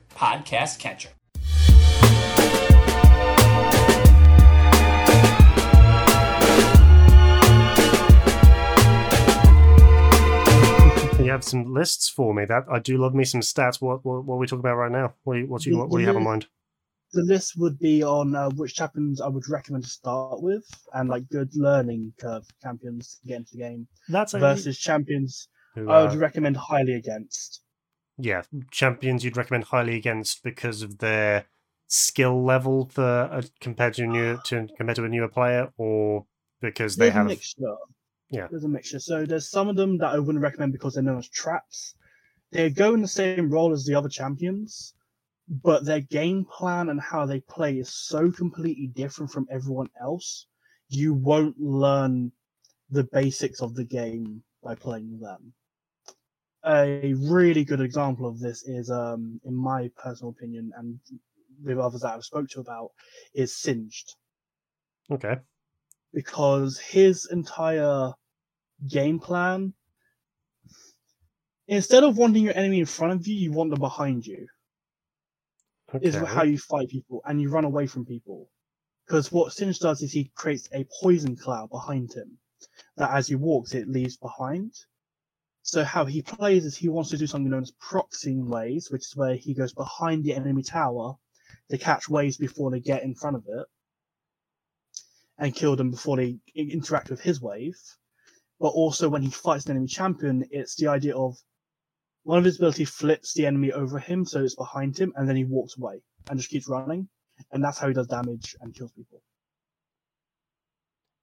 podcast 0.15 0.79
catcher. 0.79 1.09
You 11.23 11.29
have 11.29 11.43
some 11.43 11.71
lists 11.73 12.09
for 12.09 12.33
me. 12.33 12.45
That 12.45 12.65
I 12.69 12.79
do 12.79 12.97
love 12.97 13.13
me 13.13 13.23
some 13.23 13.41
stats. 13.41 13.79
What 13.79 14.03
what, 14.03 14.25
what 14.25 14.35
are 14.35 14.37
we 14.39 14.47
talking 14.47 14.59
about 14.61 14.75
right 14.75 14.91
now? 14.91 15.13
What 15.23 15.35
do 15.35 15.39
you, 15.39 15.47
what 15.47 15.61
do 15.61 15.69
you, 15.69 15.77
what 15.77 15.91
do 15.91 15.99
you 15.99 16.07
have 16.07 16.15
in 16.15 16.23
mind? 16.23 16.47
The 17.13 17.21
list 17.23 17.53
would 17.57 17.77
be 17.77 18.03
on 18.03 18.35
uh, 18.35 18.49
which 18.51 18.75
champions 18.75 19.21
I 19.21 19.27
would 19.27 19.47
recommend 19.47 19.83
to 19.83 19.89
start 19.89 20.41
with, 20.41 20.65
and 20.93 21.09
like 21.09 21.29
good 21.29 21.49
learning 21.53 22.13
curve 22.19 22.45
champions 22.63 23.19
to 23.21 23.27
get 23.27 23.37
into 23.37 23.51
the 23.53 23.59
game. 23.59 23.87
That's 24.09 24.33
a- 24.33 24.39
versus 24.39 24.79
champions 24.79 25.47
Who, 25.75 25.89
I 25.89 26.01
would 26.03 26.13
uh, 26.13 26.17
recommend 26.17 26.57
highly 26.57 26.95
against. 26.95 27.61
Yeah, 28.21 28.43
champions 28.69 29.23
you'd 29.23 29.35
recommend 29.37 29.65
highly 29.65 29.95
against 29.95 30.43
because 30.43 30.81
of 30.83 30.99
their 30.99 31.47
skill 31.87 32.43
level 32.43 32.85
for 32.85 33.03
uh, 33.03 33.41
compared 33.59 33.95
to 33.95 34.03
a 34.03 34.07
new 34.07 34.37
to 34.45 34.67
compared 34.77 34.97
to 34.97 35.05
a 35.05 35.09
newer 35.09 35.27
player, 35.27 35.73
or 35.77 36.27
because 36.61 36.97
they 36.97 37.09
There's 37.09 37.15
a 37.15 37.19
have 37.19 37.27
mixture. 37.27 37.75
yeah 38.29 38.49
There's 38.49 38.63
a 38.63 38.69
mixture. 38.69 38.99
So 38.99 39.25
there's 39.25 39.49
some 39.49 39.69
of 39.69 39.75
them 39.75 39.97
that 39.99 40.13
I 40.13 40.19
wouldn't 40.19 40.43
recommend 40.43 40.73
because 40.73 40.93
they're 40.93 41.03
known 41.03 41.17
as 41.17 41.29
traps. 41.29 41.95
They 42.51 42.69
go 42.69 42.93
in 42.93 43.01
the 43.01 43.07
same 43.07 43.49
role 43.51 43.73
as 43.73 43.85
the 43.85 43.95
other 43.95 44.09
champions, 44.09 44.95
but 45.47 45.85
their 45.85 46.01
game 46.01 46.45
plan 46.45 46.89
and 46.89 47.01
how 47.01 47.25
they 47.25 47.41
play 47.41 47.79
is 47.79 47.89
so 47.93 48.31
completely 48.31 48.87
different 48.87 49.31
from 49.31 49.47
everyone 49.51 49.89
else. 50.01 50.47
You 50.89 51.13
won't 51.13 51.59
learn 51.59 52.33
the 52.89 53.05
basics 53.05 53.61
of 53.61 53.75
the 53.75 53.85
game 53.85 54.43
by 54.63 54.75
playing 54.75 55.19
them. 55.19 55.53
A 56.65 57.13
really 57.15 57.65
good 57.65 57.81
example 57.81 58.27
of 58.27 58.39
this 58.39 58.63
is, 58.67 58.89
um, 58.91 59.41
in 59.43 59.55
my 59.55 59.89
personal 59.97 60.31
opinion, 60.31 60.71
and 60.77 60.99
with 61.63 61.79
others 61.79 62.01
that 62.01 62.13
I've 62.13 62.23
spoke 62.23 62.49
to 62.49 62.59
about, 62.59 62.91
is 63.33 63.55
Singed 63.55 64.15
okay. 65.09 65.41
because 66.13 66.79
his 66.79 67.27
entire 67.31 68.13
game 68.87 69.19
plan 69.19 69.73
instead 71.67 72.03
of 72.03 72.17
wanting 72.17 72.43
your 72.43 72.57
enemy 72.57 72.79
in 72.79 72.85
front 72.85 73.13
of 73.13 73.27
you 73.27 73.35
you 73.35 73.51
want 73.51 73.69
them 73.69 73.79
behind 73.79 74.25
you 74.25 74.47
Okay. 75.93 76.07
is 76.07 76.15
how 76.15 76.43
you 76.43 76.57
fight 76.57 76.89
people 76.89 77.21
and 77.25 77.41
you 77.41 77.49
run 77.49 77.65
away 77.65 77.85
from 77.87 78.05
people 78.05 78.49
because 79.05 79.31
what 79.31 79.53
Singed 79.53 79.81
does 79.81 80.01
is 80.01 80.11
he 80.11 80.31
creates 80.35 80.67
a 80.73 80.85
poison 81.01 81.35
cloud 81.35 81.69
behind 81.69 82.13
him 82.13 82.37
that 82.97 83.11
as 83.11 83.27
he 83.27 83.35
walks 83.35 83.73
it 83.75 83.87
leaves 83.87 84.17
behind 84.17 84.73
so 85.61 85.83
how 85.83 86.05
he 86.05 86.21
plays 86.21 86.65
is 86.65 86.75
he 86.75 86.89
wants 86.89 87.09
to 87.09 87.17
do 87.17 87.27
something 87.27 87.49
known 87.49 87.61
as 87.61 87.73
proxying 87.73 88.45
waves 88.45 88.89
which 88.91 89.01
is 89.01 89.15
where 89.15 89.35
he 89.35 89.53
goes 89.53 89.73
behind 89.73 90.23
the 90.23 90.33
enemy 90.33 90.63
tower 90.63 91.15
to 91.69 91.77
catch 91.77 92.09
waves 92.09 92.37
before 92.37 92.71
they 92.71 92.79
get 92.79 93.03
in 93.03 93.15
front 93.15 93.35
of 93.35 93.43
it 93.47 93.65
and 95.41 95.55
kill 95.55 95.75
them 95.75 95.89
before 95.89 96.17
they 96.17 96.37
interact 96.55 97.09
with 97.09 97.19
his 97.19 97.41
wave. 97.41 97.75
But 98.59 98.69
also 98.69 99.09
when 99.09 99.23
he 99.23 99.31
fights 99.31 99.65
an 99.65 99.71
enemy 99.71 99.87
champion, 99.87 100.45
it's 100.51 100.75
the 100.75 100.87
idea 100.87 101.17
of 101.17 101.35
one 102.23 102.37
of 102.37 102.45
his 102.45 102.57
ability 102.57 102.85
flips 102.85 103.33
the 103.33 103.47
enemy 103.47 103.71
over 103.71 103.97
him 103.97 104.23
so 104.23 104.43
it's 104.43 104.55
behind 104.55 104.97
him, 104.97 105.11
and 105.15 105.27
then 105.27 105.35
he 105.35 105.43
walks 105.43 105.75
away 105.77 106.01
and 106.29 106.37
just 106.37 106.51
keeps 106.51 106.69
running. 106.69 107.09
And 107.51 107.63
that's 107.63 107.79
how 107.79 107.87
he 107.87 107.93
does 107.95 108.07
damage 108.07 108.55
and 108.61 108.75
kills 108.75 108.91
people. 108.91 109.23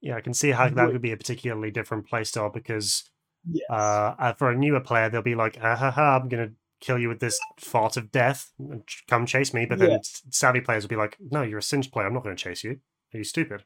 Yeah, 0.00 0.16
I 0.16 0.20
can 0.20 0.34
see 0.34 0.50
how 0.50 0.68
that 0.68 0.92
would 0.92 1.02
be 1.02 1.12
a 1.12 1.16
particularly 1.16 1.70
different 1.70 2.08
playstyle 2.10 2.52
because 2.52 3.08
Yes. 3.50 3.70
uh, 3.70 4.32
for 4.34 4.50
a 4.50 4.56
newer 4.56 4.80
player, 4.80 5.08
they'll 5.08 5.22
be 5.22 5.34
like, 5.34 5.58
ah, 5.62 5.76
ha, 5.76 5.90
ha, 5.90 6.18
I'm 6.20 6.28
going 6.28 6.48
to 6.48 6.54
kill 6.80 6.98
you 6.98 7.08
with 7.08 7.20
this 7.20 7.38
fart 7.58 7.96
of 7.96 8.10
death. 8.12 8.52
and 8.58 8.82
Come 9.08 9.26
chase 9.26 9.54
me. 9.54 9.66
But 9.66 9.78
then 9.78 9.90
Yeah. 9.90 9.98
savvy 10.30 10.60
players 10.60 10.84
will 10.84 10.88
be 10.90 10.96
like, 10.96 11.16
no, 11.20 11.42
you're 11.42 11.58
a 11.58 11.62
Singed 11.62 11.92
player. 11.92 12.06
I'm 12.06 12.14
not 12.14 12.22
going 12.24 12.36
to 12.36 12.42
chase 12.42 12.62
you. 12.62 12.80
Are 13.14 13.18
you 13.18 13.24
stupid? 13.24 13.64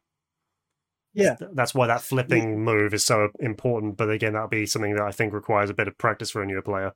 Yeah. 1.14 1.36
That's 1.52 1.74
why 1.74 1.86
that 1.88 2.00
flipping 2.00 2.64
move 2.64 2.94
is 2.94 3.04
so 3.04 3.28
important. 3.40 3.96
But 3.96 4.10
again, 4.10 4.32
that'll 4.32 4.48
be 4.48 4.66
something 4.66 4.94
that 4.94 5.04
I 5.04 5.10
think 5.12 5.32
requires 5.32 5.68
a 5.68 5.74
bit 5.74 5.88
of 5.88 5.98
practice 5.98 6.30
for 6.30 6.42
a 6.42 6.46
newer 6.46 6.62
player. 6.62 6.92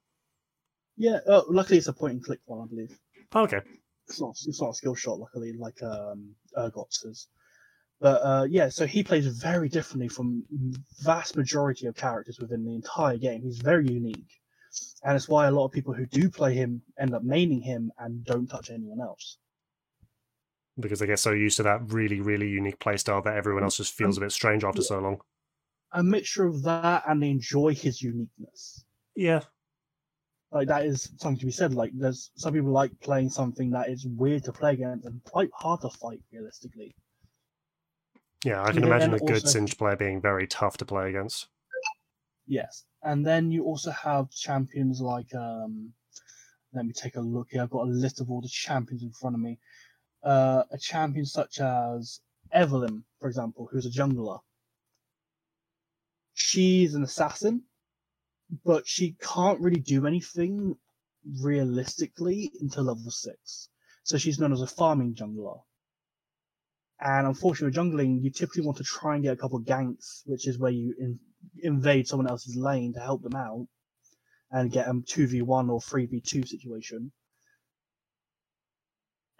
Yeah, 0.97 1.19
oh, 1.29 1.45
luckily 1.49 1.77
it's 1.79 1.89
a 1.89 1.93
point 1.93 2.15
and 2.15 2.25
click 2.25 2.41
one, 2.47 2.63
I 2.63 2.67
believe. 2.69 2.99
Okay. 3.35 3.61
It's 4.09 4.21
not 4.21 4.31
it's 4.47 4.63
not 4.63 4.71
a 4.71 4.75
skill 4.75 4.95
shot, 4.95 5.19
luckily, 5.19 5.53
like 5.53 5.83
um 5.83 6.35
Urgot's 6.57 7.05
is. 7.05 7.29
But 8.01 8.21
uh, 8.23 8.47
yeah, 8.51 8.69
so 8.69 8.87
he 8.87 9.03
plays 9.03 9.27
very 9.27 9.69
differently 9.69 10.09
from 10.09 10.45
vast 11.01 11.37
majority 11.37 11.87
of 11.87 11.97
characters 11.97 12.39
within 12.39 12.65
the 12.65 12.75
entire 12.75 13.17
game. 13.17 13.43
He's 13.43 13.59
very 13.59 13.89
unique, 13.89 14.31
and 15.03 15.17
it's 15.17 15.29
why 15.29 15.47
a 15.47 15.51
lot 15.51 15.65
of 15.65 15.73
people 15.73 15.95
who 15.95 16.05
do 16.07 16.29
play 16.29 16.55
him 16.55 16.83
end 16.99 17.15
up 17.15 17.25
maining 17.25 17.63
him 17.63 17.91
and 17.99 18.23
don't 18.25 18.47
touch 18.47 18.71
anyone 18.71 19.01
else. 19.01 19.39
Because 20.79 20.99
they 20.99 21.07
get 21.07 21.19
so 21.19 21.31
used 21.31 21.57
to 21.57 21.63
that 21.63 21.91
really, 21.91 22.21
really 22.21 22.49
unique 22.49 22.79
playstyle 22.79 23.25
that 23.25 23.37
everyone 23.37 23.63
else 23.63 23.79
just 23.79 23.95
feels 23.95 24.19
a 24.19 24.21
bit 24.21 24.33
strange 24.33 24.63
after 24.63 24.83
so 24.83 24.99
long. 24.99 25.19
A 25.93 26.03
mixture 26.03 26.45
of 26.45 26.63
that 26.65 27.05
and 27.09 27.23
they 27.23 27.31
enjoy 27.31 27.75
his 27.75 28.03
uniqueness. 28.03 28.85
Yeah. 29.15 29.41
Like 30.53 30.69
that 30.69 30.85
is 30.85 31.11
something 31.17 31.39
to 31.39 31.47
be 31.47 31.53
said. 31.53 31.73
Like 31.73 31.93
there's 31.95 32.31
some 32.37 32.53
people 32.53 32.73
like 32.73 32.91
playing 33.01 33.31
something 33.31 33.71
that 33.71 33.89
is 33.89 34.07
weird 34.07 34.45
to 34.45 34.53
play 34.53 34.75
against 34.75 35.07
and 35.07 35.25
quite 35.25 35.49
hard 35.55 35.81
to 35.81 35.89
fight 35.89 36.21
realistically. 36.31 36.95
Yeah, 38.47 38.63
I 38.63 38.71
can 38.71 38.85
imagine 38.85 39.13
a 39.13 39.19
good 39.19 39.31
also- 39.33 39.49
Singed 39.49 39.77
player 39.77 39.97
being 39.97 40.21
very 40.21 40.47
tough 40.47 40.77
to 40.79 40.85
play 40.85 41.09
against. 41.09 41.49
Yes, 42.47 42.85
and 43.03 43.27
then 43.27 43.51
you 43.51 43.65
also 43.65 43.91
have 43.91 44.31
champions 44.31 45.01
like 45.01 45.35
um, 45.35 45.93
let 46.73 46.87
me 46.87 46.93
take 46.93 47.17
a 47.17 47.21
look 47.21 47.49
here. 47.51 47.63
I've 47.63 47.71
got 47.71 47.89
a 47.89 47.91
list 47.91 48.21
of 48.21 48.31
all 48.31 48.41
the 48.41 48.49
champions 48.49 49.03
in 49.03 49.11
front 49.11 49.35
of 49.35 49.41
me. 49.41 49.59
Uh, 50.23 50.63
a 50.71 50.79
champion 50.79 51.27
such 51.27 51.59
as 51.61 52.21
Evelynn, 52.55 53.03
for 53.19 53.29
example, 53.29 53.69
who's 53.73 53.87
a 53.87 53.91
jungler. 53.91 54.39
She's 56.35 56.95
an 56.95 57.03
assassin, 57.03 57.65
but 58.65 58.87
she 58.87 59.17
can't 59.21 59.61
really 59.61 59.81
do 59.81 60.07
anything 60.07 60.77
realistically 61.41 62.53
until 62.61 62.85
level 62.85 63.11
six. 63.11 63.71
So 64.05 64.19
she's 64.19 64.39
known 64.39 64.53
as 64.53 64.63
a 64.63 64.69
farming 64.69 65.15
jungler. 65.15 65.63
And 67.01 67.27
unfortunately, 67.27 67.67
with 67.67 67.93
jungling, 67.93 68.23
you 68.23 68.31
typically 68.31 68.65
want 68.65 68.79
to 68.79 68.85
try 68.85 69.15
and 69.15 69.23
get 69.23 69.35
a 69.35 69.37
couple 69.37 69.59
of 69.59 69.65
ganks, 69.65 70.23
which 70.25 70.49
is 70.49 70.59
where 70.59 70.71
you 70.71 70.95
in, 70.99 71.19
invade 71.63 72.09
someone 72.09 72.29
else's 72.29 72.57
lane 72.57 72.95
to 72.95 73.01
help 73.01 73.23
them 73.23 73.35
out 73.35 73.67
and 74.51 74.73
get 74.73 74.89
a 74.89 74.93
2v1 74.93 75.71
or 75.71 75.81
3v2 75.81 76.49
situation. 76.49 77.13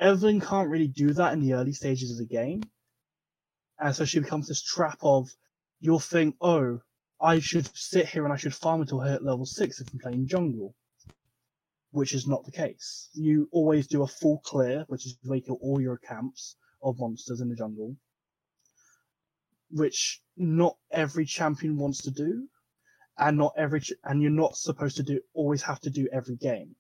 Evelynn 0.01 0.43
can't 0.43 0.69
really 0.69 0.89
do 0.89 1.15
that 1.15 1.33
in 1.33 1.41
the 1.41 1.55
early 1.55 1.73
stages 1.73 2.11
of 2.11 2.19
the 2.19 2.27
game. 2.27 2.63
And 3.79 3.95
so 3.95 4.05
she 4.05 4.21
becomes 4.21 4.49
this 4.49 4.63
trap 4.63 4.99
of 5.01 5.31
you'll 5.81 5.99
think, 5.99 6.37
oh, 6.43 6.81
I 7.19 7.39
should 7.39 7.75
sit 7.75 8.07
here 8.07 8.25
and 8.25 8.33
I 8.33 8.37
should 8.37 8.55
farm 8.55 8.83
until 8.83 9.01
I 9.01 9.11
hit 9.13 9.23
level 9.23 9.47
6 9.47 9.81
if 9.81 9.93
I'm 9.93 9.99
playing 9.99 10.27
jungle. 10.27 10.75
Which 11.93 12.13
is 12.13 12.27
not 12.27 12.45
the 12.45 12.53
case. 12.53 13.09
You 13.15 13.49
always 13.53 13.87
do 13.87 14.03
a 14.03 14.07
full 14.07 14.41
clear, 14.45 14.85
which 14.89 15.07
is 15.07 15.17
where 15.23 15.37
you 15.39 15.43
kill 15.43 15.59
all 15.63 15.81
your 15.81 15.97
camps 15.97 16.57
of 16.87 16.99
monsters 16.99 17.41
in 17.41 17.49
the 17.49 17.57
jungle. 17.57 17.97
Which 19.71 20.23
not 20.37 20.77
every 20.91 21.27
champion 21.27 21.77
wants 21.77 22.03
to 22.03 22.11
do. 22.11 22.49
And 23.19 23.39
not 23.39 23.55
every, 23.57 23.81
ch- 23.81 23.95
and 24.05 24.23
you're 24.23 24.31
not 24.31 24.57
supposed 24.57 24.97
to 24.99 25.03
do, 25.03 25.21
always 25.35 25.63
have 25.63 25.81
to 25.81 25.91
do 25.91 26.09
every 26.13 26.37
game. 26.37 26.77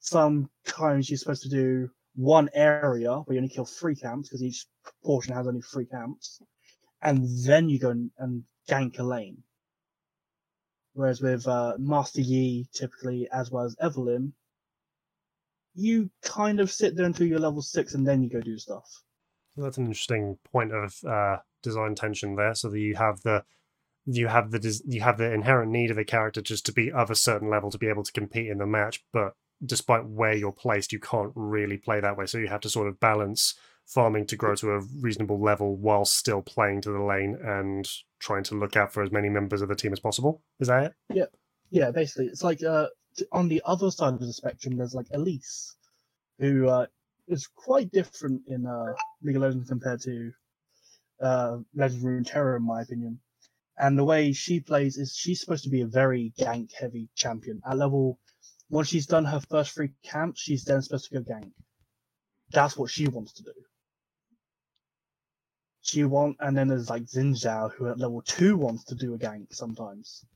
Sometimes 0.00 1.08
you're 1.08 1.18
supposed 1.18 1.42
to 1.42 1.50
do 1.50 1.90
one 2.14 2.48
area 2.54 3.12
where 3.12 3.34
you 3.34 3.40
only 3.40 3.54
kill 3.54 3.66
three 3.66 3.94
camps 3.94 4.28
because 4.28 4.42
each 4.42 4.66
portion 5.04 5.34
has 5.34 5.46
only 5.46 5.60
three 5.60 5.86
camps. 5.86 6.40
And 7.02 7.26
then 7.44 7.68
you 7.68 7.78
go 7.78 7.90
and, 7.90 8.10
and 8.18 8.44
gank 8.68 8.98
a 8.98 9.02
lane. 9.02 9.42
Whereas 10.94 11.20
with 11.20 11.46
uh, 11.46 11.74
Master 11.78 12.20
Yi, 12.20 12.66
typically, 12.74 13.28
as 13.32 13.50
well 13.50 13.64
as 13.64 13.76
Evelynn, 13.76 14.32
you 15.74 16.10
kind 16.22 16.60
of 16.60 16.70
sit 16.70 16.96
there 16.96 17.06
until 17.06 17.26
you're 17.26 17.38
level 17.38 17.62
six 17.62 17.94
and 17.94 18.06
then 18.06 18.22
you 18.22 18.30
go 18.30 18.40
do 18.40 18.58
stuff. 18.58 19.02
So 19.54 19.62
that's 19.62 19.78
an 19.78 19.86
interesting 19.86 20.38
point 20.52 20.72
of 20.72 20.94
uh, 21.06 21.38
design 21.62 21.94
tension 21.94 22.36
there. 22.36 22.54
So 22.54 22.70
that 22.70 22.78
you 22.78 22.94
have 22.96 23.20
the 23.22 23.44
you 24.06 24.28
have 24.28 24.50
the 24.50 24.80
you 24.86 25.00
have 25.00 25.18
the 25.18 25.32
inherent 25.32 25.70
need 25.70 25.90
of 25.90 25.98
a 25.98 26.04
character 26.04 26.40
just 26.40 26.66
to 26.66 26.72
be 26.72 26.90
of 26.90 27.10
a 27.10 27.14
certain 27.14 27.50
level 27.50 27.70
to 27.70 27.78
be 27.78 27.88
able 27.88 28.02
to 28.02 28.12
compete 28.12 28.48
in 28.48 28.58
the 28.58 28.66
match, 28.66 29.04
but 29.12 29.34
despite 29.64 30.06
where 30.06 30.34
you're 30.34 30.52
placed, 30.52 30.92
you 30.92 30.98
can't 30.98 31.32
really 31.34 31.76
play 31.76 32.00
that 32.00 32.16
way. 32.16 32.26
So 32.26 32.38
you 32.38 32.48
have 32.48 32.62
to 32.62 32.70
sort 32.70 32.88
of 32.88 32.98
balance 32.98 33.54
farming 33.86 34.26
to 34.26 34.36
grow 34.36 34.54
to 34.54 34.70
a 34.70 34.80
reasonable 35.00 35.40
level 35.40 35.76
while 35.76 36.04
still 36.04 36.42
playing 36.42 36.80
to 36.80 36.90
the 36.90 37.02
lane 37.02 37.36
and 37.42 37.88
trying 38.20 38.44
to 38.44 38.54
look 38.54 38.76
out 38.76 38.92
for 38.92 39.02
as 39.02 39.10
many 39.10 39.28
members 39.28 39.62
of 39.62 39.68
the 39.68 39.74
team 39.74 39.92
as 39.92 40.00
possible. 40.00 40.42
Is 40.60 40.68
that 40.68 40.84
it? 40.84 40.92
Yeah, 41.12 41.24
yeah. 41.70 41.90
Basically, 41.90 42.26
it's 42.26 42.42
like 42.42 42.62
uh, 42.62 42.86
on 43.32 43.48
the 43.48 43.62
other 43.64 43.90
side 43.90 44.14
of 44.14 44.20
the 44.20 44.32
spectrum, 44.32 44.76
there's 44.76 44.94
like 44.94 45.08
Elise, 45.12 45.76
who 46.38 46.68
uh, 46.68 46.86
is 47.28 47.46
quite 47.46 47.90
different 47.92 48.42
in 48.46 48.66
uh, 48.66 48.94
League 49.22 49.36
of 49.36 49.42
Legends 49.42 49.68
compared 49.68 50.00
to 50.02 50.32
uh, 51.20 51.58
Legends 51.74 52.04
of 52.04 52.10
Runeterra, 52.10 52.56
in 52.56 52.62
my 52.62 52.82
opinion. 52.82 53.20
And 53.78 53.98
the 53.98 54.04
way 54.04 54.32
she 54.32 54.60
plays 54.60 54.98
is 54.98 55.14
she's 55.16 55.40
supposed 55.40 55.64
to 55.64 55.70
be 55.70 55.80
a 55.80 55.86
very 55.86 56.32
gank 56.38 56.72
heavy 56.72 57.08
champion. 57.14 57.62
At 57.66 57.78
level, 57.78 58.18
once 58.68 58.88
she's 58.88 59.06
done 59.06 59.24
her 59.24 59.40
first 59.40 59.72
three 59.72 59.90
camps, 60.02 60.40
she's 60.40 60.64
then 60.64 60.82
supposed 60.82 61.10
to 61.10 61.20
go 61.20 61.34
gank. 61.34 61.52
That's 62.50 62.76
what 62.76 62.90
she 62.90 63.08
wants 63.08 63.32
to 63.34 63.42
do. 63.42 63.52
She 65.82 66.04
want, 66.04 66.36
and 66.40 66.56
then 66.56 66.68
there's 66.68 66.90
like 66.90 67.04
Xin 67.04 67.32
Zhao, 67.32 67.72
who 67.72 67.88
at 67.88 67.98
level 67.98 68.22
two 68.22 68.56
wants 68.56 68.84
to 68.84 68.94
do 68.94 69.14
a 69.14 69.18
gank 69.18 69.54
sometimes. 69.54 70.26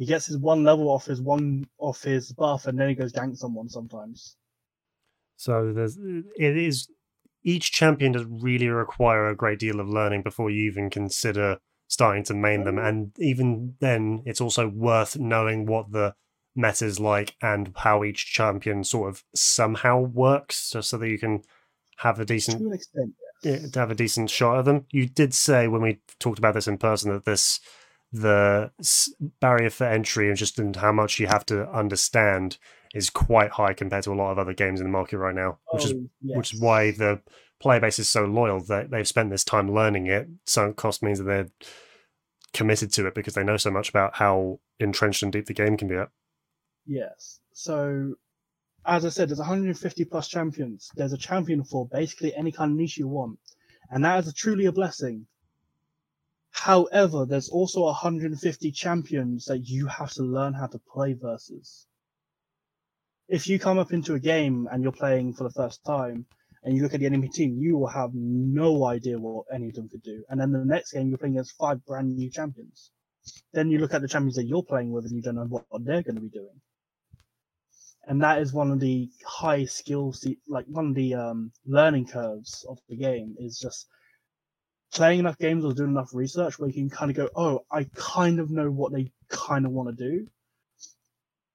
He 0.00 0.06
gets 0.06 0.24
his 0.24 0.38
one 0.38 0.64
level 0.64 0.88
off 0.88 1.04
his 1.04 1.20
one 1.20 1.66
off 1.78 2.02
his 2.02 2.32
buff, 2.32 2.66
and 2.66 2.80
then 2.80 2.88
he 2.88 2.94
goes 2.94 3.12
gank 3.12 3.36
someone 3.36 3.68
sometimes. 3.68 4.34
So 5.36 5.74
there's 5.74 5.98
it 5.98 6.56
is 6.56 6.88
each 7.44 7.70
champion 7.70 8.12
does 8.12 8.24
really 8.24 8.68
require 8.68 9.28
a 9.28 9.36
great 9.36 9.58
deal 9.58 9.78
of 9.78 9.90
learning 9.90 10.22
before 10.22 10.50
you 10.50 10.70
even 10.70 10.88
consider 10.88 11.58
starting 11.86 12.24
to 12.24 12.34
main 12.34 12.64
them, 12.64 12.78
and 12.78 13.12
even 13.18 13.74
then, 13.80 14.22
it's 14.24 14.40
also 14.40 14.68
worth 14.68 15.18
knowing 15.18 15.66
what 15.66 15.92
the 15.92 16.14
meta 16.56 16.86
is 16.86 16.98
like 16.98 17.36
and 17.42 17.70
how 17.76 18.02
each 18.02 18.32
champion 18.32 18.82
sort 18.82 19.10
of 19.10 19.22
somehow 19.34 20.00
works, 20.00 20.70
just 20.70 20.88
so 20.88 20.96
that 20.96 21.10
you 21.10 21.18
can 21.18 21.42
have 21.98 22.18
a 22.18 22.24
decent 22.24 22.58
To 22.58 22.72
extent, 22.72 23.12
yeah, 23.42 23.66
to 23.70 23.78
have 23.78 23.90
a 23.90 23.94
decent 23.94 24.30
shot 24.30 24.60
of 24.60 24.64
them. 24.64 24.86
You 24.92 25.06
did 25.06 25.34
say 25.34 25.68
when 25.68 25.82
we 25.82 26.00
talked 26.18 26.38
about 26.38 26.54
this 26.54 26.68
in 26.68 26.78
person 26.78 27.12
that 27.12 27.26
this 27.26 27.60
the 28.12 28.70
barrier 29.40 29.70
for 29.70 29.84
entry 29.84 30.28
and 30.28 30.36
just 30.36 30.58
in 30.58 30.74
how 30.74 30.92
much 30.92 31.20
you 31.20 31.26
have 31.26 31.46
to 31.46 31.68
understand 31.70 32.58
is 32.92 33.08
quite 33.08 33.52
high 33.52 33.72
compared 33.72 34.02
to 34.04 34.12
a 34.12 34.14
lot 34.14 34.32
of 34.32 34.38
other 34.38 34.52
games 34.52 34.80
in 34.80 34.86
the 34.86 34.90
market 34.90 35.18
right 35.18 35.34
now, 35.34 35.58
which 35.70 35.84
is 35.84 35.92
Oh, 35.92 36.08
which 36.22 36.54
is 36.54 36.60
why 36.60 36.90
the 36.90 37.20
player 37.60 37.78
base 37.80 37.98
is 37.98 38.08
so 38.08 38.24
loyal 38.24 38.60
that 38.64 38.90
they've 38.90 39.06
spent 39.06 39.30
this 39.30 39.44
time 39.44 39.72
learning 39.72 40.06
it. 40.06 40.28
So 40.46 40.72
cost 40.72 41.02
means 41.02 41.18
that 41.18 41.24
they're 41.24 41.50
committed 42.52 42.92
to 42.94 43.06
it 43.06 43.14
because 43.14 43.34
they 43.34 43.44
know 43.44 43.56
so 43.56 43.70
much 43.70 43.88
about 43.88 44.16
how 44.16 44.58
entrenched 44.78 45.22
and 45.22 45.32
deep 45.32 45.46
the 45.46 45.54
game 45.54 45.76
can 45.76 45.88
be 45.88 45.94
at. 45.94 46.08
Yes. 46.86 47.40
So, 47.52 48.14
as 48.86 49.04
I 49.04 49.10
said, 49.10 49.28
there's 49.28 49.38
150 49.38 50.04
plus 50.06 50.28
champions. 50.28 50.90
There's 50.96 51.12
a 51.12 51.18
champion 51.18 51.62
for 51.62 51.86
basically 51.86 52.34
any 52.34 52.50
kind 52.50 52.72
of 52.72 52.76
niche 52.76 52.98
you 52.98 53.06
want, 53.06 53.38
and 53.90 54.04
that 54.04 54.20
is 54.20 54.28
a, 54.28 54.32
truly 54.32 54.66
a 54.66 54.72
blessing. 54.72 55.26
However, 56.50 57.24
there's 57.24 57.48
also 57.48 57.82
150 57.82 58.72
champions 58.72 59.44
that 59.46 59.68
you 59.68 59.86
have 59.86 60.12
to 60.12 60.22
learn 60.22 60.52
how 60.52 60.66
to 60.66 60.78
play 60.78 61.14
versus. 61.14 61.86
If 63.28 63.46
you 63.46 63.58
come 63.58 63.78
up 63.78 63.92
into 63.92 64.14
a 64.14 64.20
game 64.20 64.68
and 64.70 64.82
you're 64.82 64.92
playing 64.92 65.34
for 65.34 65.44
the 65.44 65.50
first 65.52 65.84
time, 65.84 66.26
and 66.62 66.76
you 66.76 66.82
look 66.82 66.92
at 66.92 67.00
the 67.00 67.06
enemy 67.06 67.28
team, 67.28 67.56
you 67.58 67.78
will 67.78 67.86
have 67.86 68.12
no 68.12 68.84
idea 68.84 69.18
what 69.18 69.46
any 69.52 69.68
of 69.68 69.74
them 69.74 69.88
could 69.88 70.02
do. 70.02 70.24
And 70.28 70.38
then 70.38 70.52
the 70.52 70.64
next 70.64 70.92
game, 70.92 71.08
you're 71.08 71.18
playing 71.18 71.36
against 71.36 71.56
five 71.56 71.84
brand 71.86 72.16
new 72.16 72.30
champions. 72.30 72.90
Then 73.52 73.70
you 73.70 73.78
look 73.78 73.94
at 73.94 74.02
the 74.02 74.08
champions 74.08 74.36
that 74.36 74.46
you're 74.46 74.62
playing 74.62 74.92
with, 74.92 75.06
and 75.06 75.14
you 75.14 75.22
don't 75.22 75.36
know 75.36 75.44
what 75.44 75.64
they're 75.84 76.02
going 76.02 76.16
to 76.16 76.20
be 76.20 76.28
doing 76.28 76.60
and 78.06 78.22
that 78.22 78.40
is 78.40 78.52
one 78.52 78.70
of 78.70 78.80
the 78.80 79.08
high 79.24 79.64
skills 79.64 80.26
like 80.48 80.66
one 80.66 80.88
of 80.88 80.94
the 80.94 81.14
um, 81.14 81.52
learning 81.66 82.06
curves 82.06 82.64
of 82.68 82.78
the 82.88 82.96
game 82.96 83.36
is 83.38 83.58
just 83.58 83.86
playing 84.92 85.20
enough 85.20 85.38
games 85.38 85.64
or 85.64 85.72
doing 85.72 85.90
enough 85.90 86.14
research 86.14 86.58
where 86.58 86.68
you 86.68 86.74
can 86.74 86.90
kind 86.90 87.10
of 87.10 87.16
go 87.16 87.28
oh 87.36 87.64
i 87.70 87.84
kind 87.94 88.40
of 88.40 88.50
know 88.50 88.70
what 88.70 88.92
they 88.92 89.10
kind 89.28 89.64
of 89.64 89.72
want 89.72 89.88
to 89.88 90.10
do 90.10 90.26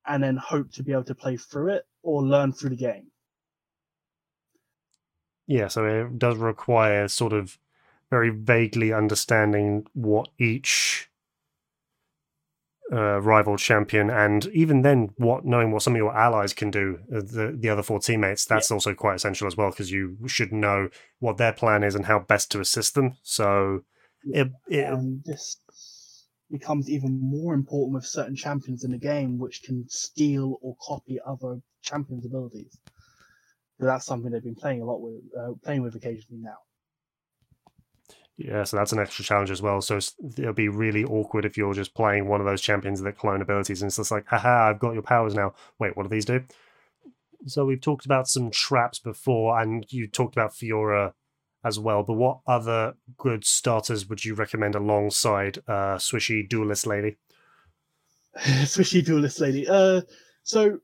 and 0.07 0.23
then 0.23 0.37
hope 0.37 0.71
to 0.73 0.83
be 0.83 0.91
able 0.91 1.03
to 1.03 1.15
play 1.15 1.37
through 1.37 1.73
it 1.73 1.85
or 2.03 2.23
learn 2.23 2.53
through 2.53 2.69
the 2.69 2.75
game. 2.75 3.07
Yeah, 5.47 5.67
so 5.67 5.85
it 5.85 6.17
does 6.19 6.37
require 6.37 7.07
sort 7.07 7.33
of 7.33 7.57
very 8.09 8.29
vaguely 8.29 8.93
understanding 8.93 9.85
what 9.93 10.29
each 10.37 11.09
uh, 12.91 13.19
rival 13.21 13.57
champion, 13.57 14.09
and 14.09 14.45
even 14.47 14.81
then, 14.81 15.09
what 15.17 15.45
knowing 15.45 15.71
what 15.71 15.81
some 15.81 15.93
of 15.93 15.97
your 15.97 16.15
allies 16.15 16.53
can 16.53 16.69
do, 16.69 16.99
uh, 17.13 17.19
the 17.19 17.55
the 17.57 17.69
other 17.69 17.83
four 17.83 17.99
teammates, 17.99 18.45
that's 18.45 18.71
also 18.71 18.93
quite 18.93 19.15
essential 19.15 19.47
as 19.47 19.57
well 19.57 19.71
because 19.71 19.91
you 19.91 20.17
should 20.27 20.51
know 20.51 20.89
what 21.19 21.37
their 21.37 21.53
plan 21.53 21.83
is 21.83 21.95
and 21.95 22.05
how 22.05 22.19
best 22.19 22.51
to 22.51 22.59
assist 22.59 22.95
them. 22.95 23.17
So 23.23 23.81
it, 24.25 24.49
it 24.67 24.85
and 24.85 25.23
this 25.25 25.57
becomes 26.51 26.89
even 26.89 27.19
more 27.19 27.53
important 27.53 27.95
with 27.95 28.05
certain 28.05 28.35
champions 28.35 28.83
in 28.83 28.91
the 28.91 28.97
game 28.97 29.39
which 29.39 29.63
can 29.63 29.85
steal 29.89 30.59
or 30.61 30.75
copy 30.79 31.19
other 31.25 31.59
champions 31.81 32.25
abilities. 32.25 32.77
So 33.79 33.87
that's 33.87 34.05
something 34.05 34.31
they've 34.31 34.43
been 34.43 34.55
playing 34.55 34.81
a 34.81 34.85
lot 34.85 35.01
with 35.01 35.21
uh, 35.37 35.53
playing 35.63 35.81
with 35.81 35.95
occasionally 35.95 36.41
now 36.41 36.57
Yeah, 38.37 38.63
so 38.65 38.75
that's 38.75 38.91
an 38.91 38.99
extra 38.99 39.23
challenge 39.23 39.49
as 39.49 39.61
well. 39.61 39.81
So 39.81 39.99
it'll 40.37 40.53
be 40.53 40.67
really 40.67 41.05
awkward 41.05 41.45
if 41.45 41.57
you're 41.57 41.73
just 41.73 41.93
playing 41.93 42.27
one 42.27 42.41
of 42.41 42.45
those 42.45 42.61
champions 42.61 43.01
that 43.01 43.17
clone 43.17 43.41
abilities 43.41 43.81
and 43.81 43.87
it's 43.87 43.95
just 43.95 44.11
like, 44.11 44.27
haha, 44.27 44.69
I've 44.69 44.79
got 44.79 44.93
your 44.93 45.03
powers 45.03 45.33
now. 45.33 45.53
Wait, 45.79 45.95
what 45.95 46.03
do 46.03 46.09
these 46.09 46.25
do? 46.25 46.43
So 47.47 47.65
we've 47.65 47.79
talked 47.79 48.05
about 48.05 48.27
some 48.27 48.49
traps 48.49 48.99
before, 48.99 49.59
and 49.61 49.85
you 49.89 50.07
talked 50.07 50.35
about 50.35 50.51
Fiora 50.51 51.13
as 51.63 51.79
well. 51.79 52.03
But 52.03 52.13
what 52.13 52.39
other 52.47 52.95
good 53.17 53.45
starters 53.45 54.09
would 54.09 54.25
you 54.25 54.33
recommend 54.33 54.75
alongside 54.75 55.59
uh, 55.67 55.97
Swishy 55.97 56.47
Duelist 56.47 56.87
Lady? 56.87 57.17
Swishy 58.65 59.03
duelist 59.03 59.39
lady. 59.39 59.67
Uh, 59.67 60.01
so 60.43 60.79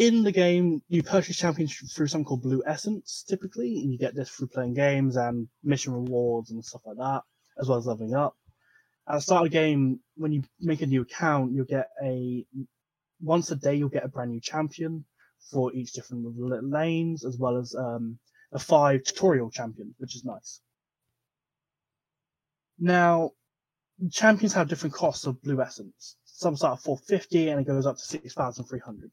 in 0.00 0.22
the 0.22 0.32
game, 0.32 0.80
you 0.88 1.02
purchase 1.02 1.36
champions 1.36 1.74
through 1.74 2.06
something 2.06 2.24
called 2.24 2.40
Blue 2.40 2.62
Essence, 2.66 3.22
typically, 3.28 3.82
and 3.82 3.92
you 3.92 3.98
get 3.98 4.14
this 4.14 4.30
through 4.30 4.46
playing 4.46 4.72
games 4.72 5.16
and 5.16 5.46
mission 5.62 5.92
rewards 5.92 6.50
and 6.50 6.64
stuff 6.64 6.80
like 6.86 6.96
that, 6.96 7.20
as 7.60 7.68
well 7.68 7.76
as 7.76 7.84
leveling 7.84 8.14
up. 8.14 8.34
At 9.06 9.16
the 9.16 9.20
start 9.20 9.44
of 9.44 9.52
the 9.52 9.58
game, 9.58 10.00
when 10.16 10.32
you 10.32 10.42
make 10.58 10.80
a 10.80 10.86
new 10.86 11.02
account, 11.02 11.52
you'll 11.52 11.66
get 11.66 11.88
a 12.02 12.46
once 13.20 13.50
a 13.50 13.56
day 13.56 13.74
you'll 13.74 13.90
get 13.90 14.04
a 14.04 14.08
brand 14.08 14.30
new 14.30 14.40
champion 14.40 15.04
for 15.50 15.70
each 15.74 15.92
different 15.92 16.24
lanes, 16.70 17.26
as 17.26 17.36
well 17.36 17.58
as 17.58 17.74
um, 17.74 18.18
a 18.52 18.58
five 18.58 19.04
tutorial 19.04 19.50
champion, 19.50 19.94
which 19.98 20.16
is 20.16 20.24
nice. 20.24 20.62
Now, 22.78 23.32
champions 24.10 24.54
have 24.54 24.68
different 24.68 24.94
costs 24.94 25.26
of 25.26 25.42
blue 25.42 25.60
essence. 25.60 26.16
Some 26.24 26.56
start 26.56 26.78
at 26.78 26.84
450 26.84 27.50
and 27.50 27.60
it 27.60 27.66
goes 27.66 27.84
up 27.84 27.98
to 27.98 28.02
6,300. 28.02 29.10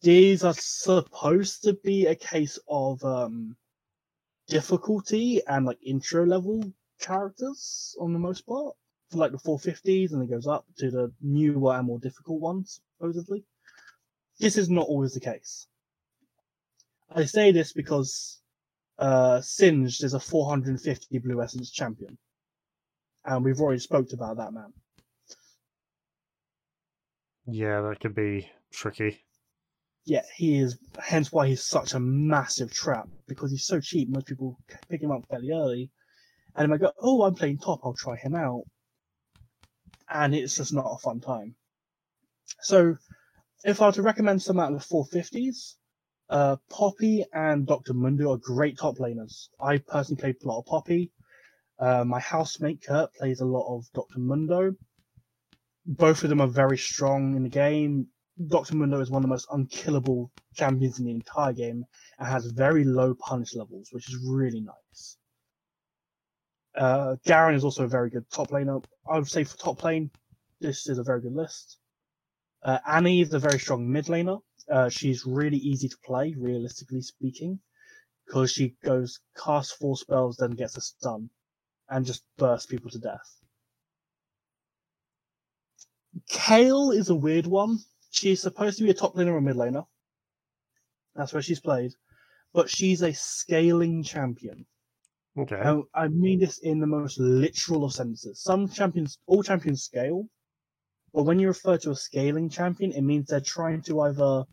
These 0.00 0.44
are 0.44 0.54
supposed 0.54 1.62
to 1.64 1.74
be 1.74 2.06
a 2.06 2.14
case 2.14 2.58
of 2.68 3.04
um, 3.04 3.56
difficulty 4.46 5.42
and 5.46 5.66
like 5.66 5.78
intro 5.84 6.24
level 6.24 6.72
characters 7.00 7.96
on 8.00 8.12
the 8.12 8.18
most 8.18 8.46
part. 8.46 8.74
For 9.10 9.18
like 9.18 9.32
the 9.32 9.38
450s 9.38 10.12
and 10.12 10.22
it 10.22 10.30
goes 10.30 10.46
up 10.46 10.66
to 10.78 10.90
the 10.90 11.10
newer 11.22 11.74
and 11.74 11.86
more 11.86 11.98
difficult 11.98 12.40
ones 12.40 12.80
supposedly. 12.98 13.44
This 14.38 14.58
is 14.58 14.68
not 14.68 14.86
always 14.86 15.14
the 15.14 15.20
case. 15.20 15.66
I 17.10 17.24
say 17.24 17.50
this 17.50 17.72
because 17.72 18.40
uh 18.98 19.40
singed 19.40 20.04
is 20.04 20.12
a 20.12 20.20
450 20.20 21.18
blue 21.18 21.40
essence 21.40 21.70
champion. 21.70 22.18
And 23.24 23.44
we've 23.44 23.60
already 23.60 23.80
spoke 23.80 24.12
about 24.12 24.36
that 24.36 24.52
man. 24.52 24.72
Yeah, 27.46 27.80
that 27.80 28.00
could 28.00 28.14
be 28.14 28.50
tricky. 28.70 29.24
Yeah 30.08 30.22
he 30.34 30.58
is 30.58 30.78
hence 30.98 31.30
why 31.30 31.46
he's 31.46 31.62
such 31.62 31.92
a 31.92 32.00
massive 32.00 32.72
trap 32.72 33.06
because 33.26 33.50
he's 33.50 33.66
so 33.66 33.78
cheap 33.78 34.08
most 34.08 34.26
people 34.26 34.58
pick 34.88 35.02
him 35.02 35.10
up 35.10 35.22
fairly 35.28 35.50
early 35.52 35.90
and 36.56 36.72
they 36.72 36.78
go 36.78 36.90
oh 37.02 37.22
i'm 37.22 37.34
playing 37.34 37.58
top 37.58 37.80
i'll 37.84 37.92
try 37.92 38.16
him 38.16 38.34
out 38.34 38.62
and 40.10 40.34
it's 40.34 40.56
just 40.56 40.72
not 40.72 40.86
a 40.86 40.98
fun 40.98 41.20
time. 41.20 41.54
So 42.62 42.96
if 43.64 43.82
i 43.82 43.86
were 43.86 43.92
to 43.92 44.02
recommend 44.02 44.40
some 44.40 44.58
out 44.58 44.72
of 44.72 44.78
the 44.78 44.94
450s 44.94 45.74
uh, 46.30 46.56
poppy 46.70 47.24
and 47.32 47.66
dr 47.66 47.92
mundo 47.92 48.32
are 48.32 48.38
great 48.38 48.78
top 48.78 48.96
laners. 48.96 49.48
I 49.60 49.76
personally 49.76 50.22
played 50.22 50.36
a 50.42 50.48
lot 50.48 50.60
of 50.60 50.66
poppy. 50.66 51.12
Uh, 51.78 52.04
my 52.04 52.18
housemate 52.18 52.82
kurt 52.82 53.12
plays 53.12 53.40
a 53.40 53.44
lot 53.44 53.76
of 53.76 53.84
dr 53.92 54.18
mundo. 54.18 54.74
Both 55.84 56.22
of 56.22 56.30
them 56.30 56.40
are 56.40 56.46
very 56.46 56.78
strong 56.78 57.36
in 57.36 57.42
the 57.42 57.50
game 57.50 58.06
Dr. 58.46 58.76
Mundo 58.76 59.00
is 59.00 59.10
one 59.10 59.20
of 59.20 59.22
the 59.22 59.34
most 59.34 59.48
unkillable 59.52 60.30
champions 60.54 60.98
in 60.98 61.06
the 61.06 61.10
entire 61.10 61.52
game 61.52 61.84
and 62.18 62.28
has 62.28 62.46
very 62.46 62.84
low 62.84 63.14
punish 63.14 63.54
levels, 63.54 63.88
which 63.90 64.08
is 64.08 64.16
really 64.24 64.60
nice. 64.60 65.16
Uh, 66.76 67.16
Garen 67.24 67.56
is 67.56 67.64
also 67.64 67.84
a 67.84 67.88
very 67.88 68.10
good 68.10 68.30
top 68.30 68.50
laner. 68.50 68.84
I 69.10 69.18
would 69.18 69.28
say 69.28 69.42
for 69.42 69.56
top 69.56 69.82
lane, 69.82 70.10
this 70.60 70.88
is 70.88 70.98
a 70.98 71.02
very 71.02 71.20
good 71.20 71.34
list. 71.34 71.78
Uh, 72.62 72.78
Annie 72.86 73.22
is 73.22 73.34
a 73.34 73.38
very 73.40 73.58
strong 73.58 73.90
mid 73.90 74.06
laner. 74.06 74.40
Uh, 74.70 74.88
she's 74.88 75.26
really 75.26 75.56
easy 75.56 75.88
to 75.88 75.96
play, 76.04 76.34
realistically 76.38 77.00
speaking, 77.02 77.58
because 78.26 78.52
she 78.52 78.76
goes 78.84 79.18
cast 79.36 79.78
four 79.78 79.96
spells, 79.96 80.36
then 80.36 80.50
gets 80.50 80.76
a 80.76 80.80
stun, 80.80 81.30
and 81.88 82.06
just 82.06 82.22
bursts 82.36 82.66
people 82.66 82.90
to 82.90 82.98
death. 82.98 83.40
Kayle 86.28 86.90
is 86.92 87.08
a 87.08 87.14
weird 87.14 87.46
one. 87.46 87.78
She's 88.10 88.40
supposed 88.40 88.78
to 88.78 88.84
be 88.84 88.90
a 88.90 88.94
top 88.94 89.14
laner 89.14 89.32
or 89.32 89.40
mid 89.40 89.56
laner. 89.56 89.86
That's 91.14 91.32
where 91.32 91.42
she's 91.42 91.60
played. 91.60 91.92
But 92.52 92.70
she's 92.70 93.02
a 93.02 93.12
scaling 93.12 94.02
champion. 94.02 94.66
Okay. 95.36 95.60
And 95.62 95.84
I 95.94 96.08
mean 96.08 96.40
this 96.40 96.58
in 96.58 96.80
the 96.80 96.86
most 96.86 97.18
literal 97.20 97.84
of 97.84 97.92
senses. 97.92 98.42
Some 98.42 98.68
champions, 98.68 99.18
all 99.26 99.42
champions 99.42 99.82
scale, 99.82 100.28
but 101.14 101.22
when 101.24 101.38
you 101.38 101.48
refer 101.48 101.78
to 101.78 101.90
a 101.90 101.96
scaling 101.96 102.48
champion, 102.48 102.92
it 102.92 103.02
means 103.02 103.28
they're 103.28 103.40
trying 103.40 103.82
to 103.82 104.00
either 104.00 104.44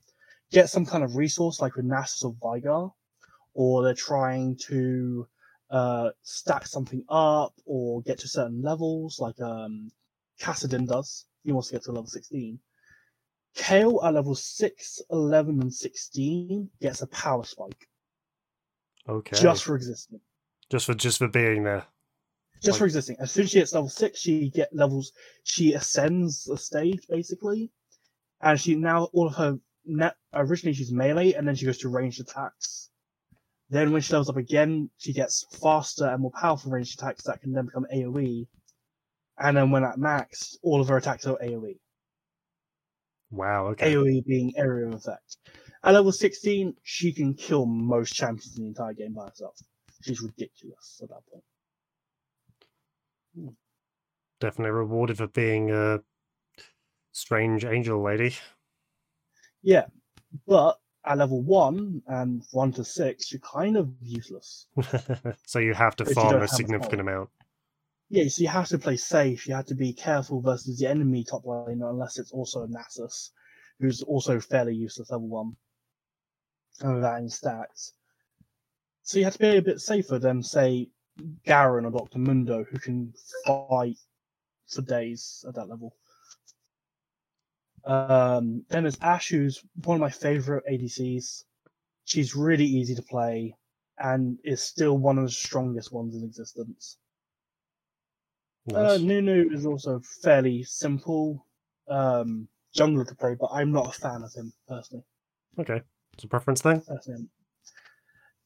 get 0.51 0.69
some 0.69 0.85
kind 0.85 1.03
of 1.03 1.15
resource, 1.15 1.59
like 1.59 1.75
with 1.75 1.85
Nasus 1.85 2.23
or 2.23 2.33
Veigar, 2.35 2.91
or 3.53 3.83
they're 3.83 3.93
trying 3.93 4.57
to 4.67 5.27
uh, 5.69 6.11
stack 6.21 6.67
something 6.67 7.03
up 7.09 7.53
or 7.65 8.01
get 8.03 8.19
to 8.19 8.27
certain 8.27 8.61
levels, 8.61 9.19
like 9.19 9.39
um, 9.41 9.91
Kassadin 10.39 10.87
does. 10.87 11.25
He 11.43 11.51
wants 11.51 11.69
to 11.69 11.75
get 11.75 11.83
to 11.83 11.91
level 11.91 12.09
16. 12.09 12.59
Kayle 13.55 14.03
at 14.03 14.13
level 14.13 14.35
6, 14.35 15.01
11, 15.09 15.61
and 15.61 15.73
16 15.73 16.69
gets 16.81 17.01
a 17.01 17.07
power 17.07 17.43
spike 17.43 17.87
Okay. 19.07 19.37
just 19.37 19.63
for 19.63 19.75
existing. 19.75 20.19
just 20.69 20.85
for 20.85 20.93
just 20.93 21.19
for 21.19 21.27
being 21.27 21.63
there. 21.63 21.85
Just 22.63 22.79
for 22.79 22.85
existing. 22.85 23.17
As 23.19 23.31
soon 23.31 23.43
as 23.43 23.51
she 23.51 23.59
hits 23.59 23.73
level 23.73 23.89
6, 23.89 24.19
she 24.19 24.49
get 24.49 24.73
levels, 24.73 25.11
she 25.43 25.73
ascends 25.73 26.43
the 26.45 26.57
stage 26.57 27.05
basically. 27.07 27.71
And 28.41 28.59
she 28.59 28.75
now, 28.75 29.05
all 29.13 29.27
of 29.27 29.35
her, 29.35 29.57
net, 29.85 30.15
originally 30.33 30.73
she's 30.73 30.91
melee, 30.91 31.33
and 31.33 31.47
then 31.47 31.55
she 31.55 31.65
goes 31.65 31.77
to 31.79 31.89
ranged 31.89 32.19
attacks. 32.19 32.89
Then 33.69 33.91
when 33.91 34.01
she 34.01 34.13
levels 34.13 34.29
up 34.29 34.37
again, 34.37 34.89
she 34.97 35.13
gets 35.13 35.45
faster 35.61 36.07
and 36.07 36.21
more 36.21 36.31
powerful 36.31 36.71
ranged 36.71 36.99
attacks 36.99 37.23
that 37.23 37.41
can 37.41 37.51
then 37.53 37.65
become 37.65 37.85
AoE. 37.93 38.47
And 39.37 39.57
then 39.57 39.69
when 39.71 39.83
at 39.83 39.97
max, 39.97 40.57
all 40.63 40.81
of 40.81 40.87
her 40.87 40.97
attacks 40.97 41.25
are 41.27 41.37
AoE. 41.37 41.77
Wow. 43.31 43.67
Okay. 43.67 43.93
AoE 43.93 44.25
being 44.25 44.53
area 44.57 44.87
of 44.87 44.93
effect. 44.93 45.37
At 45.83 45.93
level 45.93 46.11
16, 46.11 46.75
she 46.83 47.13
can 47.13 47.33
kill 47.33 47.65
most 47.65 48.13
champions 48.13 48.57
in 48.57 48.63
the 48.63 48.69
entire 48.69 48.93
game 48.93 49.13
by 49.13 49.25
herself. 49.25 49.55
She's 50.01 50.21
ridiculous 50.21 50.99
at 51.03 51.09
that 51.09 51.21
point. 53.35 53.55
Definitely 54.39 54.71
rewarded 54.71 55.17
for 55.17 55.27
being 55.27 55.71
a 55.71 55.99
strange 57.11 57.65
angel 57.65 58.03
lady. 58.03 58.35
Yeah, 59.61 59.85
but 60.47 60.79
at 61.05 61.17
level 61.17 61.41
1 61.41 62.03
and 62.07 62.43
1 62.51 62.71
to 62.73 62.83
6, 62.83 63.31
you're 63.31 63.39
kind 63.41 63.77
of 63.77 63.89
useless. 64.01 64.67
so 65.45 65.59
you 65.59 65.73
have 65.73 65.95
to 65.97 66.05
farm 66.05 66.41
a 66.41 66.47
significant 66.47 67.01
amount. 67.01 67.29
Yeah, 68.09 68.27
so 68.27 68.43
you 68.43 68.49
have 68.49 68.67
to 68.69 68.77
play 68.77 68.97
safe. 68.97 69.47
You 69.47 69.55
have 69.55 69.65
to 69.65 69.75
be 69.75 69.91
careful 69.93 70.41
versus 70.41 70.77
the 70.77 70.87
enemy 70.87 71.23
top 71.23 71.43
laner, 71.43 71.89
unless 71.89 72.19
it's 72.19 72.31
also 72.31 72.67
Nasus, 72.67 73.31
who's 73.79 74.03
also 74.03 74.39
fairly 74.39 74.75
useless 74.75 75.09
level 75.09 75.27
1. 75.27 75.55
And 76.81 76.95
without 76.95 77.17
any 77.17 77.27
stats. 77.27 77.93
So 79.03 79.17
you 79.17 79.23
have 79.23 79.33
to 79.33 79.39
be 79.39 79.57
a 79.57 79.61
bit 79.61 79.79
safer 79.79 80.19
than, 80.19 80.43
say, 80.43 80.89
Garen 81.45 81.85
or 81.85 81.91
Dr. 81.91 82.19
Mundo, 82.19 82.63
who 82.63 82.77
can 82.77 83.13
fight 83.45 83.97
for 84.67 84.81
days 84.81 85.43
at 85.47 85.55
that 85.55 85.69
level. 85.69 85.95
Um, 87.85 88.65
then 88.69 88.83
there's 88.83 88.99
Ashe, 89.01 89.29
who's 89.29 89.63
one 89.83 89.95
of 89.95 90.01
my 90.01 90.09
favorite 90.09 90.65
ADCs. 90.69 91.43
She's 92.03 92.35
really 92.35 92.65
easy 92.65 92.95
to 92.95 93.01
play 93.01 93.55
and 93.97 94.37
is 94.43 94.61
still 94.61 94.97
one 94.97 95.17
of 95.17 95.23
the 95.23 95.31
strongest 95.31 95.91
ones 95.91 96.15
in 96.15 96.23
existence. 96.23 96.97
Uh, 98.73 98.97
Nunu 98.99 99.49
is 99.51 99.65
also 99.65 100.01
fairly 100.23 100.63
simple 100.63 101.45
um, 101.87 102.47
jungler 102.75 103.07
to 103.07 103.15
play, 103.15 103.35
but 103.39 103.49
I'm 103.51 103.71
not 103.71 103.95
a 103.95 103.99
fan 103.99 104.23
of 104.23 104.33
him 104.33 104.53
personally. 104.67 105.03
Okay. 105.59 105.81
It's 106.13 106.23
a 106.23 106.27
preference 106.27 106.61
thing. 106.61 106.81
personally. 106.81 107.29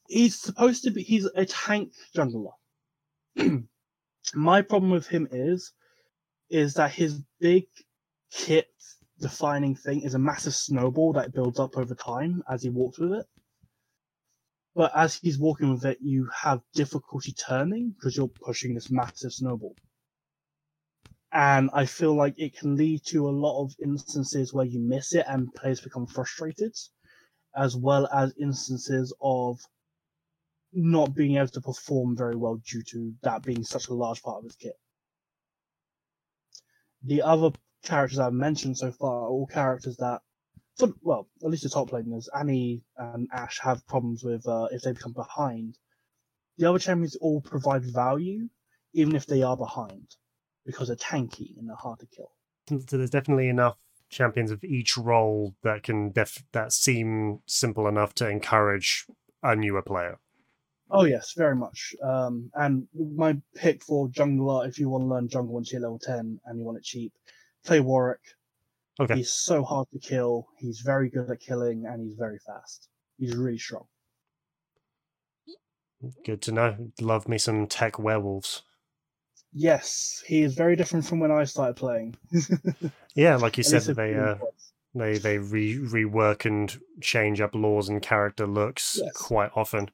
He's 0.08 0.40
supposed 0.40 0.84
to 0.84 0.92
be. 0.92 1.04
He's 1.04 1.26
a 1.36 1.46
tank 1.46 1.94
jungler. 2.16 2.52
My 4.34 4.62
problem 4.62 4.92
with 4.92 5.08
him 5.08 5.28
is, 5.32 5.72
is 6.50 6.74
that 6.74 6.92
his 6.92 7.22
big 7.40 7.66
kit 8.32 8.68
defining 9.20 9.76
thing 9.76 10.02
is 10.02 10.16
a 10.16 10.20
massive 10.20 10.56
snowball 10.56 11.14
that 11.14 11.34
builds 11.34 11.60
up 11.60 11.78
over 11.78 11.94
time 11.96 12.44
as 12.50 12.64
he 12.64 12.70
walks 12.70 13.00
with 13.00 13.14
it. 13.14 13.26
But 14.76 14.92
as 14.96 15.16
he's 15.16 15.38
walking 15.38 15.72
with 15.72 15.86
it, 15.86 15.98
you 16.02 16.28
have 16.34 16.62
difficulty 16.74 17.34
turning 17.34 17.92
because 17.92 18.16
you're 18.16 18.28
pushing 18.28 18.74
this 18.74 18.90
massive 18.90 19.34
snowball. 19.34 19.76
And 21.32 21.70
I 21.74 21.86
feel 21.86 22.16
like 22.16 22.34
it 22.38 22.58
can 22.58 22.76
lead 22.76 23.06
to 23.08 23.30
a 23.30 23.32
lot 23.32 23.64
of 23.64 23.76
instances 23.84 24.54
where 24.54 24.66
you 24.66 24.80
miss 24.80 25.14
it 25.14 25.26
and 25.28 25.54
players 25.54 25.80
become 25.80 26.08
frustrated, 26.08 26.76
as 27.56 27.76
well 27.76 28.08
as 28.08 28.34
instances 28.40 29.14
of 29.22 29.60
not 30.74 31.14
being 31.14 31.38
able 31.38 31.48
to 31.48 31.62
perform 31.62 32.16
very 32.16 32.36
well 32.36 32.56
due 32.68 32.84
to 32.84 33.14
that 33.22 33.44
being 33.44 33.64
such 33.64 33.88
a 33.88 33.94
large 33.94 34.22
part 34.22 34.40
of 34.40 34.44
his 34.44 34.56
kit. 34.56 34.80
The 37.04 37.22
other 37.22 37.52
characters 37.84 38.20
I've 38.20 38.34
mentioned 38.34 38.78
so 38.78 38.92
far 38.92 39.24
are 39.24 39.30
all 39.30 39.48
characters 39.48 39.98
that, 39.98 40.22
for, 40.78 40.94
well, 41.02 41.28
at 41.44 41.50
least 41.50 41.64
the 41.64 41.70
top 41.70 41.92
laners, 41.92 42.28
Annie 42.38 42.84
and 42.98 43.28
Ashe 43.32 43.60
have 43.62 43.88
problems 43.88 44.24
with 44.24 44.48
uh, 44.48 44.68
if 44.72 44.82
they 44.82 44.92
become 44.92 45.14
behind. 45.14 45.78
The 46.58 46.68
other 46.70 46.80
champions 46.80 47.16
all 47.18 47.42
provide 47.42 47.84
value, 47.84 48.50
even 48.94 49.16
if 49.16 49.26
they 49.26 49.44
are 49.44 49.56
behind, 49.56 50.16
because 50.70 50.88
they're 50.88 50.96
tanky 50.96 51.58
and 51.58 51.68
they're 51.68 51.76
hard 51.76 51.98
to 52.00 52.06
kill. 52.06 52.32
So 52.88 52.98
there's 52.98 53.10
definitely 53.10 53.50
enough 53.50 53.78
champions 54.12 54.52
of 54.52 54.64
each 54.64 54.98
role 54.98 55.56
that 55.64 55.82
can 55.82 56.12
def- 56.12 56.44
that 56.52 56.72
seem 56.72 57.40
simple 57.48 57.88
enough 57.88 58.14
to 58.16 58.30
encourage 58.30 59.08
a 59.42 59.56
newer 59.56 59.82
player. 59.82 60.20
Oh 60.92 61.06
yes, 61.06 61.34
very 61.36 61.56
much. 61.56 61.96
Um, 62.04 62.52
and 62.54 62.88
my 62.94 63.38
pick 63.56 63.84
for 63.84 64.10
jungler, 64.10 64.68
if 64.68 64.78
you 64.78 64.90
want 64.90 65.04
to 65.04 65.08
learn 65.08 65.28
jungle 65.28 65.56
once 65.56 65.72
you're 65.72 65.82
level 65.82 65.98
ten 65.98 66.40
and 66.46 66.60
you 66.60 66.66
want 66.66 66.78
it 66.78 66.84
cheap, 66.84 67.14
play 67.66 67.80
Warwick. 67.80 68.22
Okay. 69.00 69.16
He's 69.16 69.32
so 69.32 69.64
hard 69.64 69.88
to 69.94 70.00
kill. 70.00 70.48
He's 70.60 70.82
very 70.82 71.10
good 71.10 71.32
at 71.32 71.40
killing, 71.40 71.86
and 71.88 72.00
he's 72.00 72.16
very 72.16 72.38
fast. 72.46 72.90
He's 73.18 73.36
really 73.36 73.58
strong. 73.58 73.86
Good 76.24 76.44
to 76.44 76.52
know. 76.52 76.92
Love 77.02 77.28
me 77.28 77.40
some 77.40 77.66
tech 77.66 77.98
werewolves. 77.98 78.62
Yes, 79.54 80.24
he 80.28 80.44
is 80.44 80.54
very 80.56 80.76
different 80.76 81.06
from 81.06 81.20
when 81.20 81.32
I 81.32 81.44
started 81.44 81.76
playing. 81.76 82.16
Yeah, 83.16 83.36
like 83.36 83.58
you 83.58 83.64
said, 83.64 83.88
a 83.90 83.94
they 83.94 84.16
uh, 84.16 84.36
they 84.96 85.18
they 85.18 85.38
re- 85.40 85.78
rework 85.78 86.46
and 86.46 86.80
change 87.02 87.42
up 87.42 87.54
laws 87.54 87.90
and 87.90 88.02
character 88.02 88.48
looks 88.48 89.00
Yes. 89.02 89.12
quite 89.14 89.52
often. 89.56 89.90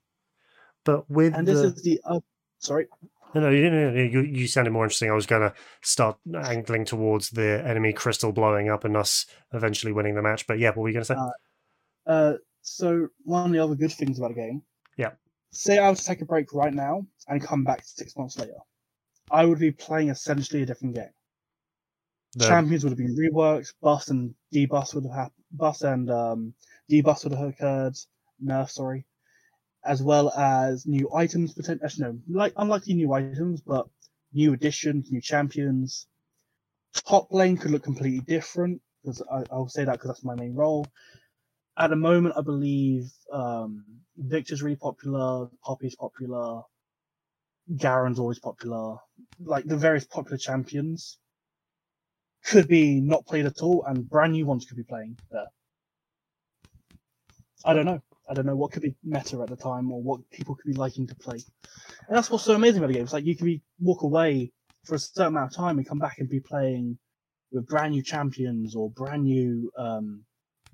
But 0.84 1.10
with 1.10 1.34
and 1.34 1.48
this 1.48 1.62
the, 1.62 1.68
is 1.68 1.82
the 1.82 2.02
uh, 2.06 2.20
sorry. 2.60 2.88
no, 3.34 3.42
no, 3.42 3.50
you, 3.50 3.70
no, 3.70 3.92
you, 3.94 4.22
you 4.22 4.48
sounded 4.48 4.72
more 4.72 4.84
interesting. 4.84 5.10
I 5.10 5.16
was 5.16 5.26
going 5.26 5.42
to 5.42 5.54
start 5.82 6.18
angling 6.36 6.86
towards 6.86 7.32
the 7.32 7.64
enemy 7.66 7.94
crystal 7.94 8.32
blowing 8.32 8.70
up 8.70 8.84
and 8.86 8.96
us 8.96 9.26
eventually 9.54 9.92
winning 9.92 10.14
the 10.16 10.22
match. 10.22 10.46
But 10.46 10.60
yeah, 10.60 10.70
what 10.70 10.78
were 10.80 10.90
you 10.90 10.94
going 10.94 11.06
to 11.06 11.14
say? 11.14 11.16
Uh, 11.16 12.10
uh, 12.10 12.34
so 12.62 13.08
one 13.24 13.48
of 13.48 13.52
the 13.52 13.60
other 13.60 13.76
good 13.76 13.92
things 13.92 14.20
about 14.20 14.36
the 14.36 14.42
game, 14.42 14.62
yeah, 14.98 15.14
say 15.52 15.80
I 15.80 15.90
was 15.90 16.02
to 16.02 16.06
take 16.06 16.22
a 16.22 16.26
break 16.26 16.54
right 16.54 16.74
now 16.74 17.08
and 17.28 17.42
come 17.42 17.64
back 17.64 17.82
six 17.86 18.16
months 18.16 18.38
later, 18.38 18.58
I 19.32 19.46
would 19.46 19.60
be 19.60 19.72
playing 19.72 20.10
essentially 20.10 20.64
a 20.64 20.66
different 20.66 20.96
game. 20.96 21.14
The- 22.36 22.46
Champions 22.46 22.84
would 22.84 22.92
have 22.92 22.98
been 22.98 23.16
reworked, 23.16 23.74
buffs 23.82 24.10
and 24.10 24.36
debuffs 24.54 24.94
would 24.94 25.06
have 25.06 25.14
happened, 25.14 25.46
buffs 25.52 25.82
and 25.82 26.10
um, 26.12 26.54
debuffs 26.90 27.24
would 27.24 27.34
have 27.34 27.50
occurred, 27.50 27.96
nerf, 28.44 28.70
sorry, 28.70 29.06
as 29.86 30.02
well 30.04 30.32
as 30.32 30.86
new 30.88 31.10
items, 31.14 31.54
potentially, 31.54 31.90
no, 32.00 32.20
like 32.40 32.54
unlikely 32.58 32.96
new 32.96 33.14
items, 33.14 33.52
but 33.62 33.80
new 34.24 34.44
additions, 34.44 35.12
new 35.12 35.22
champions. 35.22 36.08
Top 37.08 37.32
lane 37.32 37.58
could 37.58 37.72
look 37.72 37.84
completely 37.84 38.20
different 38.22 38.82
because 39.04 39.22
I'll 39.52 39.68
say 39.70 39.86
that 39.86 39.94
because 39.94 40.10
that's 40.10 40.24
my 40.24 40.36
main 40.36 40.56
role. 40.56 40.86
At 41.78 41.90
the 41.92 41.96
moment, 41.96 42.36
I 42.38 42.42
believe 42.42 43.12
um, 43.32 43.86
Viktor's 44.18 44.64
really 44.64 44.76
popular, 44.78 45.50
Poppy's 45.64 45.96
popular, 45.96 46.64
Garen's 47.78 48.20
always 48.20 48.40
popular. 48.40 48.98
Like 49.40 49.66
the 49.66 49.78
various 49.78 50.06
popular 50.06 50.38
champions 50.38 51.18
could 52.46 52.68
be 52.68 53.02
not 53.02 53.26
played 53.26 53.46
at 53.46 53.62
all, 53.62 53.84
and 53.86 54.10
brand 54.10 54.34
new 54.34 54.46
ones 54.46 54.66
could 54.66 54.78
be 54.78 54.84
playing 54.84 55.18
there. 55.32 55.48
I 57.64 57.74
don't 57.74 57.86
know. 57.86 58.02
I 58.30 58.34
don't 58.34 58.46
know 58.46 58.56
what 58.56 58.72
could 58.72 58.82
be 58.82 58.96
meta 59.04 59.42
at 59.42 59.50
the 59.50 59.56
time 59.56 59.92
or 59.92 60.02
what 60.02 60.30
people 60.32 60.56
could 60.56 60.66
be 60.66 60.78
liking 60.78 61.08
to 61.08 61.16
play. 61.16 61.38
And 62.08 62.18
that's 62.18 62.30
what's 62.30 62.44
so 62.44 62.56
amazing 62.56 62.80
about 62.80 62.88
the 62.88 62.94
game. 62.94 63.04
It's 63.04 63.14
like 63.14 63.26
you 63.26 63.36
can 63.36 63.46
be 63.46 63.62
walk 63.80 64.02
away 64.02 64.52
for 64.84 64.96
a 64.96 65.00
certain 65.00 65.34
amount 65.34 65.52
of 65.52 65.58
time 65.58 65.78
and 65.78 65.88
come 65.88 66.00
back 66.00 66.18
and 66.20 66.30
be 66.30 66.40
playing 66.40 66.98
with 67.52 67.68
brand 67.68 67.92
new 67.94 68.04
champions 68.04 68.76
or 68.76 68.90
brand 68.90 69.24
new 69.24 69.72
um, 69.78 70.24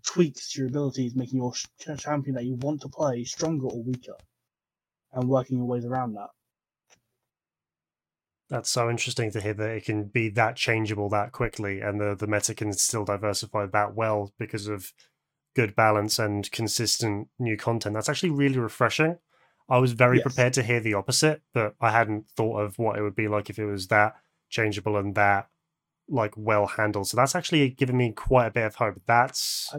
tweaks 0.05 0.51
to 0.51 0.59
your 0.59 0.69
abilities, 0.69 1.15
making 1.15 1.37
your 1.37 1.53
sh- 1.53 1.67
champion 1.97 2.35
that 2.35 2.45
you 2.45 2.55
want 2.55 2.81
to 2.81 2.89
play 2.89 3.23
stronger 3.23 3.67
or 3.67 3.83
weaker, 3.83 4.15
and 5.13 5.29
working 5.29 5.57
your 5.57 5.67
ways 5.67 5.85
around 5.85 6.13
that. 6.13 6.29
That's 8.51 8.69
so 8.69 8.89
interesting 8.89 9.31
to 9.31 9.39
hear 9.39 9.53
that 9.53 9.69
it 9.69 9.85
can 9.85 10.03
be 10.03 10.27
that 10.31 10.57
changeable 10.57 11.07
that 11.09 11.31
quickly, 11.31 11.79
and 11.79 12.01
the 12.01 12.15
the 12.15 12.27
meta 12.27 12.53
can 12.53 12.73
still 12.73 13.05
diversify 13.05 13.65
that 13.67 13.95
well 13.95 14.33
because 14.37 14.67
of 14.67 14.91
good 15.55 15.73
balance 15.73 16.19
and 16.19 16.51
consistent 16.51 17.29
new 17.39 17.55
content. 17.55 17.93
That's 17.95 18.09
actually 18.09 18.31
really 18.31 18.59
refreshing. 18.59 19.17
I 19.69 19.77
was 19.77 19.93
very 19.93 20.17
Yes. 20.17 20.23
prepared 20.23 20.53
to 20.53 20.63
hear 20.63 20.81
the 20.81 20.95
opposite, 20.95 21.41
but 21.53 21.75
I 21.79 21.91
hadn't 21.91 22.29
thought 22.29 22.59
of 22.59 22.77
what 22.77 22.99
it 22.99 23.03
would 23.03 23.15
be 23.15 23.29
like 23.29 23.49
if 23.49 23.57
it 23.57 23.65
was 23.65 23.87
that 23.87 24.15
changeable 24.49 24.97
and 24.97 25.15
that 25.15 25.47
like 26.09 26.33
well 26.35 26.67
handled. 26.67 27.07
So 27.07 27.15
that's 27.15 27.35
actually 27.35 27.69
given 27.69 27.95
me 27.95 28.11
quite 28.11 28.47
a 28.47 28.51
bit 28.51 28.65
of 28.65 28.75
hope. 28.75 29.01
That's 29.07 29.73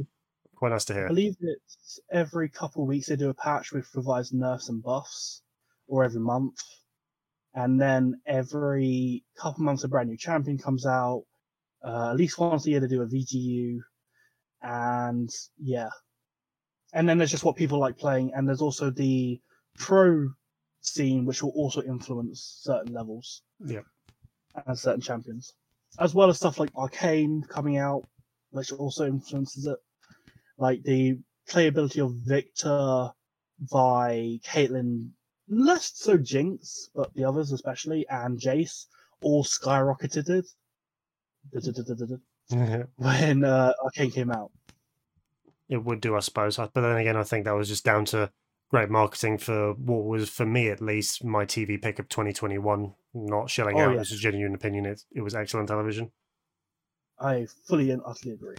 quite 0.57 0.71
nice 0.71 0.87
to 0.87 0.95
hear. 0.95 1.05
I 1.05 1.09
believe 1.09 1.37
it's 1.41 2.01
every 2.11 2.49
couple 2.49 2.85
of 2.85 2.89
weeks 2.89 3.09
they 3.09 3.17
do 3.17 3.29
a 3.29 3.35
patch 3.35 3.71
with 3.73 3.87
revised 3.95 4.33
nerfs 4.33 4.71
and 4.71 4.83
buffs, 4.83 5.43
or 5.89 6.05
every 6.05 6.21
month. 6.21 6.59
And 7.55 7.81
then 7.81 8.21
every 8.27 9.25
couple 9.37 9.65
months 9.65 9.85
a 9.85 9.89
brand 9.89 10.09
new 10.09 10.17
champion 10.17 10.59
comes 10.59 10.87
out. 10.87 11.25
Uh, 11.85 12.11
at 12.11 12.17
least 12.17 12.39
once 12.39 12.67
a 12.67 12.71
year 12.71 12.81
they 12.81 12.87
do 12.87 13.03
a 13.03 13.07
VGU. 13.07 13.79
And 14.63 15.31
yeah. 15.59 15.91
And 16.95 17.09
then 17.09 17.19
there's 17.19 17.31
just 17.31 17.45
what 17.45 17.57
people 17.57 17.79
like 17.79 17.99
playing. 17.99 18.33
And 18.35 18.49
there's 18.49 18.63
also 18.63 18.91
the 18.91 19.41
pro 19.77 20.29
scene, 20.81 21.25
which 21.25 21.43
will 21.43 21.51
also 21.51 21.83
influence 21.83 22.61
certain 22.63 22.93
levels 22.93 23.43
Yeah. 23.65 23.81
and 24.67 24.79
certain 24.79 25.01
champions. 25.01 25.53
As 25.99 26.15
well 26.15 26.31
as 26.31 26.37
stuff 26.39 26.59
like 26.59 26.71
Arcane 26.75 27.43
coming 27.49 27.77
out, 27.77 28.07
which 28.51 28.73
also 28.73 29.07
influences 29.07 29.67
it 29.67 29.79
like 30.59 30.83
the 30.85 31.19
playability 31.49 32.05
of 32.05 32.15
Viktor, 32.15 33.11
by 33.71 34.41
Caitlyn, 34.45 35.11
less 35.49 35.93
so 35.95 36.17
Jinx, 36.17 36.91
but 36.95 37.13
the 37.15 37.25
others 37.25 37.53
especially, 37.53 38.07
and 38.09 38.39
Jace, 38.39 38.87
all 39.21 39.45
skyrocketed 39.45 40.29
it 40.31 40.47
when 42.97 43.45
uh, 43.45 43.73
Arcane 43.83 44.11
came 44.11 44.31
out. 44.31 44.51
it 45.69 45.85
would 45.85 46.01
do, 46.01 46.17
I 46.17 46.21
suppose. 46.21 46.57
But 46.57 46.73
then 46.75 46.97
again, 46.97 47.17
I 47.17 47.23
think 47.25 47.45
that 47.45 47.53
was 47.55 47.69
just 47.69 47.85
down 47.85 48.05
to 48.07 48.31
great 48.71 48.91
marketing 48.91 49.39
for 49.39 49.73
what 49.75 50.05
was, 50.05 50.29
for 50.29 50.47
me 50.47 50.69
at 50.69 50.81
least, 50.81 51.25
my 51.25 51.45
TV 51.45 51.81
pick 51.81 51.99
of 51.99 52.09
2021. 52.09 52.95
Not 53.15 53.51
shelling 53.51 53.79
Oh, 53.79 53.85
out. 53.85 53.93
yeah. 53.93 53.99
This 53.99 54.13
is 54.13 54.21
genuine 54.21 54.55
opinion. 54.55 54.87
It, 54.87 55.03
it 55.13 55.21
was 55.21 55.35
excellent 55.35 55.69
television. 55.69 56.11
I 57.19 57.47
fully 57.67 57.91
and 57.91 58.03
utterly 58.07 58.35
agree. 58.35 58.57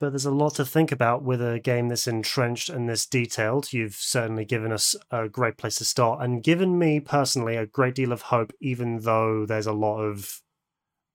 But 0.00 0.10
there's 0.10 0.26
a 0.26 0.30
lot 0.30 0.56
to 0.56 0.64
think 0.64 0.90
about 0.90 1.22
with 1.22 1.40
a 1.40 1.60
game 1.60 1.88
this 1.88 2.08
entrenched 2.08 2.68
and 2.68 2.88
this 2.88 3.06
detailed. 3.06 3.72
You've 3.72 3.94
certainly 3.94 4.44
given 4.44 4.72
us 4.72 4.96
a 5.10 5.28
great 5.28 5.56
place 5.56 5.76
to 5.76 5.84
start 5.84 6.20
and 6.20 6.42
given 6.42 6.78
me 6.78 7.00
personally 7.00 7.56
a 7.56 7.66
great 7.66 7.94
deal 7.94 8.12
of 8.12 8.22
hope, 8.22 8.52
even 8.60 9.00
though 9.00 9.46
there's 9.46 9.66
a 9.66 9.72
lot 9.72 10.00
of 10.00 10.42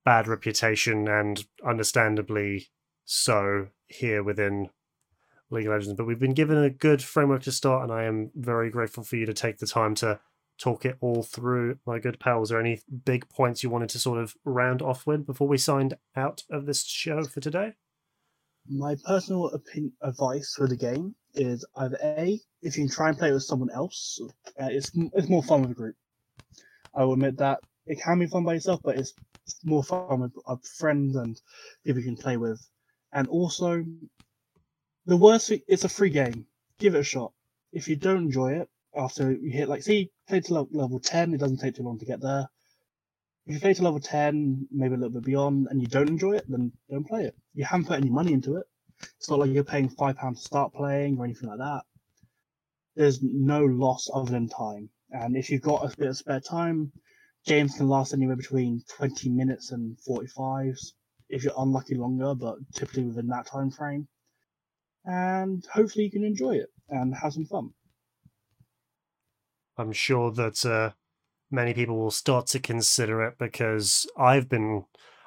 bad 0.05 0.27
reputation 0.27 1.07
and 1.07 1.45
understandably 1.65 2.69
so 3.05 3.67
here 3.87 4.23
within 4.23 4.69
League 5.51 5.65
of 5.65 5.73
Legends. 5.73 5.97
But 5.97 6.07
we've 6.07 6.19
been 6.19 6.33
given 6.33 6.57
a 6.57 6.69
good 6.69 7.03
framework 7.03 7.43
to 7.43 7.51
start, 7.51 7.83
and 7.83 7.91
I 7.91 8.03
am 8.03 8.31
very 8.33 8.69
grateful 8.69 9.03
for 9.03 9.17
you 9.17 9.25
to 9.25 9.33
take 9.33 9.57
the 9.57 9.67
time 9.67 9.93
to 9.95 10.19
talk 10.57 10.85
it 10.85 10.97
all 10.99 11.23
through, 11.23 11.79
my 11.85 11.99
good 11.99 12.19
pal. 12.19 12.39
Was 12.39 12.49
there 12.49 12.59
any 12.59 12.81
big 13.05 13.29
points 13.29 13.63
you 13.63 13.69
wanted 13.69 13.89
to 13.89 13.99
sort 13.99 14.19
of 14.19 14.35
round 14.45 14.81
off 14.81 15.07
with 15.07 15.25
before 15.25 15.47
we 15.47 15.57
signed 15.57 15.95
out 16.15 16.43
of 16.49 16.65
this 16.65 16.83
show 16.83 17.23
for 17.23 17.39
today? 17.39 17.73
My 18.69 18.95
personal 19.03 19.47
opinion, 19.47 19.93
advice 20.01 20.53
for 20.55 20.67
the 20.67 20.77
game 20.77 21.15
is 21.33 21.65
either 21.75 21.97
A, 22.03 22.39
if 22.61 22.77
you 22.77 22.83
can 22.83 22.93
try 22.93 23.09
and 23.09 23.17
play 23.17 23.29
it 23.29 23.33
with 23.33 23.43
someone 23.43 23.71
else, 23.71 24.21
uh, 24.61 24.67
it's, 24.69 24.91
it's 25.13 25.27
more 25.27 25.41
fun 25.41 25.61
with 25.61 25.71
a 25.71 25.73
group. 25.73 25.95
I 26.93 27.03
will 27.03 27.13
admit 27.13 27.37
that 27.37 27.61
it 27.87 27.99
can 27.99 28.19
be 28.19 28.27
fun 28.27 28.43
by 28.43 28.53
yourself, 28.53 28.81
but 28.83 28.97
it's 28.97 29.13
more 29.63 29.83
fun 29.83 30.19
with 30.19 30.33
uh, 30.45 30.57
friends 30.77 31.15
and 31.15 31.41
people 31.83 32.01
you 32.01 32.05
can 32.05 32.17
play 32.17 32.37
with. 32.37 32.61
And 33.11 33.27
also, 33.27 33.83
the 35.07 35.17
worst 35.17 35.47
thing, 35.47 35.61
it's 35.67 35.85
a 35.85 35.89
free 35.89 36.11
game. 36.11 36.45
Give 36.77 36.93
it 36.93 36.99
a 36.99 37.03
shot. 37.03 37.33
If 37.71 37.87
you 37.87 37.95
don't 37.95 38.25
enjoy 38.25 38.53
it, 38.53 38.69
after 38.95 39.31
you 39.31 39.49
hit, 39.51 39.69
like, 39.69 39.81
see, 39.81 40.11
play 40.27 40.41
to 40.41 40.67
level 40.71 40.99
10, 40.99 41.33
it 41.33 41.39
doesn't 41.39 41.57
take 41.57 41.75
too 41.75 41.83
long 41.83 41.97
to 41.97 42.05
get 42.05 42.21
there. 42.21 42.47
If 43.49 43.55
you 43.55 43.61
play 43.61 43.73
to 43.73 43.83
level 43.83 43.99
10, 43.99 44.67
maybe 44.69 44.93
a 44.93 44.97
little 44.97 45.09
bit 45.09 45.23
beyond, 45.23 45.69
and 45.71 45.81
you 45.81 45.87
don't 45.87 46.07
enjoy 46.07 46.33
it, 46.33 46.45
then 46.47 46.71
don't 46.87 47.07
play 47.07 47.23
it. 47.23 47.35
You 47.55 47.65
haven't 47.65 47.87
put 47.87 47.97
any 47.97 48.11
money 48.11 48.31
into 48.31 48.57
it. 48.57 48.67
It's 49.17 49.27
not 49.27 49.39
like 49.39 49.49
you're 49.49 49.63
paying 49.63 49.89
£5 49.89 50.35
to 50.35 50.39
start 50.39 50.71
playing 50.71 51.17
or 51.17 51.25
anything 51.25 51.49
like 51.49 51.57
that. 51.57 51.81
There's 52.95 53.23
no 53.23 53.65
loss 53.65 54.07
other 54.13 54.29
than 54.29 54.49
time. 54.49 54.91
And 55.09 55.35
if 55.35 55.49
you've 55.49 55.63
got 55.63 55.83
a 55.83 55.97
bit 55.97 56.09
of 56.09 56.17
spare 56.17 56.39
time, 56.39 56.91
games 57.47 57.73
can 57.73 57.87
last 57.87 58.13
anywhere 58.13 58.35
between 58.35 58.83
20 58.87 59.29
minutes 59.29 59.71
and 59.71 59.97
45s. 60.07 60.91
If 61.27 61.43
you're 61.43 61.53
unlucky, 61.57 61.95
longer, 61.95 62.35
but 62.35 62.57
typically 62.75 63.05
within 63.05 63.29
that 63.29 63.47
time 63.47 63.71
frame. 63.71 64.07
And 65.05 65.65
hopefully 65.73 66.05
you 66.05 66.11
can 66.11 66.23
enjoy 66.23 66.57
it 66.57 66.69
and 66.87 67.15
have 67.15 67.33
some 67.33 67.45
fun. 67.45 67.71
I'm 69.75 69.91
sure 69.91 70.31
that 70.33 70.63
uh, 70.63 70.91
many 71.51 71.73
people 71.73 71.97
will 71.97 72.11
start 72.11 72.47
to 72.47 72.59
consider 72.59 73.23
it 73.23 73.37
because 73.37 74.05
I've 74.17 74.49
been, 74.49 74.85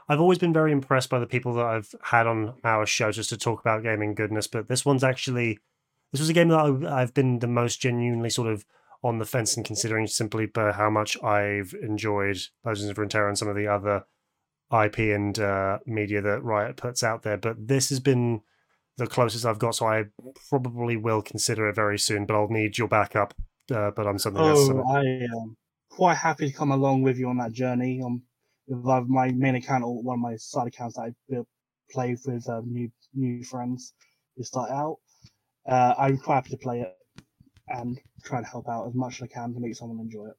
I've 0.08 0.20
always 0.20 0.38
been 0.38 0.52
very 0.52 0.72
impressed 0.72 1.10
by 1.10 1.18
the 1.18 1.26
people 1.26 1.54
that 1.54 1.64
I've 1.64 1.94
had 2.02 2.26
on 2.26 2.54
our 2.64 2.86
show 2.86 3.10
just 3.12 3.30
to 3.30 3.36
talk 3.36 3.60
about 3.60 3.82
gaming 3.82 4.14
goodness. 4.14 4.46
But 4.46 4.68
this 4.68 4.84
one's 4.84 5.04
actually, 5.04 5.58
this 6.12 6.20
was 6.20 6.28
a 6.28 6.34
game 6.34 6.48
that 6.48 6.86
I've 6.86 7.14
been 7.14 7.38
the 7.40 7.46
most 7.46 7.80
genuinely 7.80 8.30
sort 8.30 8.48
of 8.48 8.64
on 9.02 9.18
the 9.18 9.24
fence 9.24 9.56
and 9.56 9.66
considering 9.66 10.06
simply 10.06 10.46
by 10.46 10.72
how 10.72 10.88
much 10.88 11.20
I've 11.22 11.74
enjoyed 11.82 12.38
Legends 12.64 12.90
of 12.90 12.96
Runeterra 12.96 13.28
and 13.28 13.38
some 13.38 13.48
of 13.48 13.56
the 13.56 13.66
other 13.66 14.04
IP 14.72 14.98
and 14.98 15.38
uh, 15.38 15.78
media 15.86 16.22
that 16.22 16.42
Riot 16.42 16.76
puts 16.76 17.02
out 17.02 17.22
there. 17.22 17.36
But 17.36 17.66
this 17.66 17.88
has 17.88 18.00
been 18.00 18.42
the 18.96 19.06
closest 19.06 19.44
I've 19.44 19.58
got, 19.58 19.74
so 19.74 19.86
I 19.86 20.04
probably 20.48 20.96
will 20.96 21.22
consider 21.22 21.68
it 21.68 21.74
very 21.74 21.98
soon. 21.98 22.26
But 22.26 22.36
I'll 22.36 22.48
need 22.48 22.78
your 22.78 22.88
backup. 22.88 23.34
Uh, 23.72 23.90
but 23.90 24.06
I'm 24.06 24.18
something 24.18 24.42
else. 24.42 24.68
Oh, 24.70 24.84
I 24.94 25.00
am 25.00 25.56
quite 25.96 26.16
happy 26.16 26.50
to 26.50 26.56
come 26.56 26.70
along 26.70 27.02
with 27.02 27.18
you 27.18 27.28
on 27.28 27.38
that 27.38 27.52
journey. 27.52 28.00
On 28.02 28.22
with 28.66 28.86
either 28.86 29.06
my 29.06 29.30
main 29.32 29.56
account 29.56 29.84
or 29.84 30.02
one 30.02 30.18
of 30.18 30.20
my 30.20 30.36
side 30.36 30.68
accounts 30.68 30.96
that 30.96 31.02
I 31.02 31.10
built, 31.28 31.46
play 31.90 32.16
with 32.24 32.48
um, 32.48 32.72
new 32.72 32.90
new 33.14 33.44
friends 33.44 33.94
who 34.36 34.44
start 34.44 34.70
out. 34.70 34.96
Uh, 35.68 35.94
I'm 35.98 36.18
quite 36.18 36.36
happy 36.36 36.50
to 36.50 36.56
play 36.56 36.80
it 36.80 36.96
and 37.68 37.98
try 38.24 38.38
and 38.38 38.46
help 38.46 38.68
out 38.68 38.88
as 38.88 38.94
much 38.94 39.20
as 39.20 39.22
I 39.22 39.26
can 39.34 39.54
to 39.54 39.60
make 39.60 39.76
someone 39.76 40.00
enjoy 40.00 40.28
it. 40.28 40.36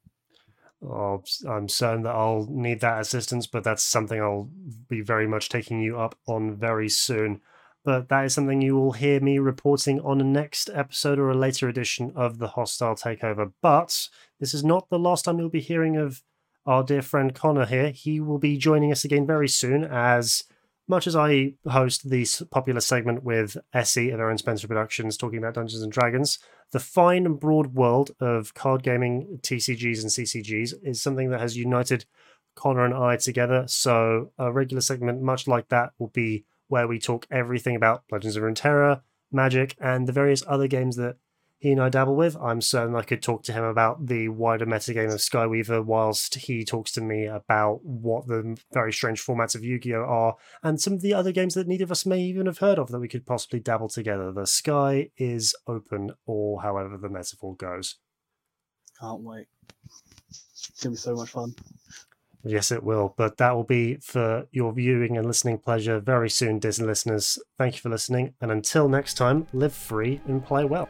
Oh, 0.86 1.24
I'm 1.48 1.70
certain 1.70 2.04
that 2.04 2.16
I'll 2.16 2.46
need 2.50 2.82
that 2.82 3.00
assistance, 3.00 3.48
but 3.48 3.64
that's 3.64 3.84
something 3.84 4.20
I'll 4.20 4.50
be 4.90 5.02
very 5.02 5.28
much 5.28 5.48
taking 5.48 5.82
you 5.82 5.98
up 5.98 6.16
on 6.28 6.58
very 6.58 6.90
soon. 6.90 7.42
But 7.84 8.10
that 8.10 8.26
is 8.26 8.34
something 8.34 8.62
you 8.62 8.76
will 8.76 8.94
hear 8.94 9.20
me 9.20 9.40
reporting 9.40 10.00
on 10.00 10.22
a 10.22 10.24
next 10.24 10.70
episode 10.74 11.20
or 11.20 11.30
a 11.30 11.38
later 11.38 11.68
edition 11.68 12.14
of 12.16 12.40
the 12.40 12.50
Hostile 12.50 12.96
Takeover. 12.96 13.52
But 13.62 14.08
this 14.40 14.54
is 14.54 14.64
not 14.64 14.90
the 14.90 15.00
last 15.00 15.26
time 15.26 15.38
you'll 15.38 15.50
be 15.50 15.60
hearing 15.60 15.98
of 15.98 16.24
our 16.66 16.84
dear 16.84 17.02
friend 17.02 17.36
Connor 17.36 17.66
here. 17.66 17.90
He 17.90 18.20
will 18.20 18.40
be 18.40 18.58
joining 18.58 18.92
us 18.92 19.04
again 19.04 19.28
very 19.28 19.50
soon 19.50 19.84
as 19.84 20.46
much 20.88 21.08
as 21.08 21.16
I 21.16 21.54
host 21.68 22.10
this 22.10 22.42
popular 22.52 22.82
segment 22.82 23.24
with 23.24 23.58
Essie 23.74 24.12
of 24.12 24.20
Aaron 24.20 24.38
Spencer 24.38 24.68
Productions 24.68 25.18
talking 25.18 25.40
about 25.40 25.54
Dungeons 25.54 25.82
and 25.82 25.92
Dragons, 25.92 26.40
the 26.72 26.80
fine 26.80 27.26
and 27.26 27.40
broad 27.40 27.74
world 27.74 28.12
of 28.20 28.54
card 28.54 28.84
gaming, 28.84 29.40
TCGs, 29.42 30.02
and 30.02 30.12
CCGs 30.12 30.74
is 30.84 31.02
something 31.02 31.30
that 31.30 31.40
has 31.40 31.58
united 31.58 32.06
Connor 32.56 32.86
and 32.86 32.94
I 32.94 33.18
together. 33.18 33.66
So, 33.68 34.32
a 34.38 34.52
regular 34.52 34.82
segment 34.82 35.22
much 35.22 35.48
like 35.48 35.70
that 35.70 35.92
will 35.98 36.10
be 36.10 36.46
where 36.74 36.88
we 36.88 36.98
talk 36.98 37.28
everything 37.30 37.76
about 37.76 38.02
Legends 38.12 38.36
of 38.36 38.42
Runeterra, 38.42 39.04
Magic, 39.32 39.76
and 39.80 40.08
the 40.08 40.12
various 40.12 40.42
other 40.48 40.68
games 40.68 40.96
that 40.96 41.18
he 41.60 41.72
and 41.72 41.80
I 41.80 41.90
dabble 41.90 42.16
with. 42.16 42.36
I'm 42.38 42.62
certain 42.62 42.96
I 42.96 43.04
could 43.04 43.22
talk 43.22 43.44
to 43.44 43.54
him 43.54 43.64
about 43.64 44.08
the 44.08 44.30
wider 44.30 44.66
metagame 44.66 45.14
of 45.14 45.20
Skyweaver, 45.20 45.86
whilst 45.86 46.34
he 46.34 46.66
talks 46.66 46.92
to 46.94 47.02
me 47.02 47.28
about 47.28 47.86
what 47.86 48.26
the 48.26 48.58
very 48.74 48.92
strange 48.92 49.24
formats 49.24 49.54
of 49.54 49.64
Yu 49.64 49.78
Gi 49.78 49.94
Oh! 49.94 50.02
are, 50.02 50.36
and 50.64 50.82
some 50.82 50.94
of 50.94 51.02
the 51.02 51.14
other 51.14 51.32
games 51.32 51.54
that 51.54 51.68
neither 51.68 51.84
of 51.84 51.92
us 51.92 52.08
may 52.08 52.22
even 52.22 52.48
have 52.48 52.58
heard 52.58 52.80
of 52.80 52.90
that 52.90 53.00
we 53.00 53.08
could 53.08 53.28
possibly 53.28 53.60
dabble 53.60 53.90
together. 53.90 54.32
The 54.32 54.48
sky 54.48 55.12
is 55.16 55.54
open, 55.68 56.14
or 56.26 56.64
however 56.64 56.98
the 56.98 57.08
metaphor 57.08 57.56
goes. 57.56 57.98
Can't 59.00 59.22
wait. 59.22 59.46
It's 60.28 60.82
gonna 60.82 60.94
be 60.94 60.98
so 60.98 61.14
much 61.14 61.30
fun. 61.30 61.54
Yes, 62.44 62.72
it 62.72 62.84
will. 62.84 63.14
But 63.18 63.38
that 63.38 63.56
will 63.56 63.64
be 63.64 63.96
for 63.98 64.48
your 64.52 64.74
viewing 64.74 65.18
and 65.18 65.26
listening 65.26 65.60
pleasure 65.60 66.00
very 66.00 66.30
soon, 66.30 66.60
Disney 66.60 66.86
listeners. 66.86 67.40
Thank 67.58 67.76
you 67.76 67.82
for 67.82 67.90
listening. 67.90 68.34
And 68.42 68.52
until 68.52 68.90
next 68.90 69.14
time, 69.14 69.48
live 69.54 69.74
free 69.74 70.22
and 70.28 70.46
play 70.46 70.66
well. 70.66 70.90